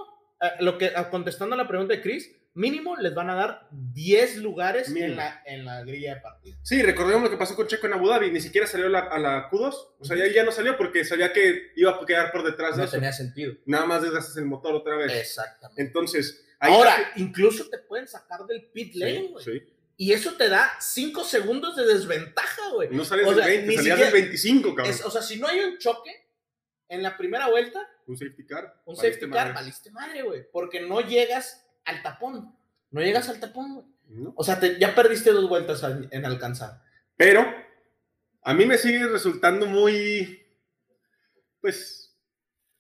eh, 0.41 0.47
lo 0.59 0.77
que, 0.77 0.91
ah, 0.95 1.09
contestando 1.09 1.55
a 1.55 1.57
la 1.57 1.67
pregunta 1.67 1.93
de 1.93 2.01
Chris, 2.01 2.31
mínimo 2.53 2.97
les 2.97 3.13
van 3.13 3.29
a 3.29 3.35
dar 3.35 3.67
10 3.71 4.37
lugares 4.37 4.89
en 4.93 5.15
la, 5.15 5.41
en 5.45 5.63
la 5.63 5.83
grilla 5.83 6.15
de 6.15 6.21
partido. 6.21 6.57
Sí, 6.63 6.81
recordemos 6.81 7.23
lo 7.23 7.29
que 7.29 7.37
pasó 7.37 7.55
con 7.55 7.65
Checo 7.67 7.87
en 7.87 7.93
Abu 7.93 8.07
Dhabi. 8.09 8.29
Ni 8.31 8.41
siquiera 8.41 8.67
salió 8.67 8.89
la- 8.89 8.99
a 9.07 9.17
la 9.19 9.49
Q2. 9.49 9.73
O 9.99 10.03
sea, 10.05 10.17
ya, 10.17 10.27
ya 10.27 10.43
no 10.43 10.51
salió 10.51 10.75
porque 10.77 11.05
sabía 11.05 11.31
que 11.31 11.71
iba 11.77 11.91
a 11.91 12.05
quedar 12.05 12.31
por 12.31 12.43
detrás 12.43 12.71
de 12.75 12.79
No 12.79 12.83
eso. 12.85 12.91
tenía 12.97 13.13
sentido. 13.13 13.53
Nada 13.65 13.85
más 13.85 14.01
desgastas 14.01 14.35
el 14.37 14.45
motor 14.45 14.75
otra 14.75 14.97
vez. 14.97 15.13
Exactamente. 15.13 15.81
Entonces, 15.81 16.45
ahí 16.59 16.73
Ahora, 16.73 16.93
incluso 17.15 17.69
te 17.69 17.77
pueden 17.77 18.07
sacar 18.07 18.45
del 18.45 18.65
pit 18.65 18.95
lane, 18.95 19.13
Sí, 19.13 19.27
güey. 19.31 19.45
sí. 19.45 19.73
Y 20.01 20.13
eso 20.13 20.33
te 20.33 20.49
da 20.49 20.71
5 20.79 21.23
segundos 21.23 21.75
de 21.75 21.85
desventaja, 21.85 22.69
güey. 22.73 22.89
No 22.89 23.05
sales 23.05 23.27
O 23.27 23.29
del 23.35 23.37
sea, 23.43 23.45
20, 23.45 23.67
ni 23.67 23.75
salías 23.75 23.97
siquiera- 23.97 24.11
del 24.11 24.21
25, 24.23 24.75
cabrón. 24.75 24.93
Es- 24.95 25.05
o 25.05 25.11
sea, 25.11 25.21
si 25.21 25.39
no 25.39 25.47
hay 25.47 25.59
un 25.59 25.77
choque 25.77 26.11
en 26.89 27.03
la 27.03 27.15
primera 27.17 27.47
vuelta, 27.49 27.87
Un 28.07 28.17
safety 28.17 28.45
car. 28.47 28.81
un 28.85 28.95
safety 28.95 29.29
car, 29.29 29.29
madre. 29.29 29.53
valiste 29.53 29.91
madre, 29.91 30.23
güey. 30.23 30.43
Porque 30.51 30.81
no 30.81 31.01
llegas 31.01 31.67
al 31.85 32.01
tapón. 32.01 32.57
No 32.89 33.01
llegas 33.01 33.29
al 33.29 33.39
tapón, 33.39 33.73
güey. 33.75 33.85
¿No? 34.07 34.33
O 34.35 34.43
sea, 34.43 34.59
te- 34.59 34.79
ya 34.79 34.95
perdiste 34.95 35.31
dos 35.31 35.47
vueltas 35.47 35.83
en 36.09 36.25
alcanzar. 36.25 36.81
Pero 37.15 37.45
a 38.41 38.53
mí 38.55 38.65
me 38.65 38.79
sigue 38.79 39.05
resultando 39.07 39.67
muy, 39.67 40.43
pues, 41.61 42.17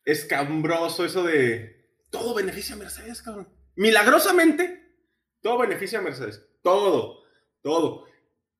escambroso 0.05 1.05
eso 1.05 1.23
de 1.23 1.87
todo 2.09 2.33
beneficia 2.33 2.73
a 2.75 2.79
Mercedes, 2.79 3.21
cabrón. 3.21 3.47
Milagrosamente, 3.75 4.90
todo 5.41 5.57
beneficia 5.59 5.99
a 5.99 6.01
Mercedes. 6.01 6.43
Todo, 6.61 7.23
todo. 7.61 8.05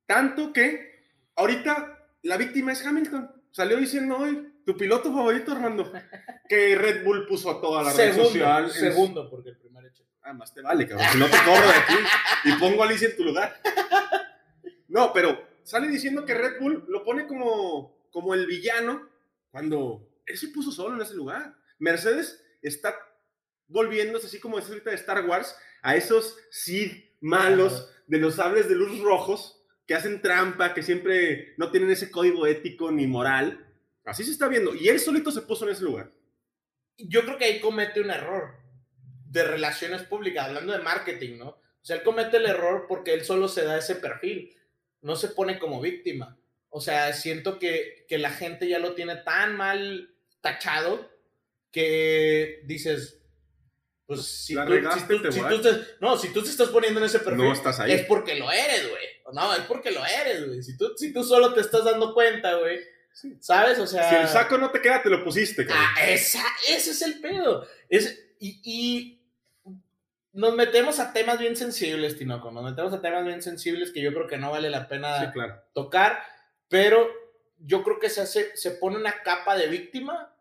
Tanto 0.06 0.52
que 0.54 1.06
ahorita 1.36 2.08
la 2.24 2.38
víctima 2.38 2.72
es 2.74 2.86
Hamilton. 2.86 3.32
Salió 3.52 3.78
diciendo 3.78 4.18
hoy, 4.18 4.54
tu 4.66 4.76
piloto 4.78 5.14
favorito, 5.14 5.52
Armando, 5.52 5.92
que 6.50 6.76
Red 6.76 7.04
Bull 7.04 7.26
puso 7.28 7.50
a 7.52 7.62
toda 7.62 7.84
la 7.84 7.94
red 7.94 8.16
social. 8.16 8.66
en- 8.66 8.72
segundo, 8.72 9.30
porque 9.30 9.50
el 9.50 9.58
primero 9.58 9.88
hecho. 9.88 10.04
Ah, 10.24 10.34
más 10.34 10.54
te 10.54 10.62
vale, 10.62 10.88
cabrón. 10.88 11.08
Si 11.12 11.18
no 11.18 11.26
te 11.26 11.38
corro 11.38 11.68
de 11.68 11.74
aquí 11.74 11.96
y 12.46 12.54
pongo 12.54 12.84
a 12.84 12.86
Alicia 12.88 13.10
en 13.10 13.16
tu 13.18 13.24
lugar. 13.24 13.56
No, 14.88 15.14
pero 15.14 15.42
sale 15.64 15.88
diciendo 15.88 16.26
que 16.26 16.34
Red 16.34 16.60
Bull 16.60 16.84
lo 16.90 17.06
pone 17.06 17.26
como, 17.26 17.98
como 18.12 18.34
el 18.34 18.46
villano 18.46 19.08
cuando 19.50 20.06
él 20.26 20.38
se 20.38 20.50
puso 20.50 20.70
solo 20.70 20.96
en 20.96 21.02
ese 21.02 21.14
lugar. 21.16 21.56
Mercedes 21.80 22.44
está 22.62 22.94
volviéndose, 23.68 24.28
así 24.28 24.38
como 24.42 24.60
es 24.60 24.68
ahorita 24.68 24.90
de 24.90 24.98
Star 24.98 25.26
Wars, 25.26 25.56
a 25.82 25.96
esos 25.96 26.38
Sith 26.50 27.12
malos 27.20 27.90
de 28.08 28.18
los 28.18 28.36
sables 28.36 28.68
de 28.68 28.76
luz 28.76 29.00
rojos 29.00 29.64
que 29.86 29.96
hacen 29.96 30.22
trampa, 30.22 30.74
que 30.74 30.84
siempre 30.84 31.54
no 31.58 31.72
tienen 31.72 31.92
ese 31.92 32.12
código 32.12 32.46
ético 32.48 32.92
ni 32.92 33.08
moral. 33.08 33.68
Así 34.06 34.24
se 34.24 34.32
está 34.32 34.48
viendo. 34.48 34.74
Y 34.76 34.90
él 34.90 35.00
solito 35.00 35.32
se 35.32 35.42
puso 35.42 35.66
en 35.66 35.72
ese 35.72 35.84
lugar. 35.84 36.12
Yo 36.98 37.24
creo 37.24 37.38
que 37.38 37.46
ahí 37.46 37.60
comete 37.60 38.02
un 38.02 38.10
error 38.10 38.56
de 39.26 39.44
relaciones 39.44 40.04
públicas, 40.04 40.48
hablando 40.48 40.74
de 40.74 40.80
marketing, 40.80 41.38
¿no? 41.38 41.50
O 41.50 41.84
sea, 41.84 41.96
él 41.96 42.04
comete 42.04 42.38
el 42.38 42.46
error 42.46 42.86
porque 42.88 43.14
él 43.14 43.24
solo 43.24 43.48
se 43.48 43.64
da 43.64 43.78
ese 43.78 43.96
perfil, 43.96 44.56
no 45.02 45.16
se 45.16 45.30
pone 45.30 45.58
como 45.58 45.82
víctima. 45.82 46.38
O 46.70 46.80
sea, 46.80 47.12
siento 47.14 47.60
que, 47.60 48.06
que 48.08 48.18
la 48.18 48.30
gente 48.30 48.68
ya 48.68 48.80
lo 48.80 48.94
tiene 48.94 49.16
tan 49.18 49.58
mal 49.58 50.14
tachado 50.42 51.10
que 51.72 52.62
dices, 52.66 53.21
pues 54.16 54.26
si 54.26 54.54
La 54.54 54.66
tú, 54.66 54.72
regaste, 54.72 55.00
si 55.02 55.08
tú- 55.08 55.22
te 55.22 55.32
si 55.32 55.40
voy 55.40 55.48
a- 55.48 55.52
tú 55.52 55.62
te- 55.62 55.82
no, 56.00 56.18
si 56.18 56.34
tú 56.34 56.42
te 56.44 56.50
estás 56.50 56.70
poniendo 56.70 57.00
en 57.00 57.06
ese 57.06 57.20
perfil, 57.20 57.46
No 57.46 57.54
estás 57.54 57.80
ahí. 57.80 57.92
es 57.94 58.06
porque 58.06 58.36
lo 58.36 58.52
eres, 58.52 58.90
güey. 58.90 59.04
No, 59.34 59.54
es 59.54 59.62
porque 59.62 59.92
lo 59.92 60.06
eres, 60.06 60.46
güey. 60.48 60.62
Si 60.64 60.76
tú, 60.78 60.92
si 60.98 61.14
tú 61.14 61.24
solo 61.24 61.54
te 61.54 61.62
estás 61.62 61.86
dando 61.86 62.14
cuenta, 62.14 62.56
güey. 62.56 62.80
Sí. 63.14 63.38
¿Sabes? 63.40 63.78
O 63.80 63.88
sea... 63.88 64.10
Si 64.10 64.16
el 64.16 64.28
saco 64.28 64.58
no 64.58 64.72
te 64.72 64.82
queda, 64.82 65.02
te 65.02 65.10
lo 65.10 65.24
pusiste, 65.24 65.66
cabrón. 65.66 65.86
Ah, 65.98 66.06
esa, 66.08 66.44
ese 66.70 66.92
es 66.92 67.02
el 67.02 67.20
pedo. 67.20 67.68
Es, 67.90 68.20
y, 68.40 68.60
y 68.64 69.22
nos 70.34 70.56
metemos 70.56 71.00
a 71.00 71.12
temas 71.14 71.38
bien 71.40 71.56
sensibles, 71.56 72.18
Tinoco. 72.18 72.52
Nos 72.52 72.64
metemos 72.64 72.94
a 72.94 73.02
temas 73.02 73.26
bien 73.26 73.42
sensibles 73.42 73.92
que 73.92 74.02
yo 74.02 74.14
creo 74.14 74.28
que 74.28 74.38
no 74.38 74.52
vale 74.52 74.70
la 74.70 74.88
pena 74.88 75.20
Sí, 75.20 75.26
claro. 75.34 75.62
tocar. 75.74 76.24
Pero 76.70 77.10
yo 77.60 77.84
creo 77.84 78.00
que 78.00 78.10
se 78.10 78.22
hace, 78.22 78.56
se 78.56 78.72
pone 78.72 78.96
una 78.98 79.22
capa 79.24 79.58
de 79.58 79.68
víctima 79.68 80.34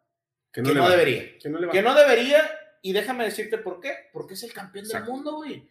Que 0.52 0.62
no 0.62 0.88
debería. 0.88 1.24
No. 1.44 1.70
Que 1.70 1.82
no 1.82 1.94
debería, 1.94 2.50
y 2.82 2.92
déjame 2.92 3.24
decirte 3.24 3.58
por 3.58 3.80
qué. 3.80 3.92
Porque 4.12 4.34
es 4.34 4.42
el 4.42 4.52
campeón 4.52 4.86
del 4.88 5.04
mundo, 5.04 5.36
güey. 5.36 5.68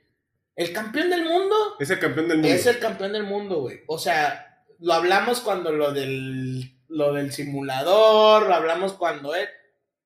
El 0.55 0.73
campeón 0.73 1.09
del 1.09 1.23
mundo 1.23 1.55
Es 1.79 1.89
el 1.89 1.99
campeón 1.99 2.27
del 2.27 2.37
mundo. 2.39 2.53
es 2.53 2.65
el 2.65 2.79
campeón 2.79 3.13
del 3.13 3.23
mundo, 3.23 3.61
güey. 3.61 3.81
O 3.87 3.97
sea, 3.97 4.65
lo 4.79 4.93
hablamos 4.93 5.39
cuando 5.41 5.71
lo 5.71 5.91
del, 5.93 6.75
lo 6.89 7.13
del 7.13 7.31
simulador, 7.31 8.47
lo 8.47 8.53
hablamos 8.53 8.93
cuando 8.93 9.33
él 9.35 9.47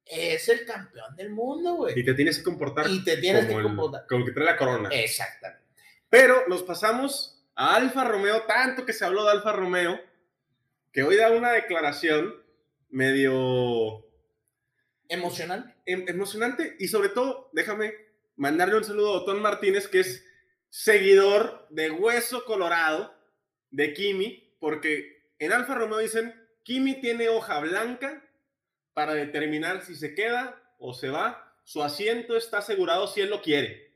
es 0.06 0.50
el 0.50 0.66
campeón 0.66 1.16
del 1.16 1.32
mundo, 1.32 1.76
güey. 1.76 1.98
Y 2.00 2.04
te 2.06 2.14
tienes 2.14 2.38
que 2.38 2.44
comportar 2.44 2.88
Y 2.90 3.04
te 3.04 3.18
tienes 3.18 3.46
como 3.46 3.56
que 3.58 3.62
el- 3.62 3.68
comportar. 3.68 4.06
como 4.08 4.20
el 4.22 4.26
que 4.28 4.34
trae 4.34 4.46
la 4.46 4.58
corona. 4.58 4.90
Exactamente. 4.92 5.64
Pero 6.10 6.44
nos 6.48 6.62
pasamos 6.64 7.44
a 7.56 7.76
Alfa 7.76 8.04
Romeo, 8.04 8.44
tanto 8.44 8.86
que 8.86 8.94
se 8.94 9.06
habló 9.06 9.24
de 9.24 9.32
Alfa 9.32 9.54
Romeo, 9.54 10.00
que 10.92 11.02
hoy 11.04 11.16
da 11.16 11.32
una 11.32 11.52
declaración 11.52 12.36
medio 12.90 14.03
Emocional. 15.10 15.76
em- 15.86 16.06
emocionante 16.08 16.76
y 16.80 16.88
sobre 16.88 17.10
todo, 17.10 17.50
déjame 17.54 17.94
mandarle 18.36 18.78
un 18.78 18.84
saludo 18.84 19.14
a 19.14 19.22
Otón 19.22 19.42
Martínez, 19.42 19.88
que 19.88 20.00
es 20.00 20.26
seguidor 20.70 21.68
de 21.70 21.92
Hueso 21.92 22.46
Colorado 22.46 23.14
de 23.70 23.94
Kimi, 23.94 24.56
porque 24.60 25.32
en 25.40 25.52
Alfa 25.52 25.76
Romeo 25.76 26.00
dicen, 26.00 26.34
Kimi 26.64 27.00
tiene 27.02 27.30
hoja 27.30 27.60
blanca 27.60 28.24
para 28.94 29.14
determinar 29.14 29.84
si 29.84 29.96
se 29.96 30.16
queda 30.16 30.62
o 30.80 30.94
se 30.94 31.10
va. 31.10 31.56
Su 31.64 31.84
asiento 31.84 32.36
está 32.36 32.60
asegurado 32.60 33.08
si 33.08 33.22
él 33.22 33.30
lo 33.30 33.42
quiere. 33.42 33.94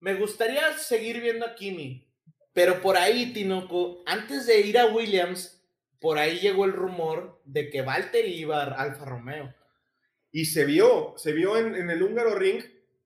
Me 0.00 0.14
gustaría 0.14 0.76
seguir 0.78 1.20
viendo 1.20 1.46
a 1.46 1.54
Kimi, 1.54 2.06
pero 2.52 2.80
por 2.82 2.96
ahí, 2.96 3.32
Tinoco, 3.32 4.02
antes 4.06 4.46
de 4.46 4.60
ir 4.60 4.78
a 4.78 4.86
Williams, 4.86 5.63
por 6.04 6.18
ahí 6.18 6.38
llegó 6.38 6.66
el 6.66 6.74
rumor 6.74 7.40
de 7.46 7.70
que 7.70 7.80
Valtteri 7.80 8.34
iba 8.34 8.62
a 8.62 8.66
Alfa 8.74 9.06
Romeo. 9.06 9.54
Y 10.30 10.44
se 10.44 10.66
vio, 10.66 11.14
se 11.16 11.32
vio 11.32 11.56
en, 11.56 11.74
en 11.74 11.88
el 11.88 12.02
húngaro 12.02 12.34
ring 12.34 12.62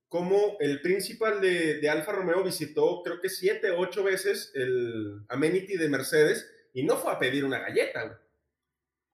como 0.08 0.56
el 0.58 0.80
principal 0.80 1.40
de, 1.40 1.78
de 1.78 1.88
Alfa 1.88 2.10
Romeo 2.10 2.42
visitó 2.42 3.02
creo 3.04 3.20
que 3.20 3.28
siete 3.28 3.70
ocho 3.70 4.02
veces 4.02 4.50
el 4.56 5.24
amenity 5.28 5.76
de 5.76 5.88
Mercedes 5.88 6.50
y 6.74 6.82
no 6.82 6.96
fue 6.96 7.12
a 7.12 7.20
pedir 7.20 7.44
una 7.44 7.60
galleta. 7.60 8.20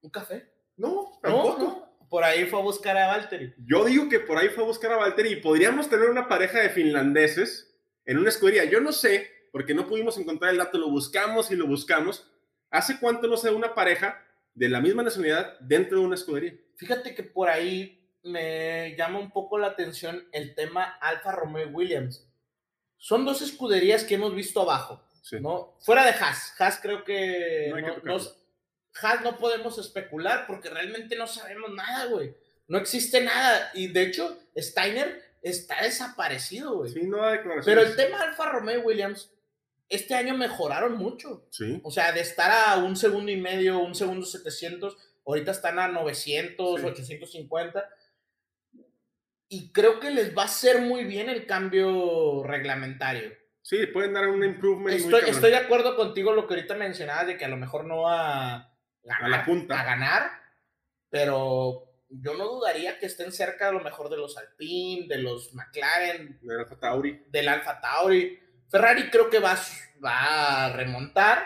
¿Un 0.01 0.09
café? 0.11 0.51
No, 0.79 0.89
No, 0.89 1.21
tampoco. 1.21 1.59
no. 1.59 2.09
Por 2.09 2.25
ahí 2.25 2.47
fue 2.47 2.61
a 2.61 2.63
buscar 2.63 2.97
a 2.97 3.09
Valtteri. 3.09 3.53
Yo 3.67 3.85
digo 3.85 4.09
que 4.09 4.21
por 4.21 4.39
ahí 4.39 4.49
fue 4.49 4.65
a 4.65 4.67
buscar 4.67 4.93
a 4.93 4.97
Valtteri 4.97 5.33
y 5.33 5.37
podríamos 5.43 5.91
tener 5.91 6.09
una 6.09 6.27
pareja 6.27 6.61
de 6.61 6.71
finlandeses 6.71 7.77
en 8.07 8.17
una 8.17 8.31
escudería. 8.31 8.65
Yo 8.65 8.81
no 8.81 8.93
sé, 8.93 9.31
porque 9.53 9.75
no 9.75 9.87
pudimos 9.87 10.17
encontrar 10.17 10.53
el 10.53 10.59
dato, 10.59 10.79
lo 10.79 10.89
buscamos 10.89 11.51
y 11.51 11.57
lo 11.57 11.67
buscamos. 11.67 12.31
¿Hace 12.75 12.99
cuánto 12.99 13.27
no 13.29 13.37
se 13.37 13.49
da 13.51 13.57
una 13.57 13.75
pareja 13.75 14.21
de 14.55 14.69
la 14.69 14.81
misma 14.81 15.03
nacionalidad 15.03 15.59
dentro 15.61 15.99
de 16.01 16.05
una 16.07 16.17
escudería? 16.17 16.55
Fíjate 16.77 17.15
que 17.15 17.23
por 17.23 17.49
ahí 17.49 18.05
me 18.25 18.97
llama 18.97 19.19
un 19.21 19.31
poco 19.31 19.59
la 19.59 19.69
atención 19.69 20.27
el 20.33 20.55
tema 20.55 20.85
Alfa 21.01 21.33
Romeo 21.33 21.69
y 21.69 21.73
Williams. 21.73 22.27
Son 22.97 23.25
dos 23.25 23.43
escuderías 23.43 24.03
que 24.05 24.15
hemos 24.15 24.35
visto 24.35 24.61
abajo, 24.63 25.03
Sí. 25.23 25.39
¿no? 25.41 25.77
Fuera 25.81 26.05
de 26.05 26.11
Haas. 26.11 26.55
Haas 26.59 26.79
creo 26.83 27.05
que 27.05 27.69
No 27.71 27.77
hay 27.77 27.83
no, 28.03 28.17
Haas 29.03 29.21
no 29.23 29.39
podemos 29.39 29.79
especular 29.79 30.47
porque 30.47 30.69
realmente 30.69 31.17
no 31.17 31.27
sabemos 31.27 31.71
nada, 31.73 32.07
güey. 32.07 32.35
No 32.67 32.79
existe 32.79 33.21
nada. 33.23 33.71
Y 33.75 33.89
de 33.89 34.03
hecho, 34.03 34.39
Steiner 34.57 35.23
está 35.43 35.83
desaparecido, 35.83 36.77
güey. 36.77 36.91
Sí, 36.93 37.03
no 37.05 37.25
declaraciones. 37.25 37.65
Pero 37.67 37.81
el 37.83 37.97
tema 37.97 38.21
Alfa 38.23 38.51
Romeo 38.51 38.81
y 38.81 38.83
Williams, 38.83 39.31
este 39.89 40.15
año 40.15 40.37
mejoraron 40.37 40.97
mucho. 40.97 41.47
Sí. 41.51 41.81
O 41.85 41.91
sea, 41.91 42.13
de 42.13 42.21
estar 42.21 42.51
a 42.51 42.77
un 42.83 42.97
segundo 42.97 43.31
y 43.31 43.37
medio, 43.37 43.79
un 43.79 43.95
segundo 43.95 44.25
700, 44.27 44.97
ahorita 45.27 45.51
están 45.51 45.79
a 45.79 45.89
900, 45.89 46.81
Sí. 46.81 46.87
850. 46.87 47.89
Y 49.49 49.73
creo 49.73 50.01
que 50.01 50.11
les 50.11 50.37
va 50.37 50.43
a 50.43 50.47
hacer 50.47 50.81
muy 50.81 51.05
bien 51.05 51.29
el 51.29 51.47
cambio 51.47 52.43
reglamentario. 52.45 53.33
Sí, 53.63 53.87
pueden 53.87 54.13
dar 54.15 54.29
un 54.29 54.43
improvement. 54.45 54.89
muy 54.89 54.97
Estoy, 54.97 55.13
cabrón. 55.21 55.31
estoy 55.35 55.51
de 55.51 55.57
acuerdo 55.57 55.97
contigo 55.97 56.33
lo 56.33 56.47
que 56.47 56.55
ahorita 56.55 56.75
mencionabas 56.75 57.27
de 57.27 57.37
que 57.37 57.45
a 57.45 57.49
lo 57.49 57.57
mejor 57.57 57.85
no 57.85 58.09
a 58.09 58.75
ganar, 59.03 59.25
A 59.25 59.29
la 59.29 59.45
punta. 59.45 59.81
a 59.81 59.85
ganar, 59.85 60.31
pero 61.09 61.91
yo 62.09 62.35
no 62.35 62.45
dudaría 62.47 62.99
que 62.99 63.07
estén 63.07 63.33
cerca 63.33 63.69
a 63.69 63.73
lo 63.73 63.81
mejor 63.81 64.11
de 64.11 64.17
los 64.17 64.37
Alpine, 64.37 65.07
de 65.09 65.19
los 65.19 65.55
McLaren, 65.55 66.39
De 66.43 66.55
Alfa 66.61 66.79
Tauri. 66.79 67.25
del 67.29 67.49
Alfa 67.49 67.81
Tauri. 67.81 68.39
Ferrari 68.71 69.11
creo 69.11 69.31
que 69.31 69.39
va, 69.39 69.53
a- 69.53 70.01
va 70.05 70.65
a 70.67 70.73
remontar, 70.73 71.45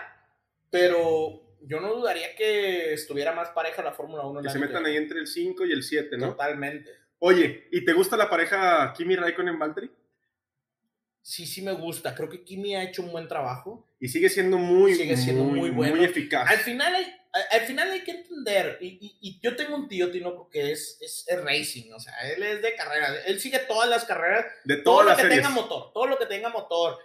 pero 0.70 1.42
yo 1.62 1.80
no 1.80 1.92
dudaría 1.94 2.34
que 2.36 2.92
estuviera 2.94 3.32
más 3.32 3.50
pareja 3.50 3.82
la 3.82 3.92
Fórmula 3.92 4.24
1. 4.24 4.40
el 4.40 4.46
Que 4.46 4.52
se 4.52 4.58
metan 4.58 4.82
que- 4.84 4.90
ahí 4.90 4.96
entre 4.96 5.20
el 5.20 5.26
5 5.26 5.64
y 5.66 5.72
el 5.72 5.82
7, 5.82 6.16
¿no? 6.16 6.28
Totalmente. 6.30 6.90
Oye, 7.20 7.68
¿y 7.72 7.84
te 7.84 7.92
gusta 7.92 8.16
la 8.16 8.30
pareja 8.30 8.92
Kimi 8.96 9.16
Raikkonen 9.16 9.58
Valtteri? 9.58 9.90
Sí, 11.20 11.46
sí 11.46 11.60
me 11.62 11.72
gusta. 11.72 12.14
Creo 12.14 12.28
que 12.28 12.42
Kimi 12.42 12.74
ha 12.74 12.82
hecho 12.84 13.02
un 13.02 13.10
buen 13.12 13.28
trabajo. 13.28 13.86
Y 14.00 14.08
sigue 14.08 14.28
siendo 14.28 14.56
muy, 14.56 14.94
Sigue 14.94 15.16
siendo 15.16 15.44
muy 15.44 15.70
bueno. 15.70 15.96
muy 15.96 16.04
eficaz. 16.04 16.48
Al 16.48 16.58
final 16.58 16.94
hay, 16.94 17.06
al- 17.38 17.60
al 17.60 17.66
final 17.66 17.90
hay 17.90 18.02
que 18.04 18.10
entender, 18.12 18.78
y, 18.80 18.86
y- 19.00 19.18
y 19.20 19.40
yo 19.40 19.54
tengo 19.56 19.74
un 19.76 19.88
tío, 19.88 20.10
Tinoco, 20.10 20.48
que 20.50 20.72
es, 20.72 20.98
es, 21.00 21.24
es 21.26 21.44
racing, 21.44 21.92
o 21.92 22.00
sea, 22.00 22.14
él 22.30 22.42
es 22.42 22.62
de 22.62 22.74
carreras, 22.74 23.16
él 23.26 23.40
sigue 23.40 23.58
todas 23.60 23.88
las 23.88 24.04
carreras, 24.04 24.46
de 24.64 24.76
todo 24.76 24.84
todas 24.84 25.04
lo 25.04 25.08
las 25.10 25.16
que 25.16 25.22
series. 25.22 25.38
tenga 25.40 25.50
motor, 25.50 25.92
todo 25.92 26.06
lo 26.06 26.18
que 26.18 26.26
tenga 26.26 26.48
motor, 26.48 26.98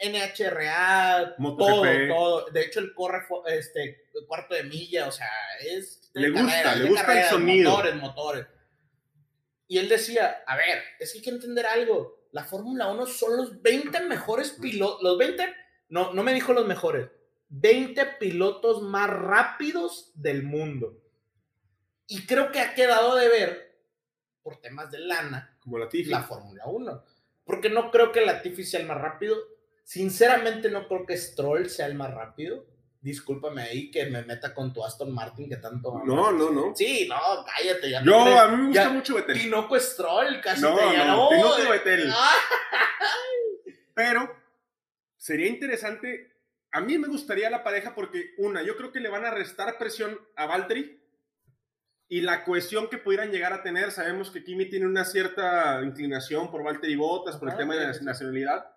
NHRA, 0.00 1.34
todo, 1.36 1.38
MotoGP. 1.38 2.08
todo. 2.08 2.46
De 2.50 2.60
hecho, 2.62 2.80
él 2.80 2.94
corre 2.94 3.26
este, 3.48 4.04
cuarto 4.26 4.54
de 4.54 4.62
milla, 4.64 5.06
o 5.08 5.12
sea, 5.12 5.28
es. 5.60 6.10
de 6.12 6.20
Le 6.20 6.30
gusta, 6.30 6.46
carreras, 6.46 6.76
le 6.76 6.82
de 6.84 6.88
gusta 6.88 7.00
el 7.02 7.06
carreras, 7.06 7.30
sonido. 7.30 7.70
Motores, 7.70 7.94
motores. 7.96 8.46
Y 9.66 9.78
él 9.78 9.88
decía: 9.88 10.42
A 10.46 10.56
ver, 10.56 10.82
es 10.98 11.12
que 11.12 11.18
hay 11.18 11.24
que 11.24 11.30
entender 11.30 11.66
algo. 11.66 12.28
La 12.32 12.44
Fórmula 12.44 12.88
1 12.88 13.06
son 13.06 13.36
los 13.36 13.60
20 13.62 14.00
mejores 14.00 14.50
pilotos. 14.50 15.02
Los 15.02 15.18
20, 15.18 15.52
no, 15.88 16.12
no 16.12 16.22
me 16.22 16.32
dijo 16.34 16.52
los 16.52 16.66
mejores. 16.66 17.08
20 17.50 18.04
pilotos 18.20 18.82
más 18.82 19.08
rápidos 19.10 20.12
del 20.14 20.42
mundo. 20.42 21.00
Y 22.06 22.26
creo 22.26 22.50
que 22.52 22.60
ha 22.60 22.74
quedado 22.74 23.16
de 23.16 23.28
ver, 23.28 23.78
por 24.42 24.56
temas 24.60 24.90
de 24.90 24.98
lana, 25.00 25.56
Como 25.60 25.78
la 25.78 25.88
la 26.06 26.22
Fórmula 26.22 26.66
1. 26.66 27.04
Porque 27.44 27.70
no 27.70 27.90
creo 27.90 28.12
que 28.12 28.20
Latifi 28.22 28.64
sea 28.64 28.80
el 28.80 28.86
más 28.86 28.98
rápido. 29.00 29.36
Sinceramente 29.84 30.70
no 30.70 30.86
creo 30.86 31.06
que 31.06 31.16
Stroll 31.16 31.68
sea 31.70 31.86
el 31.86 31.94
más 31.94 32.12
rápido. 32.12 32.66
Discúlpame 33.00 33.62
ahí 33.62 33.90
que 33.90 34.06
me 34.06 34.22
meta 34.22 34.52
con 34.52 34.72
tu 34.72 34.84
Aston 34.84 35.12
Martin 35.14 35.48
que 35.48 35.56
tanto. 35.56 36.02
No, 36.04 36.32
no, 36.32 36.50
no. 36.50 36.74
Sí, 36.74 37.06
no, 37.08 37.16
cállate. 37.46 37.90
Ya 37.90 38.02
Yo, 38.02 38.24
te- 38.24 38.38
a 38.38 38.48
mí 38.48 38.56
me 38.56 38.66
gusta 38.68 38.82
ya- 38.84 38.90
mucho 38.90 39.14
Betel. 39.14 39.38
Tinoco 39.40 39.78
Stroll 39.80 40.40
casi 40.42 40.60
No, 40.62 40.76
te 40.76 40.84
no. 41.06 41.28
Tinoco. 41.30 41.54
Ah, 42.12 42.34
Pero 43.94 44.30
sería 45.16 45.48
interesante. 45.48 46.37
A 46.70 46.80
mí 46.80 46.98
me 46.98 47.08
gustaría 47.08 47.50
la 47.50 47.64
pareja 47.64 47.94
porque, 47.94 48.34
una, 48.38 48.62
yo 48.62 48.76
creo 48.76 48.92
que 48.92 49.00
le 49.00 49.08
van 49.08 49.24
a 49.24 49.30
restar 49.30 49.78
presión 49.78 50.18
a 50.36 50.46
Valtteri 50.46 51.00
y 52.08 52.20
la 52.20 52.44
cohesión 52.44 52.88
que 52.88 52.98
pudieran 52.98 53.30
llegar 53.30 53.52
a 53.52 53.62
tener. 53.62 53.90
Sabemos 53.90 54.30
que 54.30 54.44
Kimi 54.44 54.66
tiene 54.66 54.86
una 54.86 55.04
cierta 55.04 55.82
inclinación 55.82 56.50
por 56.50 56.62
Valtteri 56.62 56.96
Bottas, 56.96 57.36
por 57.36 57.50
el 57.50 57.56
tema 57.56 57.74
de 57.74 57.86
la 57.86 58.00
nacionalidad. 58.00 58.70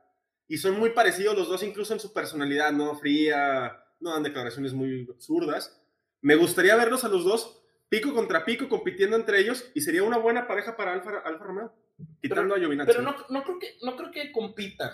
Y 0.48 0.58
son 0.58 0.78
muy 0.80 0.92
parecidos 0.92 1.38
los 1.38 1.48
dos, 1.48 1.64
incluso 1.64 1.94
en 1.94 2.00
su 2.00 2.14
personalidad, 2.14 2.72
¿no? 2.72 2.96
Fría, 2.96 3.86
no 4.00 4.12
dan 4.12 4.24
declaraciones 4.24 4.74
muy 4.74 5.08
absurdas. 5.10 5.82
Me 6.22 6.36
gustaría 6.36 6.76
verlos 6.76 7.04
a 7.04 7.10
los 7.10 7.24
dos 7.24 7.62
pico 7.92 8.14
contra 8.14 8.46
pico 8.46 8.70
compitiendo 8.70 9.18
entre 9.18 9.39
ellos 9.39 9.70
y 9.74 9.82
sería 9.82 10.04
una 10.04 10.18
buena 10.18 10.48
pareja 10.48 10.78
para 10.78 10.94
Alfa, 10.94 11.20
Alfa 11.26 11.44
Romeo. 11.44 11.74
Quitando 12.22 12.56
a 12.56 12.58
Giovinazzi. 12.58 12.92
Pero 12.92 13.04
no, 13.04 13.16
no, 13.30 13.44
creo 13.44 13.60
que, 13.60 13.78
no 13.82 13.96
creo 13.98 14.12
que 14.12 14.32
compitan. 14.32 14.92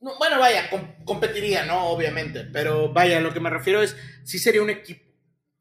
No, 0.00 0.16
bueno, 0.18 0.38
vaya, 0.38 0.68
com- 0.70 1.04
competiría, 1.04 1.64
¿no? 1.64 1.88
Obviamente. 1.88 2.44
Pero 2.52 2.92
vaya, 2.92 3.20
lo 3.20 3.32
que 3.32 3.40
me 3.40 3.50
refiero 3.50 3.82
es, 3.82 3.96
sí 4.24 4.38
sería 4.38 4.62
un 4.62 4.70
equipo. 4.70 5.04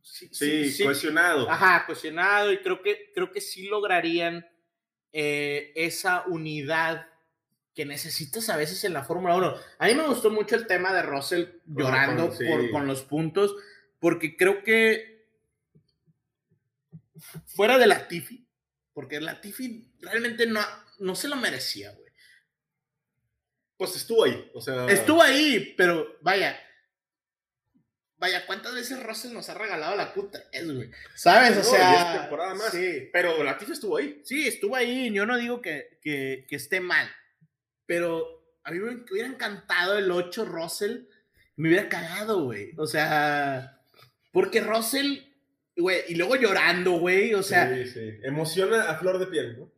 Sí, 0.01 0.29
Sí, 0.31 0.71
sí, 0.71 0.83
cohesionado. 0.83 1.49
Ajá, 1.49 1.85
cuestionado 1.85 2.51
y 2.51 2.59
creo 2.59 2.81
que, 2.81 3.11
creo 3.13 3.31
que 3.31 3.41
sí 3.41 3.67
lograrían 3.67 4.47
eh, 5.11 5.71
esa 5.75 6.23
unidad 6.27 7.07
que 7.73 7.85
necesitas 7.85 8.47
a 8.49 8.55
veces 8.55 8.83
en 8.85 8.93
la 8.93 9.03
Fórmula 9.03 9.35
1. 9.35 9.55
A 9.79 9.87
mí 9.87 9.95
me 9.95 10.07
gustó 10.07 10.29
mucho 10.29 10.55
el 10.55 10.67
tema 10.67 10.93
de 10.93 11.01
Russell 11.01 11.45
llorando 11.65 12.29
por, 12.47 12.71
con 12.71 12.87
los 12.87 13.01
puntos, 13.03 13.55
porque 13.99 14.37
creo 14.37 14.63
que 14.63 15.27
fuera 17.47 17.77
de 17.77 17.87
la 17.87 18.07
Tiffy, 18.07 18.47
porque 18.93 19.19
la 19.19 19.41
Tiffy 19.41 19.91
realmente 19.99 20.45
no, 20.47 20.61
no 20.99 21.15
se 21.15 21.27
lo 21.27 21.35
merecía, 21.35 21.91
güey. 21.91 22.04
Pues 23.77 23.95
estuvo 23.95 24.23
ahí. 24.23 24.51
O 24.53 24.61
sea, 24.61 24.87
Estuvo 24.87 25.21
ahí, 25.21 25.73
pero 25.77 26.17
vaya. 26.21 26.57
Vaya, 28.17 28.45
¿cuántas 28.45 28.73
veces 28.73 29.03
Russell 29.03 29.33
nos 29.33 29.49
ha 29.49 29.53
regalado 29.55 29.95
la 29.95 30.13
Q3, 30.13 30.73
güey? 30.73 30.89
¿Sabes? 31.15 31.55
No, 31.55 31.61
O 31.61 31.63
sea. 31.63 32.13
es 32.15 32.21
temporada 32.21 32.55
más. 32.55 32.71
Sí. 32.71 33.09
Pero 33.11 33.43
Latifi 33.43 33.73
estuvo 33.73 33.97
ahí. 33.97 34.21
Sí, 34.23 34.47
estuvo 34.47 34.75
ahí. 34.75 35.11
Yo 35.13 35.25
no 35.25 35.37
digo 35.37 35.61
que, 35.61 35.99
que, 36.01 36.45
que 36.47 36.55
esté 36.55 36.79
mal. 36.79 37.07
Pero 37.85 38.57
a 38.63 38.71
mí 38.71 38.79
me 38.79 39.03
hubiera 39.11 39.27
encantado 39.27 39.97
el 39.97 40.09
8 40.09 40.45
Russell. 40.45 41.01
Me 41.57 41.67
hubiera 41.69 41.89
cagado, 41.89 42.43
güey. 42.45 42.71
O 42.77 42.87
sea, 42.87 43.79
Porque 44.31 44.61
Russell, 44.61 45.19
güey, 45.75 46.01
y 46.07 46.15
luego 46.15 46.35
llorando, 46.37 46.93
güey, 46.93 47.33
o 47.33 47.43
sea, 47.43 47.73
sí, 47.75 47.85
sí. 47.87 48.17
Emociona 48.23 48.89
a 48.89 48.97
flor 48.97 49.19
de 49.19 49.27
piel, 49.27 49.59
¿no? 49.59 49.71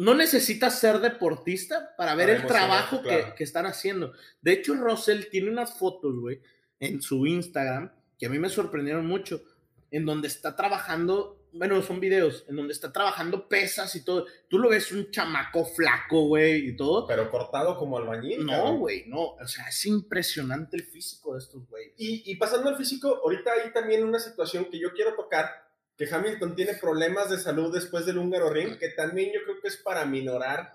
No 0.00 0.14
necesitas 0.14 0.78
ser 0.78 0.98
deportista 1.00 1.94
para 1.94 2.14
ver 2.14 2.28
Para 2.28 2.40
el 2.40 2.46
trabajo 2.46 3.02
que, 3.02 3.08
claro. 3.08 3.34
que 3.34 3.44
están 3.44 3.66
haciendo. 3.66 4.14
De 4.40 4.52
hecho, 4.52 4.72
Russell 4.72 5.24
tiene 5.30 5.50
unas 5.50 5.78
fotos, 5.78 6.18
güey, 6.18 6.40
en 6.78 7.02
su 7.02 7.26
Instagram, 7.26 7.92
que 8.18 8.24
a 8.24 8.30
mí 8.30 8.38
me 8.38 8.48
sorprendieron 8.48 9.06
mucho, 9.06 9.42
en 9.90 10.06
donde 10.06 10.28
está 10.28 10.56
trabajando, 10.56 11.44
bueno, 11.52 11.82
son 11.82 12.00
videos, 12.00 12.46
en 12.48 12.56
donde 12.56 12.72
está 12.72 12.90
trabajando 12.90 13.46
pesas 13.46 13.94
y 13.94 14.02
todo. 14.02 14.24
Tú 14.48 14.58
lo 14.58 14.70
ves 14.70 14.90
un 14.90 15.10
chamaco 15.10 15.66
flaco, 15.66 16.28
güey, 16.28 16.70
y 16.70 16.76
todo. 16.76 17.06
Pero 17.06 17.30
cortado 17.30 17.76
como 17.76 17.98
albañil. 17.98 18.46
No, 18.46 18.78
güey, 18.78 19.04
no. 19.06 19.34
O 19.34 19.46
sea, 19.46 19.68
es 19.68 19.84
impresionante 19.84 20.78
el 20.78 20.84
físico 20.84 21.34
de 21.34 21.40
estos 21.40 21.68
güeyes. 21.68 21.92
Y, 21.98 22.22
y 22.24 22.36
pasando 22.36 22.70
al 22.70 22.76
físico, 22.78 23.20
ahorita 23.22 23.50
hay 23.52 23.70
también 23.74 24.02
una 24.02 24.18
situación 24.18 24.64
que 24.70 24.80
yo 24.80 24.94
quiero 24.94 25.14
tocar, 25.14 25.50
que 26.00 26.08
Hamilton 26.14 26.56
tiene 26.56 26.72
problemas 26.74 27.28
de 27.28 27.36
salud 27.38 27.74
después 27.74 28.06
del 28.06 28.16
húngaro 28.16 28.48
ring, 28.48 28.78
que 28.78 28.88
también 28.88 29.32
yo 29.34 29.40
creo 29.44 29.60
que 29.60 29.68
es 29.68 29.76
para 29.76 30.06
minorar 30.06 30.72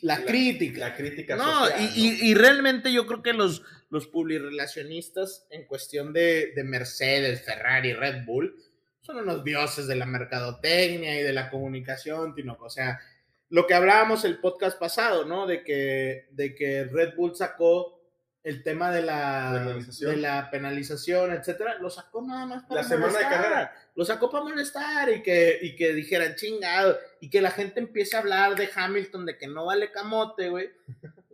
La, 0.00 0.20
La- 0.20 0.24
crítica. 0.24 0.78
la 0.78 0.94
crítica 0.94 1.34
No, 1.34 1.66
social. 1.66 1.80
y, 1.80 1.84
¿no? 1.84 2.14
y- 2.14 2.30
y 2.30 2.34
realmente 2.34 2.92
yo 2.92 3.04
creo 3.08 3.20
que 3.20 3.32
los, 3.32 3.62
los 3.90 4.06
publirelacionistas 4.06 5.46
en 5.50 5.66
cuestión 5.66 6.12
de, 6.12 6.52
de 6.54 6.62
Mercedes, 6.62 7.42
Ferrari, 7.44 7.92
Red 7.94 8.24
Bull, 8.24 8.54
son 9.00 9.16
unos 9.16 9.42
dioses 9.42 9.88
de 9.88 9.96
la 9.96 10.06
mercadotecnia 10.06 11.18
y 11.18 11.22
de 11.24 11.32
la 11.32 11.50
comunicación, 11.50 12.34
Tinoco. 12.34 12.66
O 12.66 12.70
sea, 12.70 13.00
lo 13.48 13.66
que 13.66 13.74
hablábamos 13.74 14.24
el 14.24 14.38
podcast 14.38 14.78
pasado, 14.78 15.24
¿no? 15.24 15.46
De 15.46 15.64
que, 15.64 16.26
de 16.30 16.54
que 16.54 16.84
Red 16.84 17.14
Bull 17.16 17.34
sacó 17.34 17.97
el 18.44 18.62
tema 18.62 18.90
de 18.90 19.02
la 19.02 19.50
Penalización. 19.64 20.10
de 20.10 20.16
la 20.18 20.50
penalización, 20.50 21.32
etcétera, 21.32 21.78
lo 21.80 21.90
sacó 21.90 22.22
nada 22.22 22.46
más 22.46 22.62
para 22.64 22.82
La 22.82 22.88
semana 22.88 23.06
de 23.08 23.12
molestar. 23.12 23.32
carrera. 23.42 23.90
Lo 23.94 24.04
sacó 24.04 24.30
para 24.30 24.44
molestar 24.44 25.10
y 25.10 25.22
que, 25.22 25.58
y 25.60 25.76
que 25.76 25.92
dijeran 25.92 26.34
chingado 26.36 26.98
y 27.20 27.28
que 27.30 27.40
la 27.42 27.50
gente 27.50 27.80
empiece 27.80 28.16
a 28.16 28.20
hablar 28.20 28.54
de 28.56 28.70
Hamilton 28.74 29.26
de 29.26 29.36
que 29.36 29.48
no 29.48 29.66
vale 29.66 29.90
camote, 29.90 30.48
güey. 30.48 30.70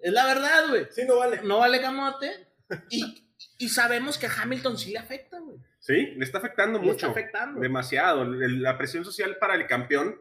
Es 0.02 0.12
la 0.12 0.24
verdad, 0.26 0.68
güey. 0.70 0.86
Sí, 0.90 1.02
no 1.06 1.18
vale. 1.18 1.40
No 1.42 1.58
vale 1.58 1.80
camote 1.80 2.48
y, 2.90 3.28
y 3.58 3.68
sabemos 3.68 4.18
que 4.18 4.26
a 4.26 4.32
Hamilton 4.42 4.76
sí 4.78 4.90
le 4.92 4.98
afecta, 4.98 5.38
güey. 5.38 5.58
Sí, 5.78 6.14
le 6.16 6.24
está 6.24 6.38
afectando 6.38 6.78
Le 6.80 6.90
está 6.90 7.06
mucho. 7.08 7.10
afectando. 7.10 7.60
Demasiado. 7.60 8.24
La 8.24 8.76
presión 8.78 9.04
social 9.04 9.36
para 9.38 9.54
el 9.54 9.66
campeón, 9.66 10.18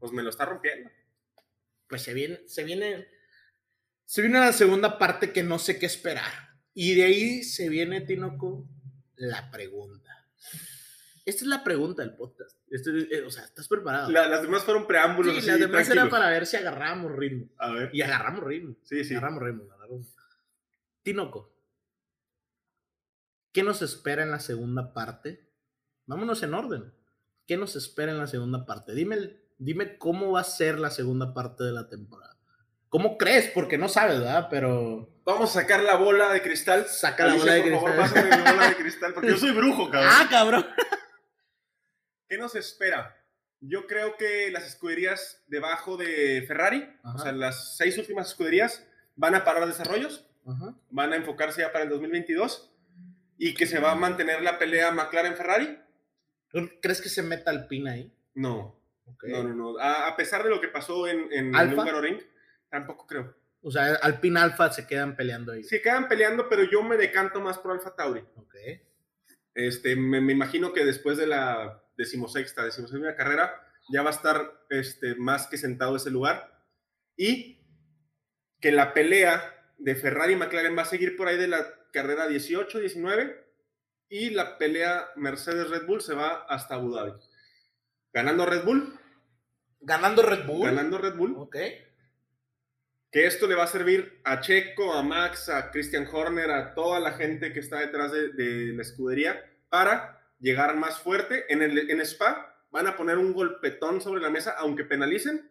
pues 0.00 0.10
me 0.12 0.22
lo 0.24 0.30
está 0.30 0.44
rompiendo. 0.44 0.90
Pues 1.86 2.02
se 2.02 2.12
viene, 2.12 2.40
se 2.46 2.64
viene, 2.64 3.06
se 4.04 4.22
viene 4.22 4.40
la 4.40 4.52
segunda 4.52 4.98
parte 4.98 5.32
que 5.32 5.42
no 5.42 5.58
sé 5.58 5.78
qué 5.78 5.86
esperar. 5.86 6.32
Y 6.74 6.94
de 6.94 7.04
ahí 7.04 7.42
se 7.42 7.68
viene, 7.68 8.00
Tinoco, 8.02 8.68
la 9.16 9.50
pregunta. 9.50 10.10
Esta 11.24 11.42
es 11.44 11.46
la 11.48 11.62
pregunta 11.62 12.02
del 12.02 12.16
podcast. 12.16 12.58
Este, 12.68 12.90
eh, 13.14 13.22
o 13.24 13.30
sea, 13.30 13.44
¿estás 13.44 13.68
preparado? 13.68 14.10
La- 14.10 14.26
las 14.28 14.42
demás 14.42 14.64
fueron 14.64 14.86
preámbulos. 14.86 15.32
sí, 15.34 15.38
así, 15.40 15.48
las 15.50 15.60
demás 15.60 15.86
era 15.86 15.94
tranquilos. 15.94 16.10
para 16.10 16.30
ver 16.30 16.46
si 16.46 16.56
agarramos 16.56 17.12
ritmo. 17.12 17.48
A 17.58 17.70
ver. 17.72 17.90
Y 17.92 18.02
agarramos 18.02 18.42
ritmo. 18.44 18.74
Sí, 18.82 19.04
sí. 19.04 19.14
Agarramos 19.14 19.42
ritmo, 19.42 19.64
agarramos. 19.72 20.06
Tinoco, 21.02 21.54
¿qué 23.52 23.62
nos 23.62 23.82
espera 23.82 24.22
en 24.22 24.30
la 24.30 24.40
segunda 24.40 24.92
parte? 24.92 25.48
Vámonos 26.06 26.42
en 26.42 26.54
orden. 26.54 26.92
¿Qué 27.46 27.56
nos 27.56 27.76
espera 27.76 28.12
en 28.12 28.18
la 28.18 28.26
segunda 28.26 28.64
parte? 28.66 28.94
Dime, 28.94 29.36
dime 29.58 29.98
cómo 29.98 30.32
va 30.32 30.40
a 30.40 30.44
ser 30.44 30.78
la 30.78 30.90
segunda 30.90 31.34
parte 31.34 31.64
de 31.64 31.72
la 31.72 31.88
temporada. 31.88 32.31
¿Cómo 32.92 33.16
crees? 33.16 33.48
Porque 33.48 33.78
no 33.78 33.88
sabes, 33.88 34.18
¿verdad? 34.18 34.48
Pero 34.50 35.08
Vamos 35.24 35.56
a 35.56 35.60
sacar 35.62 35.82
la 35.82 35.96
bola 35.96 36.30
de 36.30 36.42
cristal. 36.42 36.84
saca 36.86 37.24
la 37.26 37.36
bola 37.36 37.54
de 37.54 37.62
por 37.62 37.72
favor, 37.72 37.92
cristal. 37.94 38.12
pásame 38.28 38.36
mi 38.36 38.50
bola 38.52 38.68
de 38.68 38.76
cristal, 38.76 39.14
porque 39.14 39.28
yo 39.30 39.36
soy 39.38 39.52
brujo, 39.52 39.88
cabrón. 39.90 40.10
¡Ah, 40.12 40.26
cabrón! 40.28 40.66
¿Qué 42.28 42.36
nos 42.36 42.54
espera? 42.54 43.16
Yo 43.60 43.86
creo 43.86 44.16
que 44.18 44.50
las 44.50 44.66
escuderías 44.66 45.42
debajo 45.46 45.96
de 45.96 46.44
Ferrari, 46.46 46.86
Ajá. 47.02 47.14
o 47.14 47.18
sea, 47.18 47.32
las 47.32 47.76
seis 47.78 47.96
últimas 47.96 48.28
escuderías, 48.28 48.86
van 49.16 49.36
a 49.36 49.44
parar 49.44 49.66
desarrollos, 49.66 50.26
Ajá. 50.46 50.74
van 50.90 51.14
a 51.14 51.16
enfocarse 51.16 51.62
ya 51.62 51.72
para 51.72 51.84
el 51.84 51.90
2022 51.90 52.74
y 53.38 53.54
que 53.54 53.64
se 53.66 53.78
va 53.80 53.92
a 53.92 53.96
mantener 53.96 54.42
la 54.42 54.58
pelea 54.58 54.90
McLaren-Ferrari. 54.92 55.78
¿Crees 56.82 57.00
que 57.00 57.08
se 57.08 57.22
meta 57.22 57.50
Alpine 57.50 57.90
ahí? 57.90 58.12
No, 58.34 58.78
no, 59.22 59.42
no, 59.44 59.54
no. 59.54 59.78
A, 59.78 60.08
a 60.08 60.16
pesar 60.16 60.42
de 60.44 60.50
lo 60.50 60.60
que 60.60 60.68
pasó 60.68 61.06
en, 61.06 61.32
en 61.32 61.54
el 61.54 62.02
Ring, 62.02 62.20
tampoco 62.72 63.06
creo. 63.06 63.36
O 63.60 63.70
sea, 63.70 63.94
Alpine 64.02 64.40
Alfa 64.40 64.72
se 64.72 64.86
quedan 64.88 65.14
peleando 65.14 65.52
ahí. 65.52 65.62
Se 65.62 65.80
quedan 65.80 66.08
peleando, 66.08 66.48
pero 66.48 66.64
yo 66.64 66.82
me 66.82 66.96
decanto 66.96 67.40
más 67.40 67.58
por 67.58 67.70
Alfa 67.70 67.94
Tauri. 67.94 68.24
Ok. 68.34 68.54
Este, 69.54 69.94
me, 69.94 70.20
me 70.20 70.32
imagino 70.32 70.72
que 70.72 70.84
después 70.84 71.16
de 71.18 71.28
la 71.28 71.84
decimosexta, 71.96 72.64
decimosexta 72.64 73.14
carrera, 73.14 73.54
ya 73.92 74.02
va 74.02 74.10
a 74.10 74.14
estar 74.14 74.64
este, 74.70 75.14
más 75.14 75.46
que 75.46 75.58
sentado 75.58 75.94
ese 75.94 76.10
lugar. 76.10 76.64
Y 77.16 77.60
que 78.60 78.72
la 78.72 78.94
pelea 78.94 79.54
de 79.78 79.94
Ferrari 79.94 80.32
y 80.32 80.36
McLaren 80.36 80.76
va 80.76 80.82
a 80.82 80.86
seguir 80.86 81.16
por 81.16 81.28
ahí 81.28 81.36
de 81.36 81.48
la 81.48 81.64
carrera 81.92 82.26
18, 82.26 82.80
19. 82.80 83.46
Y 84.08 84.30
la 84.30 84.58
pelea 84.58 85.10
Mercedes-Red 85.16 85.86
Bull 85.86 86.00
se 86.00 86.14
va 86.14 86.46
hasta 86.48 86.74
Abu 86.74 86.92
Dhabi. 86.92 87.12
Ganando 88.12 88.44
Red 88.44 88.64
Bull, 88.64 88.98
Ganando 89.80 90.22
Red 90.22 90.46
Bull. 90.46 90.64
ganando 90.66 90.98
Red 90.98 91.14
Bull, 91.14 91.34
Ok. 91.36 91.56
Que 93.12 93.26
esto 93.26 93.46
le 93.46 93.54
va 93.54 93.64
a 93.64 93.68
servir 93.68 94.20
a 94.24 94.40
Checo, 94.40 94.92
a 94.94 95.02
Max, 95.02 95.48
a 95.48 95.70
Christian 95.70 96.08
Horner, 96.10 96.50
a 96.50 96.74
toda 96.74 96.98
la 96.98 97.12
gente 97.12 97.52
que 97.52 97.60
está 97.60 97.78
detrás 97.78 98.10
de, 98.10 98.30
de 98.32 98.72
la 98.72 98.82
escudería 98.82 99.44
para 99.68 100.18
llegar 100.40 100.74
más 100.76 100.98
fuerte. 100.98 101.44
En, 101.52 101.62
el, 101.62 101.90
en 101.90 102.00
Spa 102.00 102.66
van 102.70 102.86
a 102.86 102.96
poner 102.96 103.18
un 103.18 103.32
golpetón 103.34 104.00
sobre 104.00 104.22
la 104.22 104.30
mesa, 104.30 104.52
aunque 104.58 104.84
penalicen, 104.84 105.50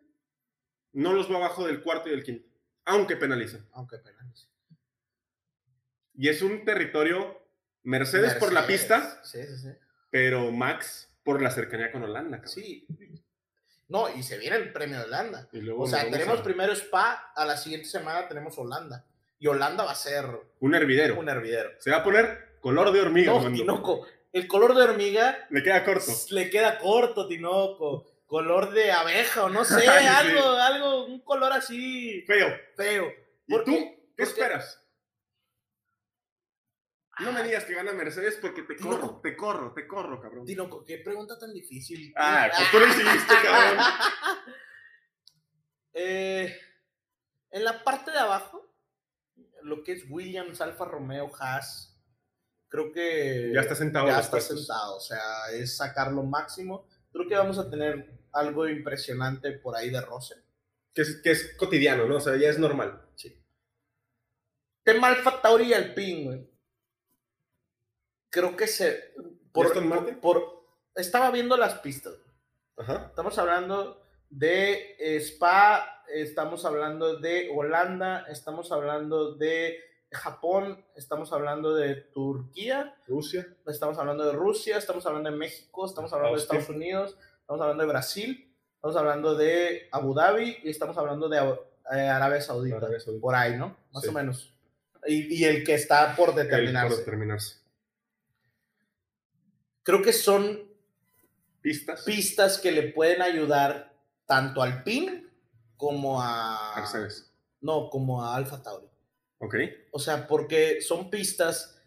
no 0.94 1.14
los 1.14 1.32
va 1.32 1.38
abajo 1.38 1.68
del 1.68 1.82
cuarto 1.82 2.10
y 2.10 2.12
del 2.12 2.24
quinto, 2.24 2.50
aunque 2.84 3.16
penalicen. 3.16 3.66
Aunque 3.74 4.00
penalice. 4.00 4.48
Y 6.16 6.28
es 6.30 6.42
un 6.42 6.66
territorio 6.66 7.40
Mercedes, 7.84 8.34
por 8.36 8.52
la 8.54 8.68
pista, 8.68 9.22
Sí, 9.24 9.42
sí, 9.44 9.58
sí. 9.58 9.70
pero 10.10 10.52
Max 10.52 11.08
por 11.24 11.42
la 11.42 11.52
cercanía 11.52 11.92
con 11.92 12.04
Holanda. 12.04 12.38
cabrón. 12.38 12.54
Sí. 12.54 12.88
No, 13.92 14.10
y 14.10 14.24
se 14.24 14.38
viene 14.38 14.56
el 14.56 14.72
premio 14.72 14.98
de 15.00 15.04
Holanda. 15.06 15.48
Y 15.52 15.60
luego 15.62 15.84
O 15.84 15.88
sea, 15.88 16.10
tenemos 16.10 16.40
a- 16.40 16.44
primero 16.44 16.74
Spa, 16.74 17.32
a 17.36 17.46
la 17.46 17.58
siguiente 17.58 17.88
semana 17.88 18.28
tenemos 18.28 18.58
Holanda. 18.58 19.06
Y 19.38 19.48
Holanda 19.48 19.84
va 19.84 19.92
a 19.92 19.96
ser 19.96 20.26
un 20.60 20.76
hervidero. 20.76 21.20
un 21.20 21.28
hervidero. 21.30 21.72
Se 21.80 21.92
va 21.92 21.98
a 21.98 22.04
poner 22.04 22.58
color 22.62 22.92
de 22.92 23.02
hormiga. 23.02 23.34
No. 23.34 23.52
Tinoco, 23.52 24.08
el 24.32 24.48
color 24.48 24.76
de 24.76 24.84
hormiga 24.84 25.46
Le 25.50 25.62
queda 25.64 25.84
corto. 25.84 26.12
le 26.30 26.50
queda 26.50 26.78
corto, 26.80 27.28
Tinoco. 27.28 28.08
Color 28.28 28.72
de 28.72 28.92
abeja 28.94 29.44
o 29.44 29.50
no 29.50 29.66
sé, 29.66 29.82
sí. 29.82 29.88
algo, 29.88 30.52
algo, 30.52 31.06
un 31.06 31.20
color 31.22 31.52
así 31.52 32.22
Feo. 32.26 32.48
feo. 32.78 33.12
¿Y 33.48 33.52
¿Por 33.54 33.66
tú? 33.66 33.72
qué? 33.72 34.00
¿Qué 34.16 34.24
¿Por 34.24 34.28
esperas? 34.28 34.81
No 37.20 37.32
me 37.34 37.42
Ah, 37.42 37.44
digas 37.44 37.66
que 37.66 37.74
gana 37.76 37.92
Mercedes 37.92 38.38
porque 38.42 38.64
te 38.64 38.78
corro, 38.78 39.20
te 39.22 39.36
corro, 39.36 39.74
te 39.74 39.86
corro, 39.88 40.20
cabrón. 40.22 40.46
Tinoco, 40.46 40.84
qué 40.86 40.98
pregunta 41.00 41.38
tan 41.38 41.54
difícil. 41.54 42.14
Ah, 42.16 42.50
pues 42.56 42.72
tú 42.72 42.80
lo 42.80 42.88
hiciste, 42.88 43.34
cabrón. 43.44 43.86
Eh, 45.94 46.58
en 47.50 47.66
la 47.66 47.84
parte 47.84 48.12
de 48.12 48.18
abajo, 48.18 48.74
lo 49.64 49.84
que 49.84 49.92
es 49.92 50.06
Williams, 50.10 50.62
Alfa 50.62 50.86
Romeo, 50.86 51.30
Haas, 51.38 52.00
creo 52.70 52.92
que 52.94 53.52
Ya 53.54 53.62
está 53.62 53.76
sentado 53.76 54.08
ya 54.08 54.20
está 54.20 54.32
puestos. 54.32 54.60
sentado, 54.60 54.96
o 54.96 55.00
sea, 55.02 55.20
es 55.54 55.76
sacar 55.76 56.12
lo 56.14 56.24
máximo. 56.24 56.88
Creo 57.12 57.28
que 57.28 57.36
vamos 57.36 57.60
a 57.60 57.70
tener 57.70 58.20
algo 58.32 58.68
impresionante 58.70 59.52
por 59.52 59.76
ahí 59.76 59.90
de 59.90 60.00
Russell. 60.02 60.40
Que 60.94 61.02
es, 61.02 61.22
que 61.22 61.32
es 61.32 61.56
cotidiano, 61.58 62.06
¿no? 62.06 62.16
O 62.18 62.22
sea, 62.22 62.38
ya 62.38 62.50
es 62.50 62.58
normal. 62.58 63.02
Sí. 63.16 63.38
Tema 64.84 65.10
Alfa 65.10 65.42
Tauri 65.42 65.66
y 65.66 65.74
Alpine, 65.74 66.24
güey. 66.24 66.51
Creo 68.32 68.56
que 68.58 68.66
se. 68.68 69.14
Por, 69.52 69.80
Martin? 69.84 70.16
por- 70.16 70.64
estaba 70.96 71.30
viendo 71.32 71.56
las 71.58 71.76
pistas. 71.80 72.14
Ajá. 72.78 73.06
Estamos 73.10 73.38
hablando 73.38 74.02
de 74.30 74.96
eh, 74.98 75.18
Spa, 75.20 76.04
estamos 76.14 76.66
hablando 76.66 77.18
de 77.20 77.52
Holanda, 77.54 78.26
estamos 78.30 78.72
hablando 78.72 79.36
de 79.36 79.78
Japón, 80.12 80.84
estamos 80.96 81.32
hablando 81.34 81.76
de 81.76 81.96
Turquía, 81.96 82.96
Rusia. 83.08 83.46
estamos 83.68 83.98
hablando 84.00 84.26
de 84.26 84.32
Rusia, 84.34 84.78
estamos 84.78 85.06
hablando 85.06 85.30
de 85.30 85.38
México, 85.38 85.86
estamos 85.86 86.12
hablando 86.14 86.36
de 86.38 86.42
Estados 86.42 86.70
Unidos, 86.70 87.18
estamos 87.42 87.62
hablando 87.62 87.84
de 87.84 87.90
Brasil, 87.90 88.56
estamos 88.76 88.96
hablando 88.96 89.36
de 89.36 89.88
Abu 89.92 90.14
Dhabi 90.14 90.58
y 90.64 90.70
estamos 90.70 90.98
hablando 90.98 91.28
de 91.30 91.38
eh, 91.38 92.08
Arabia 92.08 92.42
Saudita. 92.42 92.78
Arabia 92.78 93.00
Saudita. 93.00 93.22
Por 93.22 93.36
ahí, 93.36 93.58
¿no? 93.58 93.76
Más 93.92 94.04
Sí. 94.04 94.10
o 94.10 94.12
menos. 94.14 94.54
Y, 95.06 95.42
y 95.42 95.46
el 95.46 95.64
que 95.66 95.74
está 95.76 96.16
por 96.16 96.30
El- 96.30 96.36
por 96.36 96.44
determinarse. 96.44 97.61
Creo 99.84 100.02
que 100.02 100.14
son 100.14 100.70
Pistas. 101.62 102.04
pistas 102.04 102.58
que 102.58 102.72
le 102.72 102.84
pueden 102.84 103.22
ayudar 103.22 103.94
tanto 104.26 104.62
al 104.62 104.84
PIN 104.84 105.30
como 105.78 106.22
a. 106.22 106.74
Mercedes. 106.76 107.32
No, 107.62 107.90
como 107.90 108.24
a 108.24 108.36
Alfa 108.36 108.62
Tauri. 108.62 108.88
Ok. 109.40 109.56
O 109.92 110.00
sea, 110.00 110.28
porque 110.28 110.82
son 110.82 111.10
pistas 111.10 111.82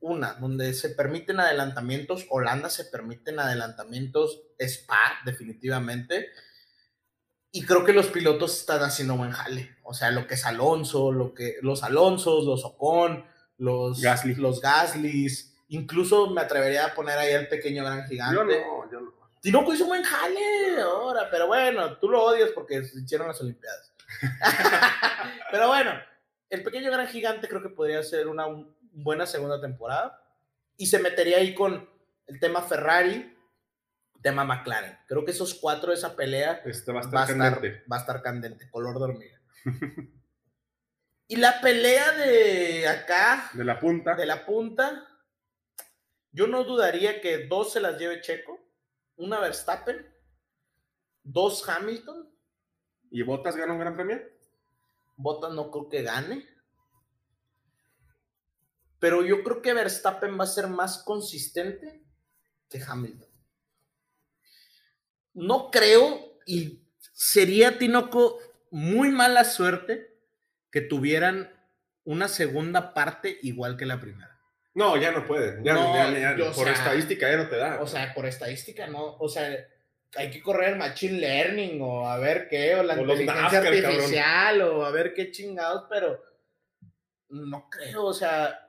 una, 0.00 0.34
donde 0.34 0.72
se 0.74 0.90
permiten 0.90 1.40
adelantamientos, 1.40 2.26
Holanda 2.30 2.70
se 2.70 2.86
permiten 2.86 3.38
adelantamientos, 3.38 4.42
Spa, 4.58 5.20
definitivamente. 5.24 6.28
Y 7.52 7.64
creo 7.64 7.84
que 7.84 7.92
los 7.92 8.06
pilotos 8.06 8.58
están 8.58 8.82
haciendo 8.82 9.16
buen 9.16 9.32
jale. 9.32 9.76
O 9.82 9.92
sea, 9.92 10.10
lo 10.10 10.26
que 10.26 10.34
es 10.34 10.44
Alonso, 10.46 11.12
lo 11.12 11.34
que, 11.34 11.56
los 11.62 11.82
Alonsos, 11.82 12.44
los 12.44 12.64
Ocon, 12.64 13.24
los 13.58 14.00
Gasly. 14.00 14.36
los 14.36 14.60
Gaslys. 14.60 15.49
Incluso 15.70 16.30
me 16.30 16.40
atrevería 16.40 16.86
a 16.86 16.94
poner 16.94 17.16
ahí 17.18 17.32
al 17.32 17.48
pequeño 17.48 17.84
gran 17.84 18.06
gigante. 18.06 18.36
Yo 18.36 18.44
no, 18.44 18.90
yo 18.90 19.00
no. 19.00 19.12
Tinoco 19.40 19.72
hizo 19.72 19.86
buen 19.86 20.02
jale 20.02 20.80
ahora, 20.80 21.28
pero 21.30 21.46
bueno, 21.46 21.96
tú 21.98 22.08
lo 22.10 22.22
odias 22.22 22.50
porque 22.50 22.84
se 22.84 23.00
hicieron 23.00 23.28
las 23.28 23.40
Olimpiadas. 23.40 23.92
pero 25.50 25.68
bueno, 25.68 25.92
el 26.50 26.62
pequeño 26.62 26.90
gran 26.90 27.06
gigante 27.06 27.48
creo 27.48 27.62
que 27.62 27.70
podría 27.70 28.02
ser 28.02 28.26
una 28.26 28.46
buena 28.92 29.24
segunda 29.26 29.60
temporada 29.60 30.20
y 30.76 30.86
se 30.86 30.98
metería 30.98 31.38
ahí 31.38 31.54
con 31.54 31.88
el 32.26 32.40
tema 32.40 32.62
Ferrari, 32.62 33.36
tema 34.20 34.44
McLaren. 34.44 34.98
Creo 35.06 35.24
que 35.24 35.30
esos 35.30 35.54
cuatro 35.54 35.92
esa 35.92 36.16
pelea 36.16 36.60
Este 36.64 36.92
va 36.92 36.98
a 36.98 37.02
estar 37.02 37.16
va 37.16 37.20
a 37.22 37.24
estar, 37.26 37.38
candente. 37.38 37.84
va 37.90 37.96
a 37.96 38.00
estar 38.00 38.22
candente, 38.22 38.70
color 38.70 38.98
de 38.98 39.04
hormiga. 39.04 39.40
y 41.28 41.36
la 41.36 41.60
pelea 41.60 42.12
de 42.12 42.88
acá, 42.88 43.50
De 43.54 43.64
la 43.64 43.78
punta. 43.78 44.14
de 44.16 44.26
la 44.26 44.44
punta, 44.44 45.06
yo 46.32 46.46
no 46.46 46.64
dudaría 46.64 47.20
que 47.20 47.46
dos 47.46 47.72
se 47.72 47.80
las 47.80 47.98
lleve 47.98 48.20
Checo, 48.20 48.60
una 49.16 49.40
Verstappen, 49.40 50.06
dos 51.22 51.68
Hamilton, 51.68 52.30
¿Y 53.10 53.22
Botas 53.22 53.56
gana 53.56 53.72
un 53.72 53.80
gran 53.80 53.94
premio? 53.94 54.20
Bottas 55.16 55.52
no 55.52 55.70
creo 55.70 55.88
que 55.88 56.02
gane. 56.02 56.46
Pero 59.00 59.24
yo 59.24 59.42
creo 59.42 59.60
que 59.60 59.74
Verstappen 59.74 60.38
va 60.38 60.44
a 60.44 60.48
ser 60.48 60.68
más 60.68 61.02
consistente 61.02 62.04
que 62.68 62.80
Hamilton. 62.82 63.28
No 65.34 65.70
creo, 65.70 66.38
y 66.46 66.82
sería 67.12 67.78
Tinoco 67.78 68.38
muy 68.70 69.10
mala 69.10 69.44
suerte 69.44 70.18
que 70.70 70.80
tuvieran 70.80 71.50
una 72.04 72.28
segunda 72.28 72.94
parte 72.94 73.38
igual 73.42 73.76
que 73.76 73.86
la 73.86 74.00
primera. 74.00 74.39
No, 74.74 74.96
ya 74.96 75.10
no 75.10 75.26
pueden. 75.26 75.64
Ya, 75.64 75.74
No, 75.74 75.94
ya- 75.94 76.36
ya- 76.36 76.44
o 76.50 76.52
por 76.52 76.64
sea, 76.64 76.72
estadística 76.72 77.28
ya 77.30 77.36
no 77.36 77.48
te 77.48 77.56
da. 77.56 77.80
O 77.80 77.86
sea, 77.86 78.14
por 78.14 78.26
estadística, 78.26 78.86
no. 78.86 79.16
O 79.18 79.28
sea, 79.28 79.48
hay 80.16 80.30
que 80.30 80.40
correr 80.40 80.76
machine 80.76 81.18
learning 81.18 81.80
o 81.82 82.08
a 82.08 82.18
ver 82.18 82.48
qué, 82.48 82.74
o 82.76 82.82
la 82.82 82.94
O 82.94 83.00
inteligencia 83.00 83.34
NASCAR, 83.42 83.62
cabrón. 83.64 83.84
artificial, 83.84 84.62
o 84.62 84.84
a 84.84 84.90
ver 84.90 85.12
qué 85.14 85.30
chingados, 85.32 85.84
pero 85.90 86.22
no 87.30 87.68
creo, 87.70 88.04
o 88.04 88.12
sea. 88.14 88.66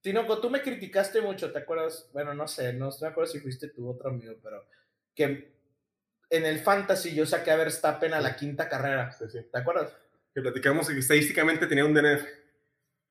Tinoco, 0.00 0.40
tú 0.40 0.48
me 0.48 0.62
criticaste 0.62 1.20
mucho, 1.20 1.50
¿te 1.52 1.58
acuerdas? 1.58 2.08
Bueno, 2.12 2.32
no 2.32 2.46
sé, 2.46 2.72
no 2.72 2.88
me 3.00 3.08
acuerdo 3.08 3.32
si 3.32 3.40
fuiste 3.40 3.68
tú 3.68 3.90
otro 3.90 4.10
amigo, 4.10 4.32
pero 4.42 4.64
que 5.12 5.52
en 6.30 6.46
el 6.46 6.60
fantasy 6.60 7.14
yo 7.14 7.26
saqué 7.26 7.50
a 7.50 7.56
Verstappen 7.56 8.14
a 8.14 8.20
la 8.20 8.36
quinta 8.36 8.68
carrera, 8.68 9.10
Sí, 9.12 9.24
sí. 9.28 9.38
¿te 9.50 9.58
acuerdas? 9.58 9.92
Que 10.32 10.40
platicamos 10.40 10.88
que 10.88 10.98
estadísticamente 10.98 11.66
tenía 11.66 11.84
un 11.84 11.92
DNF. 11.94 12.22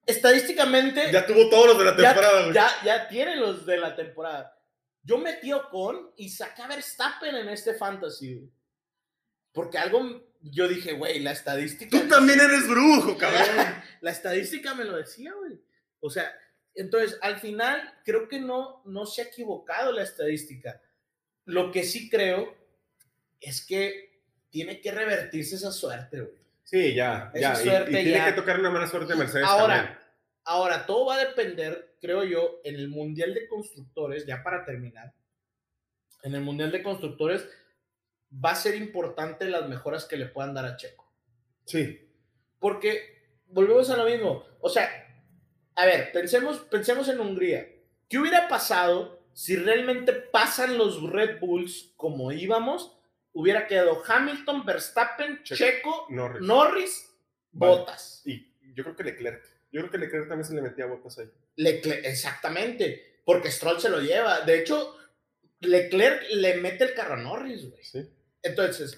Estadísticamente, 0.08 1.12
Ya 1.12 1.26
tuvo 1.26 1.50
todos 1.50 1.68
los 1.68 1.80
de 1.80 1.86
la 1.86 1.96
temporada. 1.96 2.42
güey. 2.44 2.54
ya, 2.56 2.70
ya 2.84 3.08
tiene 3.08 3.36
los 3.36 3.66
de 3.66 3.78
la 3.78 3.96
temporada. 3.96 4.58
Yo 5.04 5.18
metí 5.18 5.52
a 5.52 5.58
Ocon 5.58 6.12
y 6.18 6.30
saqué 6.30 6.62
a 6.64 6.68
Verstappen 6.68 7.36
en 7.36 7.50
este 7.50 7.74
fantasy. 7.76 8.36
güey. 8.36 8.52
Porque 9.52 9.78
algo, 9.78 10.28
yo 10.42 10.68
dije, 10.68 10.94
güey, 10.94 11.20
la 11.20 11.32
estadística. 11.32 11.90
Tú 11.98 12.08
también 12.08 12.40
eres 12.40 12.68
brujo, 12.68 13.18
cabrón. 13.18 13.66
La 14.02 14.12
estadística 14.12 14.74
me 14.74 14.86
lo 14.86 14.98
decía, 14.98 15.34
güey. 15.34 15.60
O 16.00 16.10
sea, 16.10 16.32
entonces, 16.76 17.18
al 17.22 17.40
final, 17.40 17.94
creo 18.06 18.28
que 18.28 18.40
no, 18.40 18.82
no 18.86 19.06
se 19.06 19.22
ha 19.22 19.26
equivocado 19.26 19.92
la 19.92 20.04
estadística. 20.04 20.82
Lo 21.46 21.72
que 21.72 21.84
sí 21.84 22.10
creo 22.10 22.56
es 23.40 23.66
que 23.66 24.22
tiene 24.50 24.80
que 24.80 24.92
revertirse 24.92 25.56
esa 25.56 25.72
suerte, 25.72 26.22
güey. 26.22 26.47
Sí, 26.70 26.94
ya, 26.94 27.32
Esa 27.34 27.54
ya. 27.54 27.62
y- 27.62 27.64
suerte 27.66 27.92
y, 27.92 28.04
tiene 28.04 28.12
ya. 28.18 28.26
que 28.26 28.34
tocar 28.34 28.60
una 28.60 28.70
mala 28.70 28.88
suerte 28.88 29.14
de 29.14 29.20
Mercedes 29.20 29.46
Ahora, 29.48 29.76
también. 29.78 29.98
ahora, 30.44 30.86
todo 30.86 31.06
va 31.06 31.16
a 31.16 31.26
depender, 31.26 31.96
creo 32.02 32.26
yo, 32.26 32.60
en 32.66 32.76
el 32.76 32.90
Mundial 32.90 33.34
de 33.34 33.48
Constructores, 33.48 34.26
ya 34.26 34.44
para 34.44 34.66
terminar, 34.66 35.14
en 36.24 36.36
el 36.36 36.42
Mundial 36.42 36.72
de 36.74 36.84
Constructores 36.84 37.48
va 38.44 38.52
a 38.52 38.56
ser 38.56 38.76
importante 38.76 39.46
las 39.46 39.70
mejoras 39.70 40.04
que 40.04 40.18
le 40.18 40.26
puedan 40.26 40.54
dar 40.54 40.66
a 40.66 40.76
Checo. 40.76 41.10
Sí. 41.64 42.06
Porque 42.60 43.30
volvemos 43.46 43.90
a 43.90 43.96
lo 43.96 44.04
mismo. 44.04 44.44
O 44.60 44.68
sea, 44.68 44.90
a 45.74 45.86
ver, 45.86 46.12
pensemos, 46.12 46.60
pensemos 46.70 47.08
en 47.08 47.22
Hungría. 47.22 47.66
¿Qué 48.10 48.18
hubiera 48.20 48.50
pasado 48.50 49.22
si 49.32 49.56
realmente 49.56 50.12
pasan 50.12 50.78
los 50.78 51.02
Red 51.10 51.40
Bulls 51.40 51.94
como 51.96 52.34
íbamos? 52.34 52.97
Hubiera 53.40 53.68
quedado 53.68 54.02
Hamilton, 54.04 54.66
Verstappen, 54.66 55.44
Checo, 55.44 55.58
Checo, 55.58 56.08
Norris. 56.10 56.42
Norris, 56.42 57.16
Vale. 57.52 57.72
Bottas. 57.76 58.24
Y 58.26 58.52
yo 58.74 58.84
creo 58.84 58.96
que 58.96 59.04
Leclerc. 59.04 59.44
Yo 59.72 59.82
creo 59.82 59.92
que 59.92 59.98
Leclerc 60.00 60.28
también 60.28 60.46
se 60.48 60.56
le 60.56 60.62
metía 60.64 60.88
botas 60.88 61.20
ahí. 61.20 61.30
Leclerc, 61.56 62.04
exactamente, 62.04 63.22
porque 63.26 63.52
Stroll 63.52 63.80
se 63.80 63.90
lo 63.90 64.00
lleva. 64.02 64.42
De 64.42 64.58
hecho, 64.60 64.98
Leclerc 65.60 66.24
le 66.32 66.56
mete 66.58 66.86
el 66.86 66.96
carro 66.96 67.14
a 67.14 67.18
Norris, 67.18 67.70
güey. 67.70 67.84
Sí. 67.84 68.10
Entonces, 68.42 68.98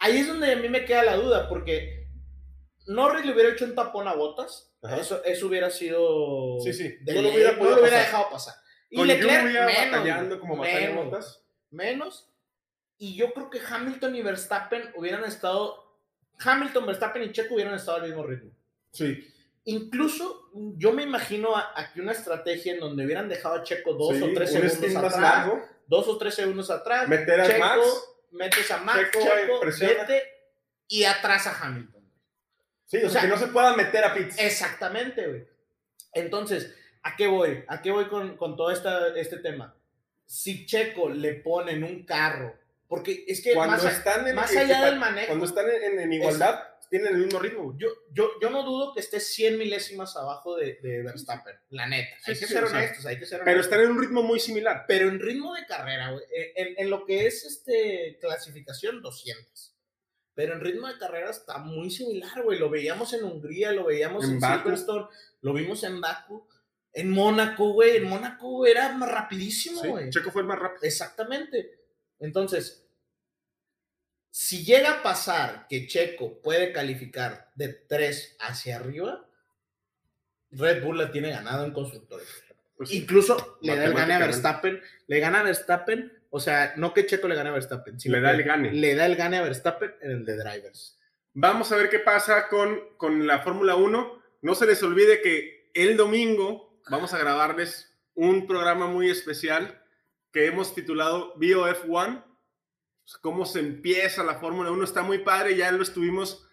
ahí 0.00 0.18
es 0.18 0.26
donde 0.26 0.50
a 0.50 0.56
mí 0.56 0.68
me 0.68 0.84
queda 0.84 1.04
la 1.04 1.16
duda, 1.16 1.48
porque 1.48 2.08
Norris 2.88 3.24
le 3.24 3.34
hubiera 3.34 3.50
hecho 3.52 3.64
un 3.66 3.76
tapón 3.76 4.08
a 4.08 4.14
Botas, 4.14 4.74
Ajá. 4.82 4.96
eso, 4.96 5.22
eso 5.24 5.46
hubiera 5.46 5.70
sido. 5.70 6.58
Sí, 6.60 6.72
sí. 6.72 6.96
de 7.02 7.14
No 7.14 7.22
lo 7.22 7.28
hubiera 7.28 7.52
no 7.52 7.70
lo 7.70 7.80
hubiera 7.80 7.98
dejado 8.00 8.30
pasar. 8.30 8.54
Y 8.90 8.96
Con 8.96 9.06
Leclerc, 9.06 9.44
lluvia, 9.46 9.66
menos, 9.66 9.90
batallando 9.92 10.40
como 10.40 10.56
batalla 10.56 10.88
menos, 10.88 11.04
botas. 11.04 11.44
menos. 11.70 12.28
Y 12.98 13.16
yo 13.16 13.32
creo 13.32 13.50
que 13.50 13.60
Hamilton 13.60 14.14
y 14.16 14.22
Verstappen 14.22 14.90
hubieran 14.96 15.24
estado. 15.24 15.82
Hamilton, 16.38 16.86
Verstappen 16.86 17.22
y 17.22 17.32
Checo 17.32 17.54
hubieran 17.54 17.74
estado 17.74 17.98
al 17.98 18.04
mismo 18.08 18.22
ritmo. 18.24 18.50
Sí. 18.92 19.28
Incluso 19.64 20.50
yo 20.76 20.92
me 20.92 21.04
imagino 21.04 21.54
aquí 21.56 22.00
una 22.00 22.12
estrategia 22.12 22.74
en 22.74 22.80
donde 22.80 23.04
hubieran 23.04 23.28
dejado 23.28 23.56
a 23.56 23.62
Checo 23.62 23.94
dos 23.94 24.16
Sí, 24.16 24.22
o 24.22 24.32
tres 24.34 24.52
un 24.54 24.68
segundos 24.70 25.14
atrás. 25.14 25.20
largo. 25.20 25.62
Dos 25.86 26.08
o 26.08 26.18
tres 26.18 26.34
segundos 26.34 26.70
atrás. 26.70 27.08
Meter 27.08 27.40
a 27.40 27.46
Checo, 27.46 27.58
Max. 27.60 28.08
metes 28.32 28.70
a 28.70 28.78
Max, 28.78 29.10
Checo, 29.12 29.24
Checo, 29.24 29.60
vete 29.80 30.22
y 30.88 31.04
atrás 31.04 31.46
a 31.46 31.58
Hamilton. 31.64 32.02
Sí, 32.86 32.98
o, 33.02 33.06
O 33.06 33.10
sea, 33.10 33.22
que 33.22 33.28
no 33.28 33.36
se 33.36 33.46
pueda 33.48 33.76
meter 33.76 34.04
a 34.04 34.14
pits. 34.14 34.36
Exactamente, 34.38 35.26
güey. 35.26 35.46
Entonces, 36.12 36.74
¿a 37.02 37.16
qué 37.16 37.26
voy? 37.26 37.64
¿A 37.68 37.80
qué 37.80 37.90
voy 37.90 38.08
con, 38.08 38.36
con 38.36 38.56
todo 38.56 38.70
esta, 38.70 39.08
este 39.16 39.38
tema? 39.38 39.74
Si 40.26 40.66
Checo 40.66 41.08
le 41.08 41.34
ponen 41.34 41.84
un 41.84 42.04
carro, 42.04 42.54
porque 42.94 43.24
es 43.26 43.42
que 43.42 43.54
cuando 43.54 43.82
más, 43.82 43.90
están 43.90 44.26
en, 44.28 44.34
más 44.36 44.54
allá 44.54 44.84
del 44.84 44.98
manejo, 44.98 45.28
Cuando 45.28 45.46
están 45.46 45.64
en, 45.70 45.98
en- 45.98 46.12
igualdad, 46.12 46.60
tienen 46.90 47.14
el 47.14 47.22
mismo 47.24 47.38
ritmo. 47.38 47.74
yo, 47.78 47.88
yo, 48.12 48.32
yo 48.42 48.50
no 48.50 48.62
dudo 48.64 48.92
que 48.92 49.00
esté 49.00 49.18
100 49.18 49.56
milésimas 49.56 50.14
abajo 50.14 50.56
de, 50.56 50.78
de 50.82 51.02
Verstappen, 51.02 51.56
la 51.70 51.86
neta. 51.86 52.14
Hay 52.26 52.34
Sí, 52.34 52.40
que 52.40 52.46
sí, 52.48 52.54
honestos, 52.54 53.06
hay 53.06 53.18
que 53.18 53.24
ser 53.24 53.38
Pero 53.44 53.52
honestos. 53.52 53.72
están 53.72 53.80
en 53.86 53.92
un 53.92 53.98
ritmo 54.02 54.22
muy 54.22 54.38
similar. 54.38 54.84
pero 54.86 55.08
en 55.08 55.18
ritmo 55.18 55.54
de 55.54 55.64
carrera, 55.64 56.10
güey, 56.10 56.22
en, 56.54 56.74
en 56.76 56.90
lo 56.90 57.06
que 57.06 57.26
es 57.26 57.46
este 57.46 58.18
clasificación 58.20 59.00
200. 59.00 59.74
Pero 60.34 60.52
en 60.54 60.60
ritmo 60.60 60.86
de 60.88 60.98
carrera 60.98 61.30
está 61.30 61.56
muy 61.58 61.90
similar, 61.90 62.42
güey. 62.42 62.58
Lo 62.58 62.68
veíamos 62.68 63.12
en 63.14 63.24
Hungría, 63.24 63.72
lo 63.72 63.86
veíamos 63.86 64.24
En 64.24 64.32
en. 64.34 64.40
Silverstone, 64.42 65.06
lo 65.40 65.54
vimos 65.54 65.82
en 65.84 65.98
Baku, 65.98 66.46
en 66.92 67.08
Mónaco, 67.10 67.72
güey. 67.72 67.96
En 67.96 68.04
Mónaco 68.04 68.66
era 68.66 68.92
más 68.92 69.10
rapidísimo, 69.10 69.82
güey. 69.82 70.10
Checo 70.10 70.30
fue 70.30 70.42
el 70.42 70.48
más 70.48 70.58
rápido. 70.58 70.82
Exactamente. 70.82 71.78
Entonces, 72.18 72.81
si 74.32 74.64
llega 74.64 74.92
a 74.92 75.02
pasar 75.02 75.66
que 75.68 75.86
Checo 75.86 76.40
puede 76.40 76.72
calificar 76.72 77.50
de 77.54 77.68
3 77.68 78.38
hacia 78.40 78.76
arriba, 78.76 79.28
Red 80.50 80.82
Bull 80.82 80.96
la 80.96 81.12
tiene 81.12 81.30
ganado 81.30 81.66
en 81.66 81.72
constructores. 81.72 82.26
Pues 82.74 82.88
sí. 82.88 82.96
Incluso 82.96 83.58
le 83.60 83.76
da 83.76 83.84
el 83.84 83.92
gane 83.92 84.14
a. 84.14 84.18
Verstappen. 84.18 84.80
Le 85.06 85.20
gana 85.20 85.40
a 85.40 85.42
Verstappen. 85.42 86.10
O 86.30 86.40
sea, 86.40 86.72
no 86.78 86.94
que 86.94 87.04
Checo 87.04 87.28
le 87.28 87.34
gane 87.34 87.50
a 87.50 87.52
Verstappen. 87.52 88.00
sino 88.00 88.16
Le 88.16 88.22
da 88.22 88.30
el 88.30 88.42
gane. 88.42 88.72
Le 88.72 88.94
da 88.94 89.04
el 89.04 89.16
gane 89.16 89.36
a 89.36 89.42
Verstappen 89.42 89.94
en 90.00 90.10
el 90.12 90.24
de 90.24 90.36
drivers. 90.38 90.98
Vamos 91.34 91.70
a 91.70 91.76
ver 91.76 91.90
qué 91.90 91.98
pasa 91.98 92.48
con, 92.48 92.80
con 92.96 93.26
la 93.26 93.40
Fórmula 93.40 93.76
1. 93.76 94.22
No 94.40 94.54
se 94.54 94.64
les 94.64 94.82
olvide 94.82 95.20
que 95.20 95.70
el 95.74 95.98
domingo 95.98 96.80
vamos 96.88 97.12
a 97.12 97.18
grabarles 97.18 97.94
un 98.14 98.46
programa 98.46 98.86
muy 98.86 99.10
especial 99.10 99.78
que 100.32 100.46
hemos 100.46 100.74
titulado 100.74 101.34
BOF 101.36 101.84
One. 101.86 102.14
Pues, 102.14 102.31
Cómo 103.20 103.44
se 103.44 103.60
empieza 103.60 104.22
la 104.24 104.36
Fórmula 104.38 104.70
1. 104.70 104.84
Está 104.84 105.02
muy 105.02 105.18
padre, 105.18 105.56
ya 105.56 105.70
lo 105.72 105.82
estuvimos 105.82 106.46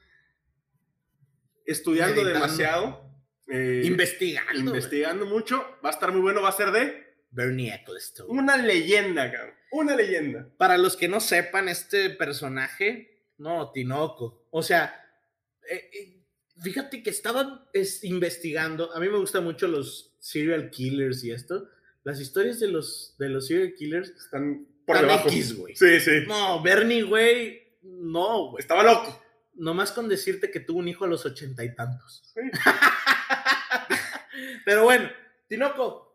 estudiando 1.65 2.23
demasiado. 2.23 3.05
eh, 3.47 3.81
Investigando. 3.85 4.59
investigando 4.59 5.25
mucho. 5.25 5.57
Va 5.83 5.89
a 5.89 5.93
estar 5.93 6.11
muy 6.11 6.21
bueno, 6.21 6.41
va 6.41 6.49
a 6.49 6.53
ser 6.53 6.71
de 6.71 7.15
Bernie 7.31 7.73
Ecclestone. 7.73 8.29
una 8.29 8.57
leyenda, 8.57 9.31
cabrón. 9.31 9.55
Una 9.71 9.95
leyenda. 9.95 10.49
Para 10.57 10.77
los 10.77 10.95
que 10.97 11.07
no 11.07 11.19
sepan, 11.19 11.69
este 11.69 12.09
personaje, 12.09 13.23
no, 13.37 13.71
Tinoco. 13.71 14.47
O 14.51 14.63
sea, 14.63 15.05
eh, 15.69 15.89
eh, 15.93 16.23
fíjate 16.61 17.03
que 17.03 17.09
estaba 17.11 17.69
es, 17.73 18.03
investigando. 18.03 18.93
A 18.95 18.99
mí 18.99 19.07
me 19.09 19.17
gustan 19.19 19.43
mucho 19.43 19.67
los 19.67 20.15
serial 20.19 20.69
killers 20.71 21.23
y 21.23 21.31
esto. 21.31 21.69
Las 22.03 22.19
historias 22.19 22.59
de 22.59 22.67
los, 22.69 23.15
de 23.19 23.29
los 23.29 23.45
serial 23.47 23.73
killers 23.75 24.09
Están 24.09 24.65
por 24.89 24.95
están 24.97 25.09
debajo. 25.09 25.29
X, 25.29 25.57
güey. 25.57 25.75
Sí, 25.75 25.99
sí. 25.99 26.23
No, 26.27 26.61
Bernie, 26.61 27.03
güey, 27.03 27.77
no, 27.83 28.51
güey. 28.51 28.61
Estaba 28.61 28.83
loco. 28.83 29.21
Nomás 29.53 29.91
con 29.91 30.07
decirte 30.09 30.49
que 30.51 30.59
tuvo 30.61 30.79
un 30.79 30.87
hijo 30.87 31.05
a 31.05 31.07
los 31.07 31.25
ochenta 31.25 31.63
y 31.63 31.75
tantos. 31.75 32.23
Sí. 32.33 32.41
Pero 34.65 34.83
bueno, 34.83 35.09
Tinoco, 35.47 36.07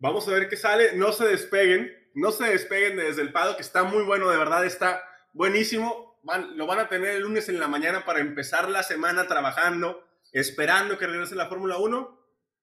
Vamos 0.00 0.28
a 0.28 0.30
ver 0.30 0.48
qué 0.48 0.56
sale. 0.56 0.92
No 0.94 1.12
se 1.12 1.26
despeguen. 1.26 1.92
No 2.14 2.30
se 2.30 2.44
despeguen 2.44 2.96
desde 2.96 3.22
el 3.22 3.32
pado, 3.32 3.56
que 3.56 3.62
está 3.62 3.82
muy 3.82 4.04
bueno, 4.04 4.30
de 4.30 4.38
verdad, 4.38 4.64
está 4.64 5.02
buenísimo. 5.32 6.18
Van- 6.22 6.56
lo 6.56 6.66
van 6.66 6.78
a 6.80 6.88
tener 6.88 7.16
el 7.16 7.22
lunes 7.22 7.48
en 7.48 7.58
la 7.58 7.66
mañana 7.68 8.04
para 8.04 8.20
empezar 8.20 8.68
la 8.68 8.82
semana 8.84 9.26
trabajando, 9.26 10.04
esperando 10.32 10.98
que 10.98 11.06
regrese 11.08 11.34
la 11.34 11.48
Fórmula 11.48 11.78
1. 11.78 12.16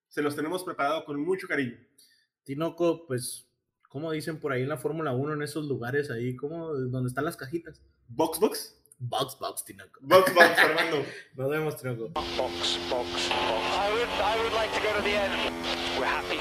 Se 0.08 0.22
los 0.22 0.34
tenemos 0.34 0.64
preparado 0.64 1.04
con 1.04 1.20
mucho 1.20 1.46
cariño. 1.46 1.76
Tinoco, 2.44 3.06
pues, 3.06 3.46
¿cómo 3.88 4.12
dicen 4.12 4.38
por 4.38 4.52
ahí 4.52 4.62
en 4.62 4.68
la 4.68 4.76
Fórmula 4.76 5.12
1, 5.12 5.34
en 5.34 5.42
esos 5.42 5.66
lugares 5.66 6.10
ahí, 6.10 6.36
¿cómo, 6.36 6.74
donde 6.74 7.08
están 7.08 7.24
las 7.24 7.36
cajitas? 7.36 7.82
Box, 8.08 8.38
box. 8.38 8.76
Box, 8.98 9.38
box, 9.38 9.64
Tinoco. 9.64 10.00
Box, 10.00 10.34
box, 10.34 10.58
Armando. 10.58 11.04
Nos 11.34 11.50
vemos, 11.50 11.76
Tinoco. 11.76 12.08
Box, 12.08 12.36
box, 12.36 12.78
box. 12.88 13.30
I 13.30 13.92
would, 13.92 14.08
I 14.08 14.42
would 14.42 14.52
like 14.54 14.72
to 14.72 14.80
go 14.80 14.92
to 14.96 15.02
the 15.02 15.16
end. 15.16 15.52
We're 15.98 16.06
happy 16.06 16.36